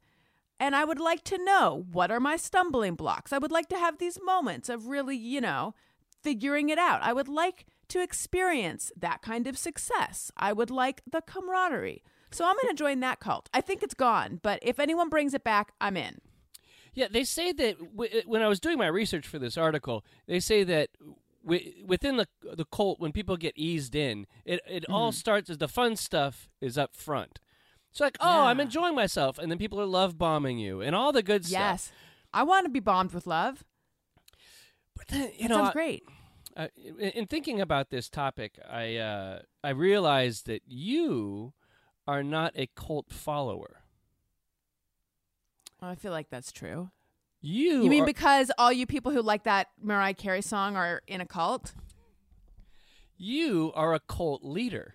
And 0.59 0.76
I 0.76 0.85
would 0.85 1.01
like 1.01 1.24
to 1.24 1.43
know 1.43 1.87
what 1.91 2.11
are 2.11 2.20
my 2.20 2.37
stumbling 2.37 2.95
blocks. 2.95 3.33
I 3.33 3.39
would 3.39 3.51
like 3.51 3.68
to 3.70 3.78
have 3.78 3.97
these 3.97 4.18
moments 4.22 4.68
of 4.68 4.89
really, 4.89 5.16
you 5.16 5.41
know, 5.41 5.74
figuring 6.22 6.68
it 6.68 6.78
out. 6.78 7.01
I 7.03 7.14
would 7.14 7.28
like 7.28 7.64
to 7.91 8.03
experience 8.03 8.91
that 8.97 9.22
kind 9.22 9.47
of 9.47 9.57
success. 9.59 10.30
I 10.36 10.53
would 10.53 10.70
like 10.70 11.03
the 11.11 11.20
camaraderie. 11.20 12.03
So 12.32 12.45
I'm 12.45 12.57
going 12.62 12.74
to 12.74 12.78
join 12.78 13.01
that 13.01 13.20
cult. 13.20 13.49
I 13.53 13.61
think 13.61 13.82
it's 13.82 13.95
gone, 13.95 14.41
but 14.43 14.59
if 14.62 14.78
anyone 14.78 15.09
brings 15.09 15.34
it 15.34 15.43
back, 15.45 15.72
I'm 15.80 15.97
in. 15.97 16.20
yeah. 16.95 17.09
They 17.11 17.24
say 17.24 17.53
that 17.53 17.78
w- 17.97 18.22
when 18.26 18.41
I 18.43 18.49
was 18.49 18.61
doing 18.61 18.78
my 18.78 18.86
research 18.86 19.26
for 19.26 19.38
this 19.38 19.57
article, 19.59 20.05
they 20.26 20.38
say 20.41 20.62
that 20.64 20.91
w- 21.45 21.84
within 21.84 22.16
the 22.18 22.28
the 22.55 22.64
cult, 22.64 23.01
when 23.01 23.11
people 23.12 23.36
get 23.36 23.55
eased 23.57 23.95
in, 23.97 24.26
it 24.45 24.61
it 24.68 24.82
Mm-hmm. 24.84 24.95
all 24.95 25.11
starts 25.12 25.51
as 25.51 25.59
the 25.59 25.66
fun 25.68 25.97
stuff 25.97 26.49
is 26.61 26.78
up 26.78 26.95
front. 26.95 27.41
It's 27.91 27.99
like, 28.01 28.16
oh, 28.20 28.45
I'm 28.45 28.61
enjoying 28.61 28.95
myself, 28.95 29.36
and 29.41 29.51
then 29.51 29.59
people 29.59 29.80
are 29.80 29.86
love 29.86 30.16
bombing 30.16 30.59
you 30.61 30.80
and 30.80 30.95
all 30.95 31.11
the 31.12 31.24
good 31.24 31.45
stuff. 31.45 31.61
Yes. 31.61 31.93
I 32.32 32.45
want 32.45 32.64
to 32.66 32.70
be 32.70 32.78
bombed 32.78 33.12
with 33.12 33.26
love. 33.26 33.64
But 34.97 35.09
then, 35.09 35.32
you 35.36 35.43
That 35.43 35.49
know, 35.49 35.57
sounds 35.57 35.70
I- 35.70 35.72
great. 35.72 36.03
Uh, 36.57 36.68
in, 36.76 37.11
in 37.11 37.26
thinking 37.26 37.61
about 37.61 37.90
this 37.90 38.09
topic, 38.09 38.59
I 38.68 38.96
uh, 38.96 39.40
I 39.62 39.70
realized 39.70 40.46
that 40.46 40.62
you 40.66 41.53
are 42.07 42.22
not 42.22 42.53
a 42.57 42.68
cult 42.74 43.12
follower. 43.12 43.82
Oh, 45.82 45.88
I 45.88 45.94
feel 45.94 46.12
like 46.12 46.28
that's 46.30 46.53
true. 46.53 46.90
You, 47.40 47.84
You 47.84 47.90
mean 47.90 48.03
are, 48.03 48.07
because 48.07 48.51
all 48.59 48.70
you 48.70 48.86
people 48.86 49.12
who 49.12 49.22
like 49.22 49.44
that 49.44 49.68
Mariah 49.82 50.12
Carey 50.12 50.42
song 50.42 50.76
are 50.76 51.03
in 51.07 51.20
a 51.20 51.26
cult? 51.26 51.72
you 53.16 53.70
are 53.74 53.92
a 53.92 54.01
cult 54.01 54.42
leader. 54.42 54.94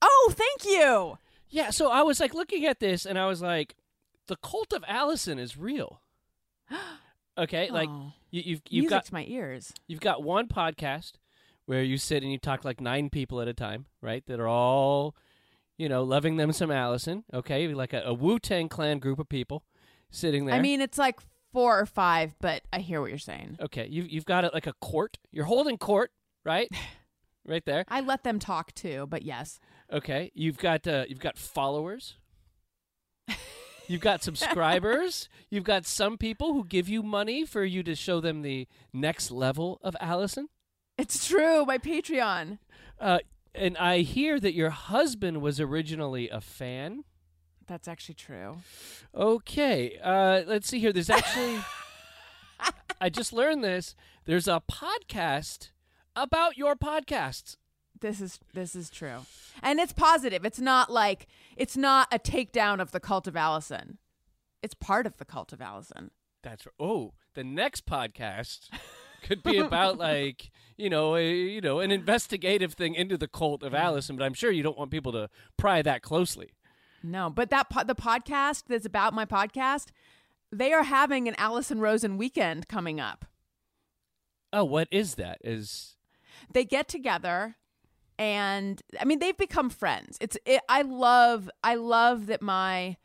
Oh, 0.00 0.32
thank 0.34 0.64
you. 0.64 1.18
Yeah. 1.48 1.70
So 1.70 1.90
I 1.90 2.02
was 2.02 2.20
like 2.20 2.32
looking 2.32 2.64
at 2.64 2.80
this, 2.80 3.04
and 3.04 3.18
I 3.18 3.26
was 3.26 3.42
like, 3.42 3.76
the 4.28 4.36
cult 4.36 4.72
of 4.72 4.84
Alison 4.86 5.38
is 5.38 5.56
real. 5.56 6.00
Okay, 7.40 7.70
like 7.70 7.88
Oh. 7.88 8.12
you, 8.30 8.42
you've 8.44 8.62
you've 8.68 8.82
Music 8.84 8.90
got 8.90 9.04
to 9.06 9.14
my 9.14 9.24
ears. 9.26 9.72
you've 9.88 10.00
got 10.00 10.22
one 10.22 10.46
podcast 10.46 11.12
where 11.66 11.82
you 11.82 11.96
sit 11.96 12.22
and 12.22 12.30
you 12.30 12.38
talk 12.38 12.64
like 12.64 12.80
nine 12.80 13.08
people 13.10 13.40
at 13.40 13.48
a 13.48 13.54
time, 13.54 13.86
right? 14.02 14.24
That 14.26 14.40
are 14.40 14.48
all, 14.48 15.16
you 15.78 15.88
know, 15.88 16.02
loving 16.02 16.36
them 16.36 16.52
some 16.52 16.70
Alison. 16.70 17.24
Okay, 17.32 17.68
like 17.68 17.92
a, 17.92 18.02
a 18.04 18.12
Wu 18.14 18.38
Tang 18.38 18.68
Clan 18.68 18.98
group 18.98 19.18
of 19.18 19.28
people 19.28 19.64
sitting 20.10 20.44
there. 20.46 20.54
I 20.54 20.60
mean, 20.60 20.80
it's 20.80 20.98
like 20.98 21.18
four 21.52 21.78
or 21.80 21.86
five, 21.86 22.34
but 22.40 22.62
I 22.72 22.80
hear 22.80 23.00
what 23.00 23.08
you're 23.10 23.18
saying. 23.18 23.56
Okay, 23.60 23.86
you've 23.88 24.10
you've 24.10 24.24
got 24.26 24.44
it 24.44 24.52
like 24.52 24.66
a 24.66 24.74
court. 24.74 25.18
You're 25.32 25.46
holding 25.46 25.78
court, 25.78 26.10
right? 26.44 26.68
right 27.46 27.64
there. 27.64 27.84
I 27.88 28.00
let 28.00 28.22
them 28.22 28.38
talk 28.38 28.74
too, 28.74 29.06
but 29.08 29.22
yes. 29.22 29.58
Okay, 29.92 30.30
you've 30.34 30.58
got 30.58 30.86
uh, 30.86 31.04
you've 31.08 31.20
got 31.20 31.38
followers. 31.38 32.16
You've 33.90 34.00
got 34.00 34.22
subscribers. 34.22 35.28
You've 35.50 35.64
got 35.64 35.84
some 35.84 36.16
people 36.16 36.54
who 36.54 36.64
give 36.64 36.88
you 36.88 37.02
money 37.02 37.44
for 37.44 37.64
you 37.64 37.82
to 37.82 37.96
show 37.96 38.20
them 38.20 38.42
the 38.42 38.68
next 38.92 39.32
level 39.32 39.80
of 39.82 39.96
Alison. 39.98 40.48
It's 40.96 41.26
true, 41.26 41.64
my 41.66 41.76
Patreon. 41.76 42.58
Uh, 43.00 43.18
and 43.52 43.76
I 43.78 44.02
hear 44.02 44.38
that 44.38 44.54
your 44.54 44.70
husband 44.70 45.42
was 45.42 45.58
originally 45.58 46.28
a 46.28 46.40
fan. 46.40 47.02
That's 47.66 47.88
actually 47.88 48.14
true. 48.14 48.58
Okay, 49.12 49.98
uh, 50.00 50.42
let's 50.46 50.68
see 50.68 50.78
here. 50.78 50.92
There's 50.92 51.10
actually, 51.10 51.58
I 53.00 53.08
just 53.08 53.32
learned 53.32 53.64
this. 53.64 53.96
There's 54.24 54.46
a 54.46 54.62
podcast 54.70 55.70
about 56.14 56.56
your 56.56 56.76
podcasts. 56.76 57.56
This 58.00 58.20
is 58.20 58.40
this 58.54 58.74
is 58.74 58.90
true. 58.90 59.26
And 59.62 59.78
it's 59.78 59.92
positive. 59.92 60.44
It's 60.44 60.60
not 60.60 60.90
like 60.90 61.26
it's 61.56 61.76
not 61.76 62.08
a 62.12 62.18
takedown 62.18 62.80
of 62.80 62.92
the 62.92 63.00
cult 63.00 63.26
of 63.26 63.36
Alison. 63.36 63.98
It's 64.62 64.74
part 64.74 65.06
of 65.06 65.18
the 65.18 65.24
cult 65.24 65.52
of 65.52 65.60
Alison. 65.60 66.10
That's 66.42 66.66
oh, 66.78 67.12
the 67.34 67.44
next 67.44 67.86
podcast 67.86 68.70
could 69.22 69.42
be 69.42 69.58
about 69.58 69.98
like 69.98 70.50
you 70.76 70.88
know 70.88 71.16
a, 71.16 71.30
you 71.30 71.60
know 71.60 71.80
an 71.80 71.90
investigative 71.90 72.72
thing 72.72 72.94
into 72.94 73.18
the 73.18 73.28
cult 73.28 73.62
of 73.62 73.74
Alison, 73.74 74.16
but 74.16 74.24
I'm 74.24 74.34
sure 74.34 74.50
you 74.50 74.62
don't 74.62 74.78
want 74.78 74.90
people 74.90 75.12
to 75.12 75.28
pry 75.56 75.82
that 75.82 76.02
closely. 76.02 76.54
No, 77.02 77.30
but 77.30 77.50
that 77.50 77.70
po- 77.70 77.84
the 77.84 77.94
podcast 77.94 78.64
that's 78.68 78.86
about 78.86 79.14
my 79.14 79.26
podcast, 79.26 79.88
they 80.50 80.72
are 80.72 80.84
having 80.84 81.28
an 81.28 81.34
Alison 81.36 81.80
Rosen 81.80 82.16
weekend 82.16 82.66
coming 82.68 82.98
up. 82.98 83.26
Oh, 84.52 84.64
what 84.64 84.88
is 84.90 85.14
that? 85.14 85.38
Is 85.44 85.96
They 86.52 86.64
get 86.64 86.88
together 86.88 87.56
and 88.20 88.82
I 89.00 89.06
mean 89.06 89.18
they've 89.18 89.36
become 89.36 89.70
friends. 89.70 90.18
It's 90.20 90.36
it, 90.44 90.60
I 90.68 90.82
love 90.82 91.50
I 91.64 91.76
love 91.76 92.26
that 92.26 92.42
my 92.42 92.98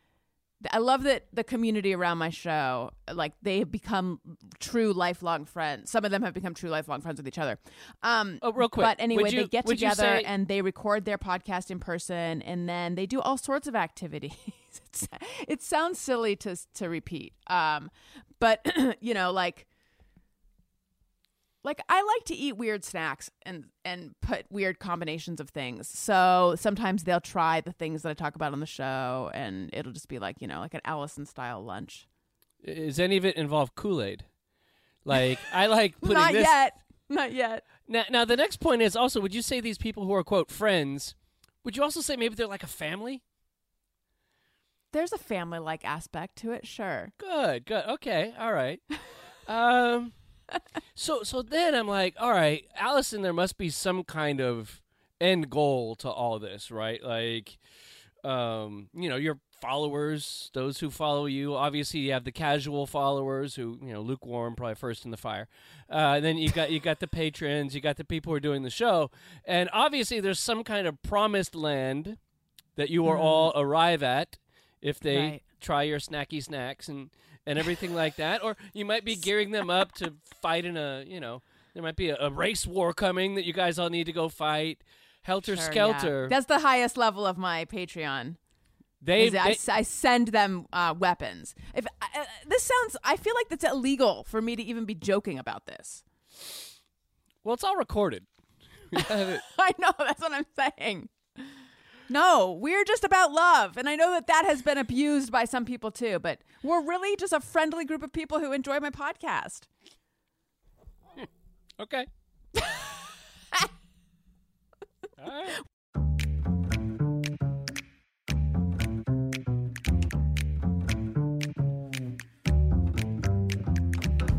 I 0.70 0.78
love 0.78 1.04
that 1.04 1.24
the 1.32 1.42
community 1.42 1.94
around 1.94 2.18
my 2.18 2.28
show 2.28 2.90
like 3.12 3.32
they 3.40 3.60
have 3.60 3.72
become 3.72 4.20
true 4.60 4.92
lifelong 4.92 5.46
friends. 5.46 5.90
Some 5.90 6.04
of 6.04 6.10
them 6.10 6.22
have 6.22 6.34
become 6.34 6.52
true 6.52 6.68
lifelong 6.68 7.00
friends 7.00 7.16
with 7.18 7.26
each 7.26 7.38
other. 7.38 7.58
Um 8.02 8.38
oh, 8.42 8.52
real 8.52 8.68
quick. 8.68 8.84
But 8.84 8.96
anyway, 9.00 9.30
you, 9.30 9.42
they 9.42 9.48
get 9.48 9.66
together 9.66 10.02
say- 10.02 10.22
and 10.24 10.48
they 10.48 10.60
record 10.60 11.06
their 11.06 11.18
podcast 11.18 11.70
in 11.70 11.78
person, 11.78 12.42
and 12.42 12.68
then 12.68 12.94
they 12.94 13.06
do 13.06 13.20
all 13.20 13.38
sorts 13.38 13.66
of 13.66 13.74
activities. 13.74 14.36
it 15.48 15.62
sounds 15.62 15.98
silly 15.98 16.36
to 16.36 16.56
to 16.74 16.90
repeat, 16.90 17.32
um, 17.46 17.90
but 18.38 18.66
you 19.00 19.14
know, 19.14 19.32
like 19.32 19.66
like 21.66 21.80
I 21.88 22.00
like 22.00 22.24
to 22.26 22.34
eat 22.34 22.56
weird 22.56 22.84
snacks 22.84 23.28
and 23.44 23.64
and 23.84 24.14
put 24.22 24.46
weird 24.50 24.78
combinations 24.78 25.40
of 25.40 25.50
things. 25.50 25.88
So 25.88 26.54
sometimes 26.56 27.02
they'll 27.02 27.20
try 27.20 27.60
the 27.60 27.72
things 27.72 28.02
that 28.02 28.10
I 28.10 28.14
talk 28.14 28.36
about 28.36 28.52
on 28.52 28.60
the 28.60 28.66
show, 28.66 29.30
and 29.34 29.68
it'll 29.72 29.92
just 29.92 30.08
be 30.08 30.20
like 30.20 30.40
you 30.40 30.46
know 30.46 30.60
like 30.60 30.74
an 30.74 30.80
Alison 30.84 31.26
style 31.26 31.62
lunch. 31.62 32.06
Is 32.62 33.00
any 33.00 33.16
of 33.16 33.24
it 33.24 33.36
involve 33.36 33.74
Kool 33.74 34.00
Aid? 34.00 34.24
Like 35.04 35.40
I 35.52 35.66
like 35.66 36.00
putting 36.00 36.14
Not 36.14 36.32
this. 36.32 36.44
yet. 36.44 36.72
Not 37.08 37.32
yet. 37.32 37.64
Now, 37.88 38.04
now 38.10 38.24
the 38.24 38.36
next 38.36 38.58
point 38.58 38.80
is 38.80 38.94
also: 38.94 39.20
Would 39.20 39.34
you 39.34 39.42
say 39.42 39.60
these 39.60 39.78
people 39.78 40.06
who 40.06 40.14
are 40.14 40.24
quote 40.24 40.50
friends? 40.50 41.16
Would 41.64 41.76
you 41.76 41.82
also 41.82 42.00
say 42.00 42.16
maybe 42.16 42.36
they're 42.36 42.46
like 42.46 42.62
a 42.62 42.68
family? 42.68 43.24
There's 44.92 45.12
a 45.12 45.18
family 45.18 45.58
like 45.58 45.84
aspect 45.84 46.36
to 46.36 46.52
it, 46.52 46.64
sure. 46.64 47.12
Good, 47.18 47.66
good. 47.66 47.84
Okay, 47.86 48.32
all 48.38 48.52
right. 48.52 48.80
um, 49.48 50.12
so 50.94 51.22
so 51.22 51.42
then 51.42 51.74
I'm 51.74 51.88
like, 51.88 52.14
all 52.18 52.30
right, 52.32 52.64
Alison, 52.76 53.22
there 53.22 53.32
must 53.32 53.58
be 53.58 53.68
some 53.70 54.04
kind 54.04 54.40
of 54.40 54.82
end 55.20 55.50
goal 55.50 55.94
to 55.96 56.08
all 56.10 56.38
this, 56.38 56.70
right? 56.70 57.02
Like, 57.02 57.58
um, 58.24 58.88
you 58.94 59.08
know, 59.08 59.16
your 59.16 59.38
followers, 59.60 60.50
those 60.52 60.80
who 60.80 60.90
follow 60.90 61.26
you. 61.26 61.54
Obviously, 61.54 62.00
you 62.00 62.12
have 62.12 62.24
the 62.24 62.32
casual 62.32 62.86
followers 62.86 63.54
who, 63.54 63.78
you 63.82 63.92
know, 63.92 64.00
lukewarm, 64.02 64.54
probably 64.54 64.74
first 64.74 65.04
in 65.04 65.10
the 65.10 65.16
fire. 65.16 65.48
Uh, 65.88 66.20
then 66.20 66.36
you 66.36 66.50
got 66.50 66.70
you 66.70 66.80
got 66.80 67.00
the 67.00 67.06
patrons, 67.06 67.74
you 67.74 67.80
got 67.80 67.96
the 67.96 68.04
people 68.04 68.30
who 68.32 68.36
are 68.36 68.40
doing 68.40 68.62
the 68.62 68.70
show, 68.70 69.10
and 69.44 69.68
obviously, 69.72 70.20
there's 70.20 70.40
some 70.40 70.62
kind 70.64 70.86
of 70.86 71.00
promised 71.02 71.54
land 71.54 72.18
that 72.76 72.90
you 72.90 73.02
will 73.02 73.16
all 73.16 73.52
arrive 73.56 74.02
at 74.02 74.36
if 74.82 75.00
they 75.00 75.16
Right. 75.16 75.42
try 75.60 75.82
your 75.84 75.98
snacky 75.98 76.42
snacks 76.42 76.88
and 76.88 77.08
and 77.46 77.58
everything 77.58 77.94
like 77.94 78.16
that. 78.16 78.42
Or 78.44 78.56
you 78.72 78.84
might 78.84 79.04
be 79.04 79.16
gearing 79.16 79.50
them 79.50 79.70
up 79.70 79.92
to 79.96 80.14
fight 80.42 80.64
in 80.64 80.76
a, 80.76 81.04
you 81.06 81.20
know, 81.20 81.42
there 81.74 81.82
might 81.82 81.96
be 81.96 82.08
a, 82.10 82.16
a 82.18 82.30
race 82.30 82.66
war 82.66 82.92
coming 82.92 83.34
that 83.36 83.44
you 83.44 83.52
guys 83.52 83.78
all 83.78 83.90
need 83.90 84.04
to 84.06 84.12
go 84.12 84.28
fight. 84.28 84.78
Helter 85.22 85.56
Sure, 85.56 85.64
yeah. 85.64 85.70
skelter. 85.70 86.28
That's 86.30 86.46
the 86.46 86.60
highest 86.60 86.96
level 86.96 87.26
of 87.26 87.36
my 87.36 87.64
Patreon. 87.64 88.36
They, 89.02 89.26
I, 89.38 89.54
they- 89.54 89.72
I 89.72 89.82
send 89.82 90.28
them 90.28 90.66
uh, 90.72 90.94
weapons. 90.98 91.54
If 91.74 91.86
uh, 92.00 92.24
this 92.48 92.62
sounds, 92.62 92.96
I 93.04 93.16
feel 93.16 93.34
like 93.34 93.48
that's 93.48 93.64
illegal 93.64 94.24
for 94.24 94.40
me 94.40 94.56
to 94.56 94.62
even 94.62 94.84
be 94.84 94.94
joking 94.94 95.38
about 95.38 95.66
this. 95.66 96.02
well, 97.44 97.54
it's 97.54 97.64
all 97.64 97.76
recorded. 97.76 98.26
We 98.92 99.02
have 99.02 99.28
it. 99.28 99.40
I 99.58 99.72
know 99.80 99.90
that's 99.98 100.20
what 100.20 100.32
I'm 100.32 100.46
saying. 100.78 101.08
No, 102.08 102.52
we're 102.52 102.84
just 102.84 103.04
about 103.04 103.32
love, 103.32 103.76
and 103.76 103.88
I 103.88 103.96
know 103.96 104.10
that 104.12 104.26
that 104.28 104.44
has 104.44 104.62
been 104.62 104.78
abused 104.78 105.32
by 105.32 105.44
some 105.44 105.64
people 105.64 105.90
too. 105.90 106.18
But 106.18 106.40
we're 106.62 106.82
really 106.82 107.16
just 107.16 107.32
a 107.32 107.40
friendly 107.40 107.84
group 107.84 108.02
of 108.02 108.12
people 108.12 108.38
who 108.38 108.52
enjoy 108.52 108.78
my 108.80 108.90
podcast. 108.90 109.62
Hmm. 111.16 111.24
Okay. 111.80 112.06
all 115.22 115.26
right. 115.26 115.48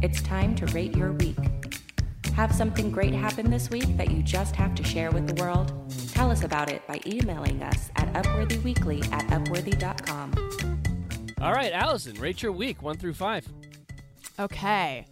It's 0.02 0.22
time 0.22 0.56
to 0.56 0.66
rate 0.68 0.96
your 0.96 1.12
week. 1.14 1.38
Have 2.36 2.54
something 2.54 2.92
great 2.92 3.14
happen 3.14 3.50
this 3.50 3.70
week 3.70 3.98
that 3.98 4.12
you 4.12 4.22
just 4.22 4.56
have 4.56 4.76
to 4.76 4.84
share 4.84 5.12
with 5.12 5.28
the 5.28 5.42
world? 5.42 5.74
Tell 6.18 6.32
us 6.32 6.44
about 6.44 6.72
it 6.72 6.82
by 6.88 7.00
emailing 7.06 7.62
us 7.62 7.92
at 7.96 8.12
upworthyweekly 8.14 9.08
at 9.14 9.28
upworthy.com. 9.28 10.34
All 11.40 11.54
right, 11.54 11.72
Alison, 11.72 12.16
rate 12.16 12.42
your 12.42 12.52
week 12.52 12.82
one 12.82 12.98
through 12.98 13.14
five. 13.14 13.48
Okay. 14.40 15.06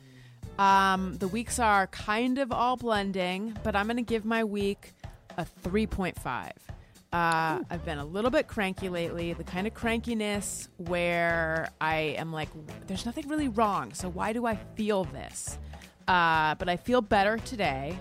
Um, 0.57 1.15
the 1.19 1.27
weeks 1.27 1.59
are 1.59 1.85
kind 1.85 2.39
of 2.39 2.51
all 2.51 2.75
blending, 2.75 3.55
but 3.61 3.75
I'm 3.75 3.85
going 3.85 3.97
to 3.97 4.01
give 4.01 4.25
my 4.25 4.43
week 4.43 4.95
a 5.37 5.45
3.5. 5.63 6.15
Uh, 7.13 7.63
I've 7.69 7.85
been 7.85 7.99
a 7.99 8.05
little 8.05 8.31
bit 8.31 8.47
cranky 8.47 8.89
lately, 8.89 9.31
the 9.33 9.43
kind 9.43 9.67
of 9.67 9.75
crankiness 9.75 10.69
where 10.77 11.69
I 11.79 12.15
am 12.17 12.33
like, 12.33 12.49
there's 12.87 13.05
nothing 13.05 13.27
really 13.27 13.49
wrong, 13.49 13.93
so 13.93 14.09
why 14.09 14.33
do 14.33 14.47
I 14.47 14.55
feel 14.75 15.03
this? 15.03 15.59
Uh, 16.07 16.55
but 16.55 16.67
I 16.67 16.77
feel 16.77 17.01
better 17.01 17.37
today. 17.37 17.95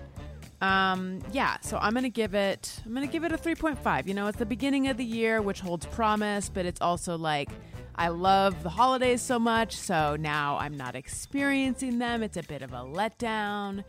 Um, 0.61 1.19
yeah, 1.31 1.57
so 1.61 1.77
I'm 1.77 1.93
gonna 1.93 2.09
give 2.09 2.33
it. 2.33 2.81
I'm 2.85 2.93
gonna 2.93 3.07
give 3.07 3.23
it 3.23 3.31
a 3.31 3.37
3.5. 3.37 4.07
You 4.07 4.13
know, 4.13 4.27
it's 4.27 4.37
the 4.37 4.45
beginning 4.45 4.87
of 4.87 4.97
the 4.97 5.05
year, 5.05 5.41
which 5.41 5.59
holds 5.59 5.85
promise, 5.87 6.49
but 6.49 6.65
it's 6.65 6.81
also 6.81 7.17
like 7.17 7.49
I 7.95 8.09
love 8.09 8.63
the 8.63 8.69
holidays 8.69 9.21
so 9.21 9.39
much, 9.39 9.75
so 9.75 10.15
now 10.17 10.57
I'm 10.57 10.75
not 10.75 10.95
experiencing 10.95 11.99
them. 11.99 12.23
It's 12.23 12.37
a 12.37 12.43
bit 12.43 12.61
of 12.61 12.73
a 12.73 12.77
letdown. 12.77 13.83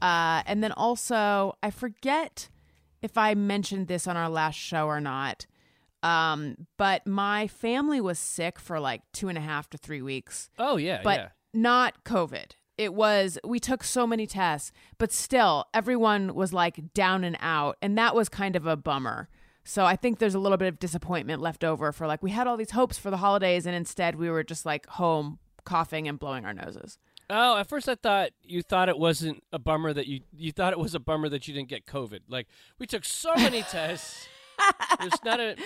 Uh, 0.00 0.42
and 0.46 0.62
then 0.62 0.72
also, 0.72 1.56
I 1.62 1.70
forget 1.70 2.48
if 3.02 3.18
I 3.18 3.34
mentioned 3.34 3.88
this 3.88 4.06
on 4.06 4.16
our 4.16 4.28
last 4.28 4.56
show 4.56 4.86
or 4.86 5.00
not. 5.00 5.46
Um, 6.02 6.68
but 6.76 7.06
my 7.06 7.48
family 7.48 8.00
was 8.00 8.20
sick 8.20 8.60
for 8.60 8.78
like 8.78 9.02
two 9.12 9.28
and 9.28 9.36
a 9.36 9.40
half 9.40 9.68
to 9.70 9.78
three 9.78 10.00
weeks 10.00 10.48
Oh 10.56 10.76
yeah, 10.76 11.00
but 11.02 11.18
yeah. 11.18 11.28
not 11.52 12.04
COVID. 12.04 12.52
It 12.78 12.94
was, 12.94 13.38
we 13.44 13.58
took 13.58 13.84
so 13.84 14.06
many 14.06 14.26
tests, 14.26 14.72
but 14.96 15.12
still, 15.12 15.66
everyone 15.74 16.34
was 16.34 16.52
like 16.52 16.94
down 16.94 17.24
and 17.24 17.36
out. 17.40 17.76
And 17.82 17.98
that 17.98 18.14
was 18.14 18.28
kind 18.28 18.56
of 18.56 18.66
a 18.66 18.76
bummer. 18.76 19.28
So 19.64 19.84
I 19.84 19.96
think 19.96 20.18
there's 20.18 20.34
a 20.34 20.38
little 20.38 20.56
bit 20.56 20.68
of 20.68 20.78
disappointment 20.78 21.42
left 21.42 21.62
over 21.62 21.92
for 21.92 22.06
like, 22.06 22.22
we 22.22 22.30
had 22.30 22.46
all 22.46 22.56
these 22.56 22.70
hopes 22.70 22.96
for 22.96 23.10
the 23.10 23.18
holidays, 23.18 23.66
and 23.66 23.76
instead 23.76 24.14
we 24.14 24.30
were 24.30 24.42
just 24.42 24.64
like 24.64 24.86
home 24.86 25.38
coughing 25.64 26.08
and 26.08 26.18
blowing 26.18 26.46
our 26.46 26.54
noses. 26.54 26.98
Oh, 27.28 27.58
at 27.58 27.68
first 27.68 27.88
I 27.88 27.94
thought 27.94 28.30
you 28.42 28.62
thought 28.62 28.88
it 28.88 28.98
wasn't 28.98 29.44
a 29.52 29.58
bummer 29.58 29.92
that 29.92 30.06
you 30.06 30.20
you 30.34 30.50
thought 30.50 30.72
it 30.72 30.78
was 30.78 30.94
a 30.94 30.98
bummer 30.98 31.28
that 31.28 31.46
you 31.46 31.52
didn't 31.52 31.68
get 31.68 31.84
COVID. 31.84 32.20
Like 32.28 32.46
we 32.78 32.86
took 32.86 33.04
so 33.04 33.34
many 33.34 33.60
tests. 33.70 34.28
There's 35.00 35.24
not 35.24 35.40
a 35.40 35.56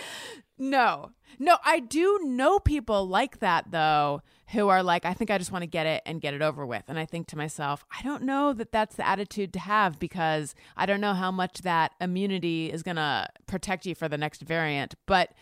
No, 0.59 1.11
no, 1.39 1.59
I 1.65 1.81
do 1.81 2.21
know 2.23 2.59
people 2.59 3.07
like 3.07 3.41
that 3.41 3.71
though, 3.71 4.23
who 4.53 4.69
are 4.69 4.83
like, 4.83 5.05
I 5.05 5.15
think 5.15 5.31
I 5.31 5.39
just 5.39 5.51
want 5.51 5.63
to 5.63 5.67
get 5.67 5.87
it 5.87 6.03
and 6.05 6.21
get 6.21 6.35
it 6.35 6.43
over 6.43 6.67
with. 6.67 6.85
And 6.89 6.99
I 6.99 7.07
think 7.07 7.27
to 7.29 7.37
myself, 7.37 7.85
I 7.97 8.03
don't 8.03 8.23
know 8.23 8.53
that 8.53 8.71
that's 8.71 8.97
the 8.97 9.07
attitude 9.07 9.53
to 9.55 9.59
have 9.59 9.99
because 9.99 10.55
I 10.77 10.87
don't 10.87 11.01
know 11.01 11.15
how 11.15 11.31
much 11.31 11.63
that 11.63 11.93
immunity 12.01 12.71
is 12.71 12.83
going 12.83 12.97
to 12.97 13.29
protect 13.47 13.87
you 13.87 13.95
for 13.95 14.09
the 14.09 14.19
next 14.19 14.43
variant. 14.43 14.95
But, 15.07 15.33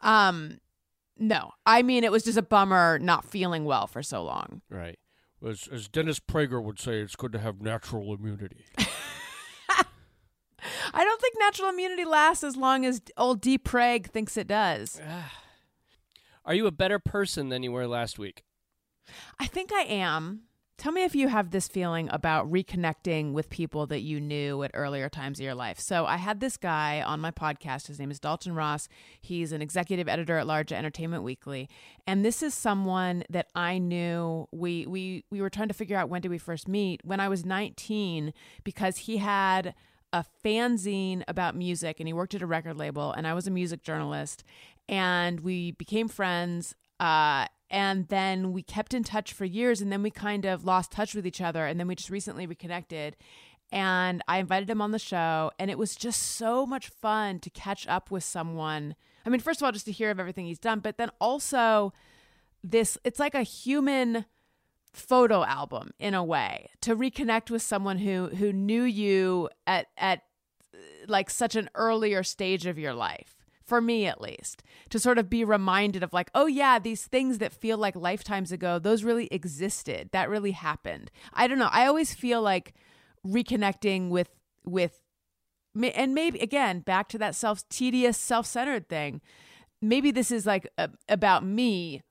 um, 0.00 0.58
no, 1.16 1.52
I 1.64 1.82
mean, 1.82 2.04
it 2.04 2.10
was 2.12 2.24
just 2.24 2.36
a 2.36 2.42
bummer 2.42 2.98
not 2.98 3.24
feeling 3.24 3.64
well 3.64 3.86
for 3.86 4.02
so 4.02 4.22
long. 4.22 4.62
right. 4.68 4.98
As, 5.46 5.68
as 5.70 5.86
Dennis 5.86 6.18
Prager 6.18 6.62
would 6.62 6.80
say, 6.80 7.00
it's 7.00 7.14
good 7.14 7.30
to 7.32 7.38
have 7.38 7.60
natural 7.60 8.12
immunity. 8.14 8.64
I 10.92 11.04
don't 11.04 11.20
think 11.20 11.34
natural 11.38 11.68
immunity 11.68 12.04
lasts 12.04 12.44
as 12.44 12.56
long 12.56 12.84
as 12.84 13.02
old 13.16 13.40
D. 13.40 13.58
Prague 13.58 14.06
thinks 14.06 14.36
it 14.36 14.46
does. 14.46 15.00
Are 16.44 16.54
you 16.54 16.66
a 16.66 16.72
better 16.72 16.98
person 16.98 17.48
than 17.48 17.62
you 17.62 17.72
were 17.72 17.86
last 17.86 18.18
week? 18.18 18.44
I 19.38 19.46
think 19.46 19.72
I 19.72 19.82
am. 19.82 20.42
Tell 20.78 20.92
me 20.92 21.04
if 21.04 21.14
you 21.14 21.28
have 21.28 21.50
this 21.52 21.68
feeling 21.68 22.10
about 22.12 22.50
reconnecting 22.50 23.32
with 23.32 23.48
people 23.48 23.86
that 23.86 24.00
you 24.00 24.20
knew 24.20 24.62
at 24.62 24.70
earlier 24.74 25.08
times 25.08 25.40
of 25.40 25.44
your 25.44 25.54
life. 25.54 25.80
So, 25.80 26.04
I 26.04 26.18
had 26.18 26.38
this 26.40 26.58
guy 26.58 27.00
on 27.00 27.18
my 27.18 27.30
podcast. 27.30 27.86
His 27.86 27.98
name 27.98 28.10
is 28.10 28.20
Dalton 28.20 28.54
Ross. 28.54 28.86
He's 29.18 29.52
an 29.52 29.62
executive 29.62 30.06
editor 30.06 30.36
at 30.36 30.46
Large 30.46 30.72
at 30.72 30.78
Entertainment 30.78 31.22
Weekly, 31.22 31.70
and 32.06 32.24
this 32.24 32.42
is 32.42 32.52
someone 32.52 33.24
that 33.30 33.48
I 33.54 33.78
knew. 33.78 34.48
We 34.52 34.86
we 34.86 35.24
we 35.30 35.40
were 35.40 35.48
trying 35.48 35.68
to 35.68 35.74
figure 35.74 35.96
out 35.96 36.10
when 36.10 36.20
did 36.20 36.30
we 36.30 36.38
first 36.38 36.68
meet. 36.68 37.00
When 37.02 37.20
I 37.20 37.30
was 37.30 37.46
19, 37.46 38.34
because 38.62 38.98
he 38.98 39.16
had 39.16 39.74
a 40.12 40.24
fanzine 40.44 41.22
about 41.28 41.56
music 41.56 42.00
and 42.00 42.08
he 42.08 42.12
worked 42.12 42.34
at 42.34 42.42
a 42.42 42.46
record 42.46 42.76
label 42.76 43.12
and 43.12 43.26
I 43.26 43.34
was 43.34 43.46
a 43.46 43.50
music 43.50 43.82
journalist 43.82 44.44
and 44.88 45.40
we 45.40 45.72
became 45.72 46.08
friends 46.08 46.74
uh 47.00 47.46
and 47.68 48.06
then 48.08 48.52
we 48.52 48.62
kept 48.62 48.94
in 48.94 49.02
touch 49.02 49.32
for 49.32 49.44
years 49.44 49.80
and 49.80 49.90
then 49.90 50.02
we 50.02 50.10
kind 50.10 50.44
of 50.44 50.64
lost 50.64 50.92
touch 50.92 51.14
with 51.14 51.26
each 51.26 51.40
other 51.40 51.66
and 51.66 51.80
then 51.80 51.88
we 51.88 51.96
just 51.96 52.10
recently 52.10 52.46
reconnected 52.46 53.16
and 53.72 54.22
I 54.28 54.38
invited 54.38 54.70
him 54.70 54.80
on 54.80 54.92
the 54.92 54.98
show 54.98 55.50
and 55.58 55.70
it 55.70 55.78
was 55.78 55.96
just 55.96 56.22
so 56.22 56.64
much 56.64 56.88
fun 56.88 57.40
to 57.40 57.50
catch 57.50 57.86
up 57.88 58.12
with 58.12 58.22
someone. 58.22 58.94
I 59.24 59.28
mean 59.28 59.40
first 59.40 59.60
of 59.60 59.66
all 59.66 59.72
just 59.72 59.86
to 59.86 59.92
hear 59.92 60.10
of 60.10 60.20
everything 60.20 60.46
he's 60.46 60.60
done 60.60 60.80
but 60.80 60.98
then 60.98 61.10
also 61.20 61.92
this 62.62 62.96
it's 63.04 63.18
like 63.18 63.34
a 63.34 63.42
human 63.42 64.24
photo 64.96 65.44
album 65.44 65.90
in 65.98 66.14
a 66.14 66.24
way 66.24 66.70
to 66.80 66.96
reconnect 66.96 67.50
with 67.50 67.62
someone 67.62 67.98
who 67.98 68.28
who 68.28 68.52
knew 68.52 68.82
you 68.82 69.48
at 69.66 69.86
at 69.98 70.22
like 71.06 71.28
such 71.28 71.54
an 71.54 71.68
earlier 71.74 72.22
stage 72.22 72.66
of 72.66 72.78
your 72.78 72.94
life 72.94 73.36
for 73.62 73.80
me 73.80 74.06
at 74.06 74.20
least 74.20 74.62
to 74.88 74.98
sort 74.98 75.18
of 75.18 75.28
be 75.28 75.44
reminded 75.44 76.02
of 76.02 76.12
like 76.12 76.30
oh 76.34 76.46
yeah 76.46 76.78
these 76.78 77.04
things 77.04 77.38
that 77.38 77.52
feel 77.52 77.76
like 77.76 77.94
lifetimes 77.94 78.50
ago 78.52 78.78
those 78.78 79.04
really 79.04 79.28
existed. 79.30 80.08
That 80.12 80.30
really 80.30 80.52
happened. 80.52 81.10
I 81.32 81.46
don't 81.46 81.58
know. 81.58 81.68
I 81.70 81.86
always 81.86 82.14
feel 82.14 82.40
like 82.40 82.72
reconnecting 83.26 84.08
with 84.08 84.30
with 84.64 85.02
and 85.74 86.14
maybe 86.14 86.38
again 86.38 86.80
back 86.80 87.08
to 87.08 87.18
that 87.18 87.34
self 87.34 87.68
tedious 87.68 88.16
self-centered 88.16 88.88
thing 88.88 89.20
maybe 89.82 90.10
this 90.10 90.30
is 90.30 90.46
like 90.46 90.66
a, 90.78 90.88
about 91.08 91.44
me 91.44 92.02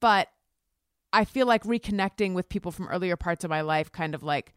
but 0.00 0.28
I 1.14 1.24
feel 1.24 1.46
like 1.46 1.62
reconnecting 1.62 2.34
with 2.34 2.48
people 2.48 2.72
from 2.72 2.88
earlier 2.88 3.16
parts 3.16 3.44
of 3.44 3.50
my 3.50 3.60
life 3.60 3.90
kind 3.92 4.14
of 4.14 4.22
like 4.22 4.52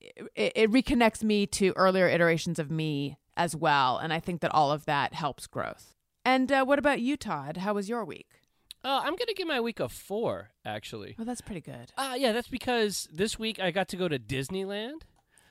it, 0.00 0.52
it 0.54 0.72
reconnects 0.72 1.22
me 1.22 1.46
to 1.46 1.72
earlier 1.76 2.08
iterations 2.08 2.58
of 2.58 2.70
me 2.70 3.18
as 3.36 3.54
well, 3.54 3.98
and 3.98 4.12
I 4.12 4.18
think 4.18 4.40
that 4.40 4.52
all 4.52 4.72
of 4.72 4.84
that 4.86 5.14
helps 5.14 5.46
growth. 5.46 5.94
And 6.24 6.50
uh, 6.50 6.64
what 6.64 6.78
about 6.78 7.00
you, 7.00 7.16
Todd? 7.16 7.58
How 7.58 7.74
was 7.74 7.88
your 7.88 8.04
week? 8.04 8.26
Uh, 8.84 9.00
I'm 9.04 9.16
gonna 9.16 9.34
give 9.34 9.46
my 9.46 9.60
week 9.60 9.80
a 9.80 9.88
four, 9.88 10.50
actually. 10.64 11.16
Oh, 11.18 11.24
that's 11.24 11.40
pretty 11.40 11.60
good. 11.60 11.92
Uh, 11.96 12.14
yeah, 12.16 12.32
that's 12.32 12.48
because 12.48 13.08
this 13.12 13.38
week 13.38 13.60
I 13.60 13.70
got 13.70 13.88
to 13.88 13.96
go 13.96 14.08
to 14.08 14.18
Disneyland 14.18 15.02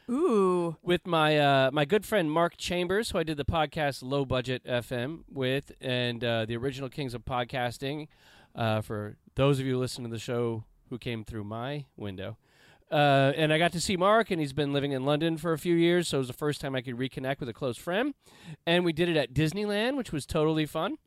Ooh, 0.09 0.77
with 0.81 1.05
my 1.05 1.37
uh, 1.37 1.69
my 1.73 1.83
good 1.83 2.05
friend 2.05 2.31
Mark 2.31 2.55
Chambers, 2.57 3.11
who 3.11 3.17
I 3.17 3.23
did 3.23 3.35
the 3.35 3.45
podcast 3.45 4.01
Low 4.01 4.23
Budget 4.23 4.63
FM 4.63 5.23
with, 5.29 5.73
and 5.81 6.23
uh, 6.23 6.45
the 6.45 6.55
original 6.55 6.87
Kings 6.89 7.13
of 7.13 7.25
Podcasting. 7.25 8.07
Uh, 8.57 8.81
for 8.81 9.17
those 9.35 9.59
of 9.59 9.65
you 9.65 9.77
listening 9.77 10.09
to 10.09 10.15
the 10.15 10.19
show 10.19 10.63
who 10.89 10.97
came 10.97 11.23
through 11.23 11.43
my 11.43 11.85
window, 11.95 12.37
uh, 12.91 13.33
and 13.35 13.51
I 13.51 13.57
got 13.57 13.73
to 13.73 13.81
see 13.81 13.97
Mark, 13.97 14.31
and 14.31 14.39
he's 14.39 14.53
been 14.53 14.71
living 14.71 14.93
in 14.93 15.03
London 15.03 15.37
for 15.37 15.51
a 15.53 15.57
few 15.57 15.75
years, 15.75 16.07
so 16.07 16.17
it 16.17 16.19
was 16.19 16.27
the 16.27 16.33
first 16.33 16.61
time 16.61 16.73
I 16.73 16.81
could 16.81 16.97
reconnect 16.97 17.39
with 17.39 17.49
a 17.49 17.53
close 17.53 17.77
friend. 17.77 18.13
And 18.65 18.85
we 18.85 18.93
did 18.93 19.09
it 19.09 19.17
at 19.17 19.33
Disneyland, 19.33 19.97
which 19.97 20.11
was 20.11 20.25
totally 20.25 20.65
fun. 20.65 20.97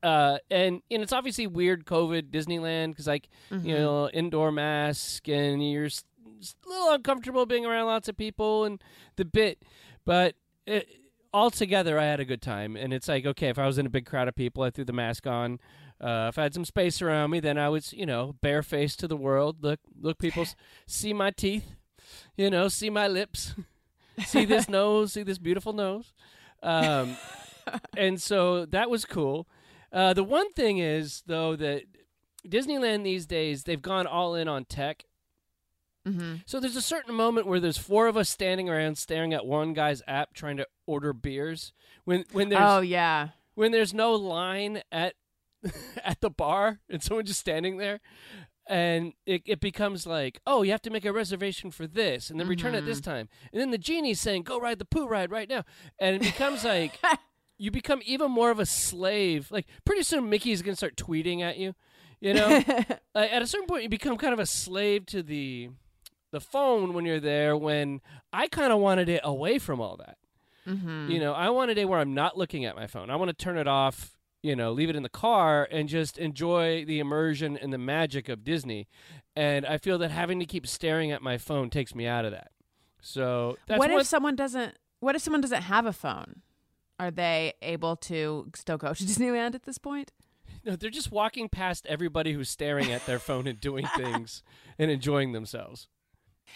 Uh, 0.00 0.38
and 0.48 0.80
and 0.90 1.02
it's 1.02 1.12
obviously 1.12 1.48
weird 1.48 1.84
COVID 1.84 2.30
Disneyland 2.30 2.90
because 2.90 3.08
like 3.08 3.28
you 3.50 3.74
know 3.74 4.08
indoor 4.10 4.52
mask 4.52 5.28
and 5.28 5.68
you're 5.68 5.86
a 5.86 6.68
little 6.68 6.92
uncomfortable 6.92 7.46
being 7.46 7.66
around 7.66 7.86
lots 7.86 8.08
of 8.08 8.16
people 8.16 8.64
and 8.64 8.80
the 9.16 9.24
bit, 9.24 9.64
but 10.04 10.36
it, 10.66 10.88
altogether 11.34 11.98
I 11.98 12.04
had 12.04 12.20
a 12.20 12.24
good 12.24 12.40
time. 12.40 12.76
And 12.76 12.92
it's 12.92 13.08
like 13.08 13.26
okay, 13.26 13.48
if 13.48 13.58
I 13.58 13.66
was 13.66 13.76
in 13.76 13.86
a 13.86 13.90
big 13.90 14.06
crowd 14.06 14.28
of 14.28 14.36
people, 14.36 14.62
I 14.62 14.70
threw 14.70 14.84
the 14.84 14.92
mask 14.92 15.26
on. 15.26 15.58
Uh, 16.00 16.26
if 16.28 16.38
I 16.38 16.44
had 16.44 16.54
some 16.54 16.64
space 16.64 17.02
around 17.02 17.30
me, 17.30 17.40
then 17.40 17.58
I 17.58 17.68
was 17.68 17.92
you 17.92 18.06
know 18.06 18.34
barefaced 18.40 19.00
to 19.00 19.08
the 19.08 19.16
world. 19.16 19.62
Look 19.62 19.80
look 20.00 20.18
people 20.18 20.46
see 20.86 21.12
my 21.12 21.30
teeth, 21.30 21.74
you 22.36 22.50
know 22.50 22.68
see 22.68 22.90
my 22.90 23.08
lips, 23.08 23.54
see 24.26 24.44
this 24.44 24.68
nose, 24.78 25.12
see 25.12 25.22
this 25.22 25.38
beautiful 25.38 25.72
nose. 25.72 26.12
Um, 26.62 27.16
and 27.96 28.20
so 28.20 28.64
that 28.66 28.90
was 28.90 29.04
cool. 29.04 29.48
Uh, 29.92 30.12
the 30.12 30.24
one 30.24 30.52
thing 30.52 30.78
is, 30.78 31.22
though, 31.26 31.56
that 31.56 31.82
Disneyland 32.46 33.04
these 33.04 33.26
days 33.26 33.64
they've 33.64 33.80
gone 33.82 34.06
all 34.06 34.34
in 34.34 34.48
on 34.48 34.64
tech. 34.64 35.04
hmm 36.06 36.36
So 36.46 36.60
there's 36.60 36.76
a 36.76 36.82
certain 36.82 37.14
moment 37.14 37.46
where 37.46 37.60
there's 37.60 37.78
four 37.78 38.06
of 38.06 38.16
us 38.16 38.28
standing 38.28 38.68
around 38.68 38.98
staring 38.98 39.32
at 39.34 39.46
one 39.46 39.72
guy's 39.72 40.02
app 40.06 40.34
trying 40.34 40.58
to 40.58 40.66
order 40.86 41.12
beers. 41.12 41.72
When 42.04 42.24
when 42.32 42.48
there's 42.50 42.62
oh 42.62 42.80
yeah. 42.80 43.28
when 43.54 43.72
there's 43.72 43.92
no 43.92 44.12
line 44.14 44.82
at 44.92 45.14
at 46.04 46.20
the 46.20 46.30
bar 46.30 46.80
and 46.88 47.02
someone 47.02 47.24
just 47.26 47.40
standing 47.40 47.78
there 47.78 48.00
and 48.68 49.14
it, 49.26 49.42
it 49.46 49.60
becomes 49.60 50.06
like 50.06 50.40
oh 50.46 50.62
you 50.62 50.70
have 50.70 50.82
to 50.82 50.90
make 50.90 51.04
a 51.04 51.12
reservation 51.12 51.70
for 51.70 51.86
this 51.86 52.30
and 52.30 52.38
then 52.38 52.46
return 52.46 52.74
at 52.74 52.84
this 52.84 53.00
time. 53.00 53.28
And 53.52 53.60
then 53.60 53.70
the 53.70 53.78
genie's 53.78 54.20
saying 54.20 54.42
go 54.42 54.60
ride 54.60 54.78
the 54.78 54.84
Pooh 54.84 55.08
ride 55.08 55.30
right 55.30 55.48
now. 55.48 55.64
And 55.98 56.16
it 56.16 56.22
becomes 56.22 56.64
like 56.64 56.98
you 57.58 57.70
become 57.70 58.00
even 58.04 58.30
more 58.30 58.50
of 58.50 58.58
a 58.60 58.66
slave. 58.66 59.50
Like 59.50 59.66
pretty 59.84 60.02
soon 60.02 60.28
mickey's 60.28 60.62
gonna 60.62 60.76
start 60.76 60.96
tweeting 60.96 61.40
at 61.40 61.56
you 61.56 61.74
you 62.20 62.34
know? 62.34 62.62
Like, 63.14 63.32
at 63.32 63.42
a 63.42 63.46
certain 63.46 63.66
point 63.66 63.82
you 63.82 63.88
become 63.88 64.16
kind 64.16 64.32
of 64.32 64.38
a 64.38 64.46
slave 64.46 65.06
to 65.06 65.22
the 65.22 65.70
the 66.30 66.40
phone 66.40 66.92
when 66.92 67.04
you're 67.06 67.20
there 67.20 67.56
when 67.56 68.00
i 68.34 68.46
kind 68.48 68.70
of 68.70 68.78
wanted 68.80 69.08
it 69.08 69.22
away 69.24 69.58
from 69.58 69.80
all 69.80 69.96
that. 69.96 70.18
Hmm 70.64 71.10
you 71.10 71.18
know, 71.18 71.32
I 71.32 71.48
want 71.50 71.70
a 71.70 71.74
day 71.74 71.86
where 71.86 71.98
I'm 71.98 72.12
not 72.12 72.36
looking 72.36 72.66
at 72.66 72.76
my 72.76 72.86
phone. 72.86 73.08
I 73.08 73.16
want 73.16 73.30
to 73.30 73.32
turn 73.32 73.56
it 73.56 73.66
off, 73.66 74.17
you 74.42 74.54
know, 74.54 74.72
leave 74.72 74.88
it 74.88 74.96
in 74.96 75.02
the 75.02 75.08
car 75.08 75.68
and 75.70 75.88
just 75.88 76.18
enjoy 76.18 76.84
the 76.84 77.00
immersion 77.00 77.56
and 77.56 77.72
the 77.72 77.78
magic 77.78 78.28
of 78.28 78.44
Disney. 78.44 78.88
And 79.34 79.66
I 79.66 79.78
feel 79.78 79.98
that 79.98 80.10
having 80.10 80.38
to 80.40 80.46
keep 80.46 80.66
staring 80.66 81.10
at 81.10 81.22
my 81.22 81.38
phone 81.38 81.70
takes 81.70 81.94
me 81.94 82.06
out 82.06 82.24
of 82.24 82.32
that. 82.32 82.50
So 83.00 83.56
that's 83.66 83.78
what 83.78 83.90
if 83.90 84.06
someone 84.06 84.36
doesn't? 84.36 84.76
What 85.00 85.14
if 85.14 85.22
someone 85.22 85.40
doesn't 85.40 85.62
have 85.62 85.86
a 85.86 85.92
phone? 85.92 86.42
Are 87.00 87.10
they 87.10 87.54
able 87.62 87.96
to 87.96 88.50
still 88.54 88.76
go 88.76 88.92
to 88.94 89.04
Disneyland 89.04 89.54
at 89.54 89.64
this 89.64 89.78
point? 89.78 90.12
no, 90.64 90.76
they're 90.76 90.90
just 90.90 91.12
walking 91.12 91.48
past 91.48 91.86
everybody 91.86 92.32
who's 92.32 92.48
staring 92.48 92.92
at 92.92 93.06
their 93.06 93.18
phone 93.18 93.46
and 93.46 93.60
doing 93.60 93.86
things 93.96 94.42
and 94.78 94.90
enjoying 94.90 95.32
themselves. 95.32 95.88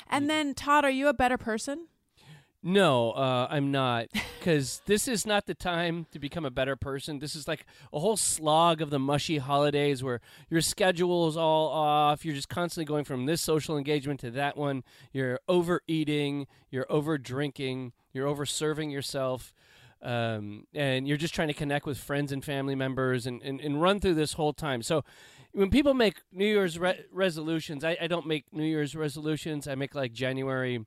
And 0.09 0.29
then 0.29 0.55
Todd, 0.55 0.85
are 0.85 0.91
you 0.91 1.09
a 1.09 1.15
better 1.15 1.39
person? 1.39 1.89
No, 2.65 3.11
uh, 3.11 3.49
I'm 3.51 3.73
not, 3.73 4.07
because 4.39 4.83
this 4.87 5.09
is 5.09 5.27
not 5.27 5.47
the 5.47 5.55
time 5.55 6.07
to 6.13 6.21
become 6.21 6.45
a 6.45 6.51
better 6.51 6.77
person. 6.77 7.19
This 7.19 7.35
is 7.35 7.49
like 7.49 7.67
a 7.93 7.99
whole 7.99 8.17
slog 8.17 8.81
of 8.81 8.91
the 8.91 9.01
mushy 9.01 9.39
holidays 9.39 10.03
where 10.03 10.21
your 10.49 10.61
schedule 10.61 11.29
is 11.29 11.37
all 11.37 11.69
off. 11.71 12.25
You're 12.25 12.37
just 12.37 12.49
constantly 12.49 12.85
going 12.85 13.05
from 13.05 13.27
this 13.27 13.43
social 13.43 13.77
engagement 13.77 14.21
to 14.21 14.31
that 14.33 14.57
one. 14.57 14.85
You're 15.13 15.41
overeating, 15.49 16.47
you're 16.71 16.87
over 16.89 17.19
drinking, 17.19 17.93
you're 18.13 18.29
over 18.29 18.47
serving 18.47 18.91
yourself, 18.91 19.53
um, 20.01 20.67
and 20.73 21.09
you're 21.09 21.17
just 21.17 21.35
trying 21.35 21.49
to 21.49 21.55
connect 21.55 21.85
with 21.85 21.99
friends 21.99 22.31
and 22.31 22.45
family 22.45 22.77
members 22.77 23.27
and, 23.27 23.43
and, 23.43 23.61
and 23.61 23.83
run 23.83 23.99
through 23.99 24.15
this 24.15 24.35
whole 24.35 24.53
time. 24.53 24.83
So 24.83 25.03
when 25.51 25.69
people 25.69 25.95
make 25.95 26.23
New 26.31 26.47
Year's 26.47 26.79
re- 26.79 27.07
resolutions, 27.11 27.83
I, 27.83 27.97
I 28.01 28.07
don't 28.07 28.27
make 28.27 28.53
New 28.53 28.65
Year's 28.65 28.95
resolutions. 28.95 29.67
I 29.67 29.75
make 29.75 29.97
like 29.97 30.13
January 30.13 30.87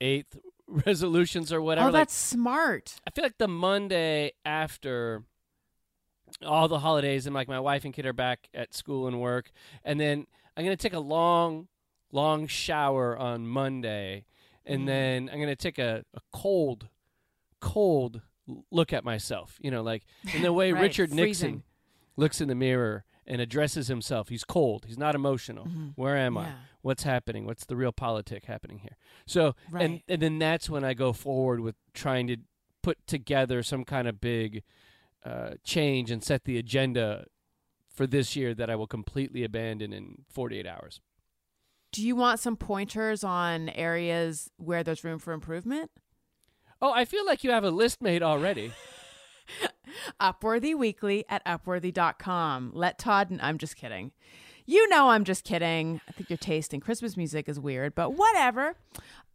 8th 0.00 0.38
resolutions 0.86 1.52
or 1.52 1.60
whatever. 1.62 1.88
oh, 1.88 1.90
like, 1.92 2.00
that's 2.02 2.14
smart. 2.14 2.94
I 3.06 3.10
feel 3.10 3.24
like 3.24 3.38
the 3.38 3.48
Monday 3.48 4.32
after 4.44 5.22
all 6.44 6.68
the 6.68 6.80
holidays 6.80 7.26
and 7.26 7.34
like 7.34 7.48
my 7.48 7.60
wife 7.60 7.84
and 7.84 7.94
kid 7.94 8.04
are 8.06 8.12
back 8.12 8.48
at 8.52 8.74
school 8.74 9.06
and 9.06 9.20
work, 9.20 9.50
and 9.84 9.98
then 10.00 10.26
I'm 10.56 10.64
gonna 10.64 10.76
take 10.76 10.92
a 10.92 10.98
long, 11.00 11.68
long 12.12 12.46
shower 12.46 13.16
on 13.16 13.46
Monday, 13.46 14.24
and 14.64 14.82
Mm. 14.82 14.86
then 14.86 15.30
I'm 15.32 15.38
gonna 15.40 15.54
take 15.56 15.78
a, 15.78 16.04
a 16.14 16.20
cold, 16.32 16.88
cold 17.60 18.22
look 18.70 18.92
at 18.92 19.04
myself. 19.04 19.58
You 19.60 19.70
know, 19.70 19.82
like 19.82 20.04
in 20.34 20.42
the 20.42 20.52
way 20.52 20.72
Right, 20.74 20.82
Richard 20.82 21.10
Nixon 21.10 21.22
freezing. 21.22 21.62
looks 22.16 22.40
in 22.40 22.48
the 22.48 22.54
mirror 22.54 23.04
and 23.26 23.40
addresses 23.40 23.88
himself. 23.88 24.28
He's 24.28 24.44
cold. 24.44 24.84
He's 24.86 24.98
not 24.98 25.14
emotional. 25.14 25.68
Where 25.96 26.16
am 26.16 26.38
I? 26.38 26.44
Mm-hmm. 26.44 26.54
What's 26.82 27.02
happening? 27.02 27.46
What's 27.46 27.66
the 27.66 27.74
realpolitik 27.74 28.44
happening 28.44 28.78
here? 28.78 28.96
So, 29.26 29.54
and 29.76 30.02
and 30.08 30.22
then 30.22 30.38
that's 30.38 30.70
when 30.70 30.84
I 30.84 30.94
go 30.94 31.12
forward 31.12 31.60
with 31.60 31.74
trying 31.94 32.28
to 32.28 32.36
put 32.82 33.04
together 33.06 33.62
some 33.64 33.84
kind 33.84 34.06
of 34.06 34.20
big 34.20 34.62
uh, 35.24 35.54
change 35.64 36.10
and 36.10 36.22
set 36.22 36.44
the 36.44 36.56
agenda 36.56 37.26
for 37.92 38.06
this 38.06 38.36
year 38.36 38.54
that 38.54 38.70
I 38.70 38.76
will 38.76 38.86
completely 38.86 39.42
abandon 39.42 39.92
in 39.92 40.24
48 40.30 40.66
hours. 40.66 41.00
Do 41.90 42.02
you 42.06 42.14
want 42.14 42.38
some 42.40 42.56
pointers 42.56 43.24
on 43.24 43.70
areas 43.70 44.50
where 44.56 44.84
there's 44.84 45.02
room 45.02 45.18
for 45.18 45.32
improvement? 45.32 45.90
Oh, 46.80 46.92
I 46.92 47.04
feel 47.06 47.24
like 47.24 47.42
you 47.42 47.50
have 47.50 47.64
a 47.64 47.70
list 47.70 48.02
made 48.02 48.22
already. 48.22 48.72
Upworthy 50.20 50.74
Weekly 50.74 51.24
at 51.28 51.44
upworthy.com. 51.44 52.72
Let 52.74 52.98
Todd, 52.98 53.30
and 53.30 53.40
I'm 53.40 53.58
just 53.58 53.76
kidding. 53.76 54.12
You 54.64 54.88
know 54.88 55.10
I'm 55.10 55.24
just 55.24 55.44
kidding. 55.44 56.00
I 56.08 56.12
think 56.12 56.28
your 56.28 56.36
taste 56.36 56.74
in 56.74 56.80
Christmas 56.80 57.16
music 57.16 57.48
is 57.48 57.60
weird, 57.60 57.94
but 57.94 58.14
whatever. 58.14 58.74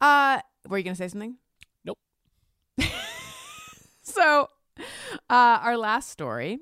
Uh, 0.02 0.42
were 0.68 0.78
you 0.78 0.84
going 0.84 0.96
to 0.96 1.02
say 1.02 1.08
something? 1.08 1.38
Nope. 1.86 1.98
so, 4.04 4.48
uh, 4.78 4.84
our 5.30 5.78
last 5.78 6.10
story. 6.10 6.60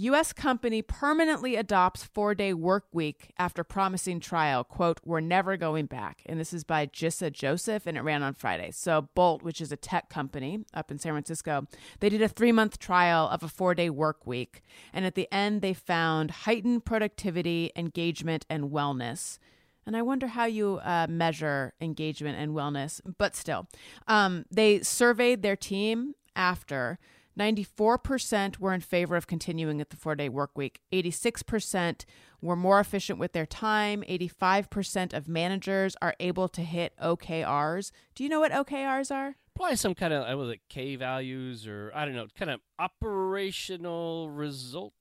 U.S. 0.00 0.32
company 0.32 0.80
permanently 0.80 1.56
adopts 1.56 2.04
four 2.04 2.32
day 2.32 2.54
work 2.54 2.84
week 2.92 3.32
after 3.36 3.64
promising 3.64 4.20
trial. 4.20 4.62
Quote, 4.62 5.00
we're 5.04 5.18
never 5.18 5.56
going 5.56 5.86
back. 5.86 6.22
And 6.26 6.38
this 6.38 6.52
is 6.52 6.62
by 6.62 6.86
Jissa 6.86 7.32
Joseph, 7.32 7.84
and 7.84 7.98
it 7.98 8.02
ran 8.02 8.22
on 8.22 8.34
Friday. 8.34 8.70
So, 8.70 9.08
Bolt, 9.16 9.42
which 9.42 9.60
is 9.60 9.72
a 9.72 9.76
tech 9.76 10.08
company 10.08 10.60
up 10.72 10.92
in 10.92 11.00
San 11.00 11.14
Francisco, 11.14 11.66
they 11.98 12.08
did 12.08 12.22
a 12.22 12.28
three 12.28 12.52
month 12.52 12.78
trial 12.78 13.28
of 13.28 13.42
a 13.42 13.48
four 13.48 13.74
day 13.74 13.90
work 13.90 14.24
week. 14.24 14.62
And 14.92 15.04
at 15.04 15.16
the 15.16 15.26
end, 15.32 15.62
they 15.62 15.74
found 15.74 16.30
heightened 16.30 16.84
productivity, 16.84 17.72
engagement, 17.74 18.46
and 18.48 18.70
wellness. 18.70 19.38
And 19.84 19.96
I 19.96 20.02
wonder 20.02 20.28
how 20.28 20.44
you 20.44 20.78
uh, 20.84 21.08
measure 21.08 21.72
engagement 21.80 22.38
and 22.38 22.52
wellness, 22.52 23.00
but 23.18 23.34
still. 23.34 23.66
Um, 24.06 24.44
they 24.48 24.80
surveyed 24.82 25.42
their 25.42 25.56
team 25.56 26.14
after. 26.36 27.00
94% 27.38 28.58
were 28.58 28.74
in 28.74 28.80
favor 28.80 29.16
of 29.16 29.26
continuing 29.26 29.80
at 29.80 29.90
the 29.90 29.96
four 29.96 30.14
day 30.14 30.28
work 30.28 30.56
week. 30.56 30.80
86% 30.92 32.04
were 32.40 32.56
more 32.56 32.80
efficient 32.80 33.18
with 33.18 33.32
their 33.32 33.46
time. 33.46 34.02
85% 34.08 35.12
of 35.12 35.28
managers 35.28 35.96
are 36.02 36.14
able 36.20 36.48
to 36.48 36.62
hit 36.62 36.92
OKRs. 37.02 37.90
Do 38.14 38.24
you 38.24 38.28
know 38.28 38.40
what 38.40 38.52
OKRs 38.52 39.14
are? 39.14 39.36
Probably 39.54 39.76
some 39.76 39.94
kind 39.94 40.12
of, 40.12 40.24
I 40.24 40.34
was 40.34 40.50
it 40.50 40.60
K 40.68 40.96
values 40.96 41.66
or 41.66 41.90
I 41.94 42.04
don't 42.04 42.14
know, 42.14 42.26
kind 42.36 42.50
of 42.50 42.60
operational 42.78 44.30
results, 44.30 44.94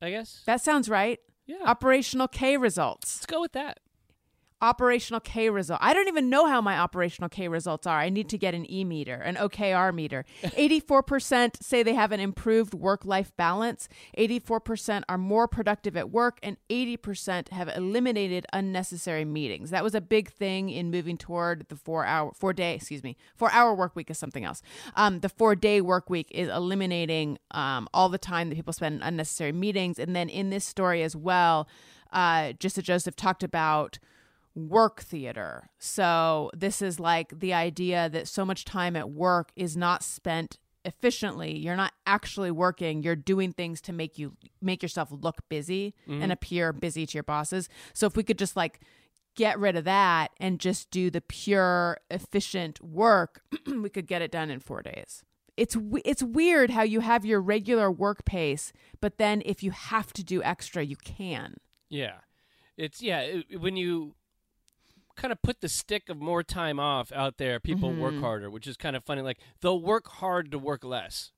I 0.00 0.10
guess. 0.10 0.42
That 0.46 0.62
sounds 0.62 0.88
right. 0.88 1.18
Yeah. 1.46 1.64
Operational 1.64 2.28
K 2.28 2.56
results. 2.56 3.18
Let's 3.18 3.26
go 3.26 3.40
with 3.40 3.52
that. 3.52 3.80
Operational 4.62 5.20
K 5.20 5.48
result. 5.48 5.80
I 5.82 5.94
don't 5.94 6.08
even 6.08 6.28
know 6.28 6.46
how 6.46 6.60
my 6.60 6.78
operational 6.78 7.28
K 7.28 7.48
results 7.48 7.86
are. 7.86 7.98
I 7.98 8.10
need 8.10 8.28
to 8.28 8.38
get 8.38 8.54
an 8.54 8.70
E 8.70 8.84
meter, 8.84 9.14
an 9.14 9.36
OKR 9.36 9.94
meter. 9.94 10.24
84% 10.42 11.62
say 11.62 11.82
they 11.82 11.94
have 11.94 12.12
an 12.12 12.20
improved 12.20 12.74
work 12.74 13.04
life 13.04 13.32
balance. 13.36 13.88
84% 14.18 15.02
are 15.08 15.16
more 15.18 15.48
productive 15.48 15.96
at 15.96 16.10
work, 16.10 16.38
and 16.42 16.56
80% 16.68 17.48
have 17.50 17.68
eliminated 17.68 18.44
unnecessary 18.52 19.24
meetings. 19.24 19.70
That 19.70 19.82
was 19.82 19.94
a 19.94 20.00
big 20.00 20.30
thing 20.30 20.68
in 20.68 20.90
moving 20.90 21.16
toward 21.16 21.66
the 21.68 21.76
four 21.76 22.04
hour, 22.04 22.32
four 22.34 22.52
day, 22.52 22.74
excuse 22.74 23.02
me, 23.02 23.16
four 23.36 23.50
hour 23.52 23.74
work 23.74 23.96
week 23.96 24.10
is 24.10 24.18
something 24.18 24.44
else. 24.44 24.62
Um, 24.94 25.20
the 25.20 25.28
four 25.28 25.54
day 25.56 25.80
work 25.80 26.10
week 26.10 26.28
is 26.30 26.48
eliminating 26.48 27.38
um, 27.52 27.88
all 27.94 28.08
the 28.08 28.18
time 28.18 28.50
that 28.50 28.56
people 28.56 28.72
spend 28.72 28.96
in 28.96 29.02
unnecessary 29.02 29.52
meetings. 29.52 29.98
And 29.98 30.14
then 30.14 30.28
in 30.28 30.50
this 30.50 30.64
story 30.64 31.02
as 31.02 31.16
well, 31.16 31.68
uh, 32.12 32.52
Jissa 32.58 32.82
Joseph 32.82 33.16
talked 33.16 33.42
about 33.42 33.98
work 34.54 35.02
theater. 35.02 35.70
So 35.78 36.50
this 36.54 36.82
is 36.82 36.98
like 36.98 37.38
the 37.40 37.54
idea 37.54 38.08
that 38.08 38.28
so 38.28 38.44
much 38.44 38.64
time 38.64 38.96
at 38.96 39.10
work 39.10 39.50
is 39.56 39.76
not 39.76 40.02
spent 40.02 40.58
efficiently. 40.84 41.56
You're 41.58 41.76
not 41.76 41.92
actually 42.06 42.50
working. 42.50 43.02
You're 43.02 43.14
doing 43.16 43.52
things 43.52 43.80
to 43.82 43.92
make 43.92 44.18
you 44.18 44.32
make 44.62 44.82
yourself 44.82 45.08
look 45.12 45.48
busy 45.48 45.94
Mm-hmm. 46.08 46.22
and 46.22 46.32
appear 46.32 46.72
busy 46.72 47.06
to 47.06 47.14
your 47.14 47.22
bosses. 47.22 47.68
So 47.92 48.06
if 48.06 48.16
we 48.16 48.22
could 48.22 48.38
just 48.38 48.56
like 48.56 48.80
get 49.36 49.58
rid 49.58 49.76
of 49.76 49.84
that 49.84 50.32
and 50.40 50.58
just 50.58 50.90
do 50.90 51.10
the 51.10 51.20
pure 51.20 51.98
efficient 52.10 52.82
work, 52.82 53.42
we 53.66 53.88
could 53.90 54.06
get 54.06 54.22
it 54.22 54.30
done 54.32 54.50
in 54.50 54.58
4 54.60 54.82
days. 54.82 55.22
It's 55.56 55.76
it's 56.04 56.22
weird 56.22 56.70
how 56.70 56.82
you 56.82 57.00
have 57.00 57.24
your 57.26 57.40
regular 57.40 57.90
work 57.90 58.24
pace, 58.24 58.72
but 59.00 59.18
then 59.18 59.42
if 59.44 59.62
you 59.62 59.70
have 59.72 60.12
to 60.14 60.24
do 60.24 60.42
extra, 60.42 60.82
you 60.82 60.96
can. 60.96 61.56
Yeah, 61.90 62.20
it's 62.78 63.02
yeah. 63.02 63.20
It, 63.20 63.60
when 63.60 63.76
you 63.76 64.14
kind 65.20 65.32
of 65.32 65.42
put 65.42 65.60
the 65.60 65.68
stick 65.68 66.08
of 66.08 66.18
more 66.18 66.42
time 66.42 66.80
off 66.80 67.12
out 67.12 67.36
there, 67.38 67.60
people 67.60 67.92
work 67.92 68.14
Mm-hmm. 68.14 68.22
harder, 68.22 68.50
which 68.50 68.66
is 68.66 68.76
kind 68.76 68.96
of 68.96 69.04
funny. 69.04 69.22
Like 69.22 69.38
they'll 69.60 69.80
work 69.80 70.08
hard 70.08 70.50
to 70.52 70.58
work 70.58 70.84
less. 70.84 71.32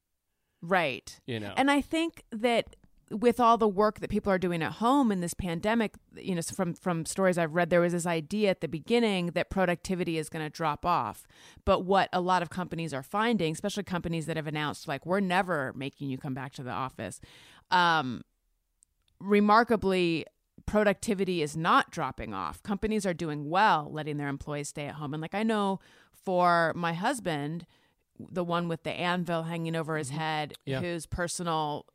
Right. 0.61 1.19
You 1.27 1.41
know. 1.41 1.53
And 1.57 1.71
I 1.71 1.81
think 1.81 2.23
that 2.31 2.77
with 3.11 3.39
all 3.41 3.59
the 3.59 3.69
work 3.69 4.01
that 4.01 4.09
people 4.09 4.33
are 4.33 4.39
doing 4.39 4.63
at 4.63 4.73
home 4.75 5.13
in 5.13 5.21
this 5.21 5.35
pandemic, 5.35 5.97
you 6.17 6.35
know, 6.35 6.41
from 6.41 6.73
from 6.73 7.05
stories 7.05 7.37
I've 7.37 7.55
read, 7.55 7.69
there 7.69 7.81
was 7.81 7.93
this 7.93 8.07
idea 8.07 8.49
at 8.51 8.61
the 8.63 8.69
beginning 8.69 9.27
that 9.35 9.51
productivity 9.51 10.17
is 10.17 10.29
going 10.31 10.45
to 10.45 10.49
drop 10.49 10.87
off. 10.87 11.27
But 11.67 11.81
what 11.85 12.09
a 12.13 12.21
lot 12.21 12.41
of 12.43 12.49
companies 12.49 12.95
are 12.95 13.03
finding, 13.03 13.53
especially 13.53 13.83
companies 13.83 14.25
that 14.27 14.37
have 14.37 14.47
announced 14.47 14.89
like 14.89 15.05
we're 15.05 15.21
never 15.21 15.73
making 15.75 16.09
you 16.09 16.17
come 16.17 16.33
back 16.33 16.53
to 16.55 16.63
the 16.63 16.71
office, 16.71 17.21
um, 17.71 18.23
remarkably 19.21 20.25
productivity 20.67 21.43
is 21.43 21.57
not 21.57 21.91
dropping 21.91 22.33
off. 22.35 22.63
Companies 22.63 23.05
are 23.07 23.15
doing 23.15 23.49
well 23.51 23.89
letting 23.91 24.17
their 24.17 24.29
employees 24.29 24.69
stay 24.69 24.87
at 24.87 24.95
home. 24.95 25.15
And 25.15 25.21
like 25.21 25.35
I 25.35 25.43
know 25.43 25.81
for 26.13 26.73
my 26.77 26.93
husband, 26.93 27.67
the 28.19 28.45
one 28.45 28.69
with 28.69 28.83
the 28.83 28.93
anvil 28.93 29.45
hanging 29.45 29.75
over 29.75 29.97
his 29.97 30.11
head, 30.11 30.55
Yeah. 30.65 30.81
whose 30.81 31.07
personal 31.07 31.87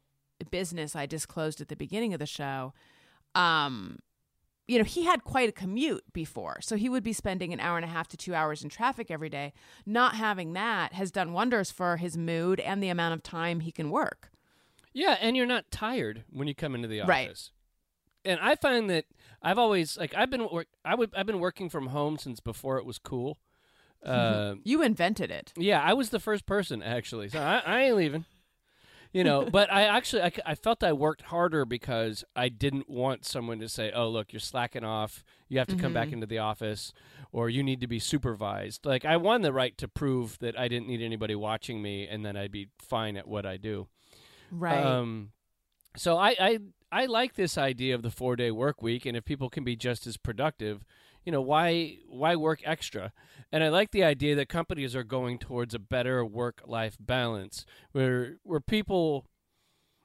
business 0.52 0.96
I 0.96 1.06
disclosed 1.06 1.62
at 1.62 1.68
the 1.70 1.76
beginning 1.76 2.14
of 2.14 2.20
the 2.20 2.26
show, 2.26 2.74
um, 3.36 4.00
you 4.68 4.78
know, 4.78 4.84
he 4.84 5.06
had 5.06 5.24
quite 5.24 5.48
a 5.48 5.54
commute 5.54 6.04
before. 6.12 6.58
So 6.62 6.76
he 6.76 6.90
would 6.90 7.04
be 7.04 7.14
spending 7.14 7.54
an 7.54 7.60
hour 7.62 7.78
and 7.78 7.86
a 7.86 7.90
half 7.90 8.08
to 8.10 8.18
two 8.18 8.36
hours 8.36 8.64
in 8.64 8.70
traffic 8.70 9.10
every 9.10 9.30
day. 9.30 9.54
Not 9.86 10.16
having 10.16 10.54
that 10.54 10.94
has 10.94 11.10
done 11.10 11.32
wonders 11.32 11.72
for 11.72 11.98
his 11.98 12.18
mood 12.18 12.60
and 12.60 12.84
the 12.84 12.90
amount 12.90 13.14
of 13.14 13.24
time 13.24 13.62
he 13.62 13.72
can 13.72 13.90
work. 13.90 14.30
Yeah, 14.94 15.16
and 15.22 15.38
you're 15.38 15.46
not 15.46 15.72
tired 15.72 16.24
when 16.30 16.48
you 16.48 16.56
come 16.56 16.76
into 16.76 16.88
the 16.88 17.00
office. 17.02 17.08
Right. 17.10 17.50
And 18.28 18.40
I 18.42 18.56
find 18.56 18.90
that 18.90 19.06
I've 19.42 19.58
always 19.58 19.98
like 19.98 20.14
I've 20.16 20.30
been 20.30 20.48
work 20.52 20.68
I 20.86 20.96
would 20.96 21.12
I've 21.16 21.26
been 21.26 21.40
working 21.40 21.70
from 21.70 21.88
home 21.88 22.18
since 22.18 22.40
before 22.40 22.78
it 22.78 22.86
was 22.86 23.00
cool. 23.00 23.40
Uh, 24.06 24.56
You 24.64 24.82
invented 24.84 25.32
it. 25.32 25.52
yeah, 25.58 25.82
I 25.82 25.94
was 25.94 26.10
the 26.10 26.20
first 26.20 26.46
person 26.46 26.84
actually, 26.84 27.30
so 27.30 27.40
I, 27.40 27.62
I 27.66 27.82
ain't 27.84 27.96
leaving. 27.96 28.26
You 29.14 29.24
know, 29.24 29.46
but 29.52 29.72
I 29.72 29.84
actually 29.84 30.22
I 30.46 30.54
felt 30.56 30.84
I 30.84 30.94
worked 30.94 31.24
harder 31.24 31.66
because 31.66 32.24
I 32.36 32.50
didn't 32.50 32.90
want 32.90 33.26
someone 33.26 33.60
to 33.60 33.70
say, 33.70 33.92
"Oh, 33.96 34.10
look, 34.10 34.34
you're 34.34 34.40
slacking 34.40 34.84
off. 34.84 35.24
You 35.48 35.60
have 35.60 35.68
to 35.70 35.76
come 35.78 35.94
back 35.94 36.12
into 36.12 36.28
the 36.28 36.40
office, 36.40 36.92
or 37.32 37.50
you 37.50 37.64
need 37.64 37.80
to 37.82 37.88
be 37.88 38.00
supervised." 38.00 38.86
Like 38.86 39.06
I 39.06 39.16
won 39.18 39.42
the 39.42 39.54
right 39.54 39.78
to 39.78 39.88
prove 39.88 40.38
that 40.40 40.60
I 40.60 40.68
didn't 40.68 40.88
need 40.88 41.02
anybody 41.02 41.36
watching 41.36 41.82
me, 41.82 42.06
and 42.08 42.26
then 42.26 42.36
I'd 42.36 42.52
be 42.52 42.68
fine 42.80 43.16
at 43.18 43.28
what 43.28 43.46
I 43.46 43.56
do. 43.58 43.88
Right. 44.52 44.86
Um, 44.86 45.32
so 45.96 46.18
I, 46.18 46.36
I 46.40 46.60
I 46.92 47.06
like 47.06 47.34
this 47.34 47.58
idea 47.58 47.96
of 47.96 48.02
the 48.02 48.12
four 48.12 48.36
day 48.36 48.52
work 48.52 48.82
week, 48.82 49.06
and 49.06 49.18
if 49.18 49.26
people 49.26 49.50
can 49.50 49.64
be 49.64 49.76
just 49.76 50.08
as 50.08 50.18
productive, 50.18 50.86
you 51.26 51.32
know, 51.32 51.42
why 51.42 51.98
why 52.08 52.36
work 52.36 52.62
extra? 52.64 53.12
And 53.52 53.64
I 53.64 53.70
like 53.70 53.92
the 53.92 54.04
idea 54.04 54.36
that 54.36 54.48
companies 54.48 54.96
are 54.96 55.04
going 55.04 55.40
towards 55.40 55.74
a 55.74 55.80
better 55.80 56.24
work 56.24 56.62
life 56.66 56.98
balance, 57.00 57.66
where 57.92 58.38
where 58.44 58.62
people. 58.62 59.26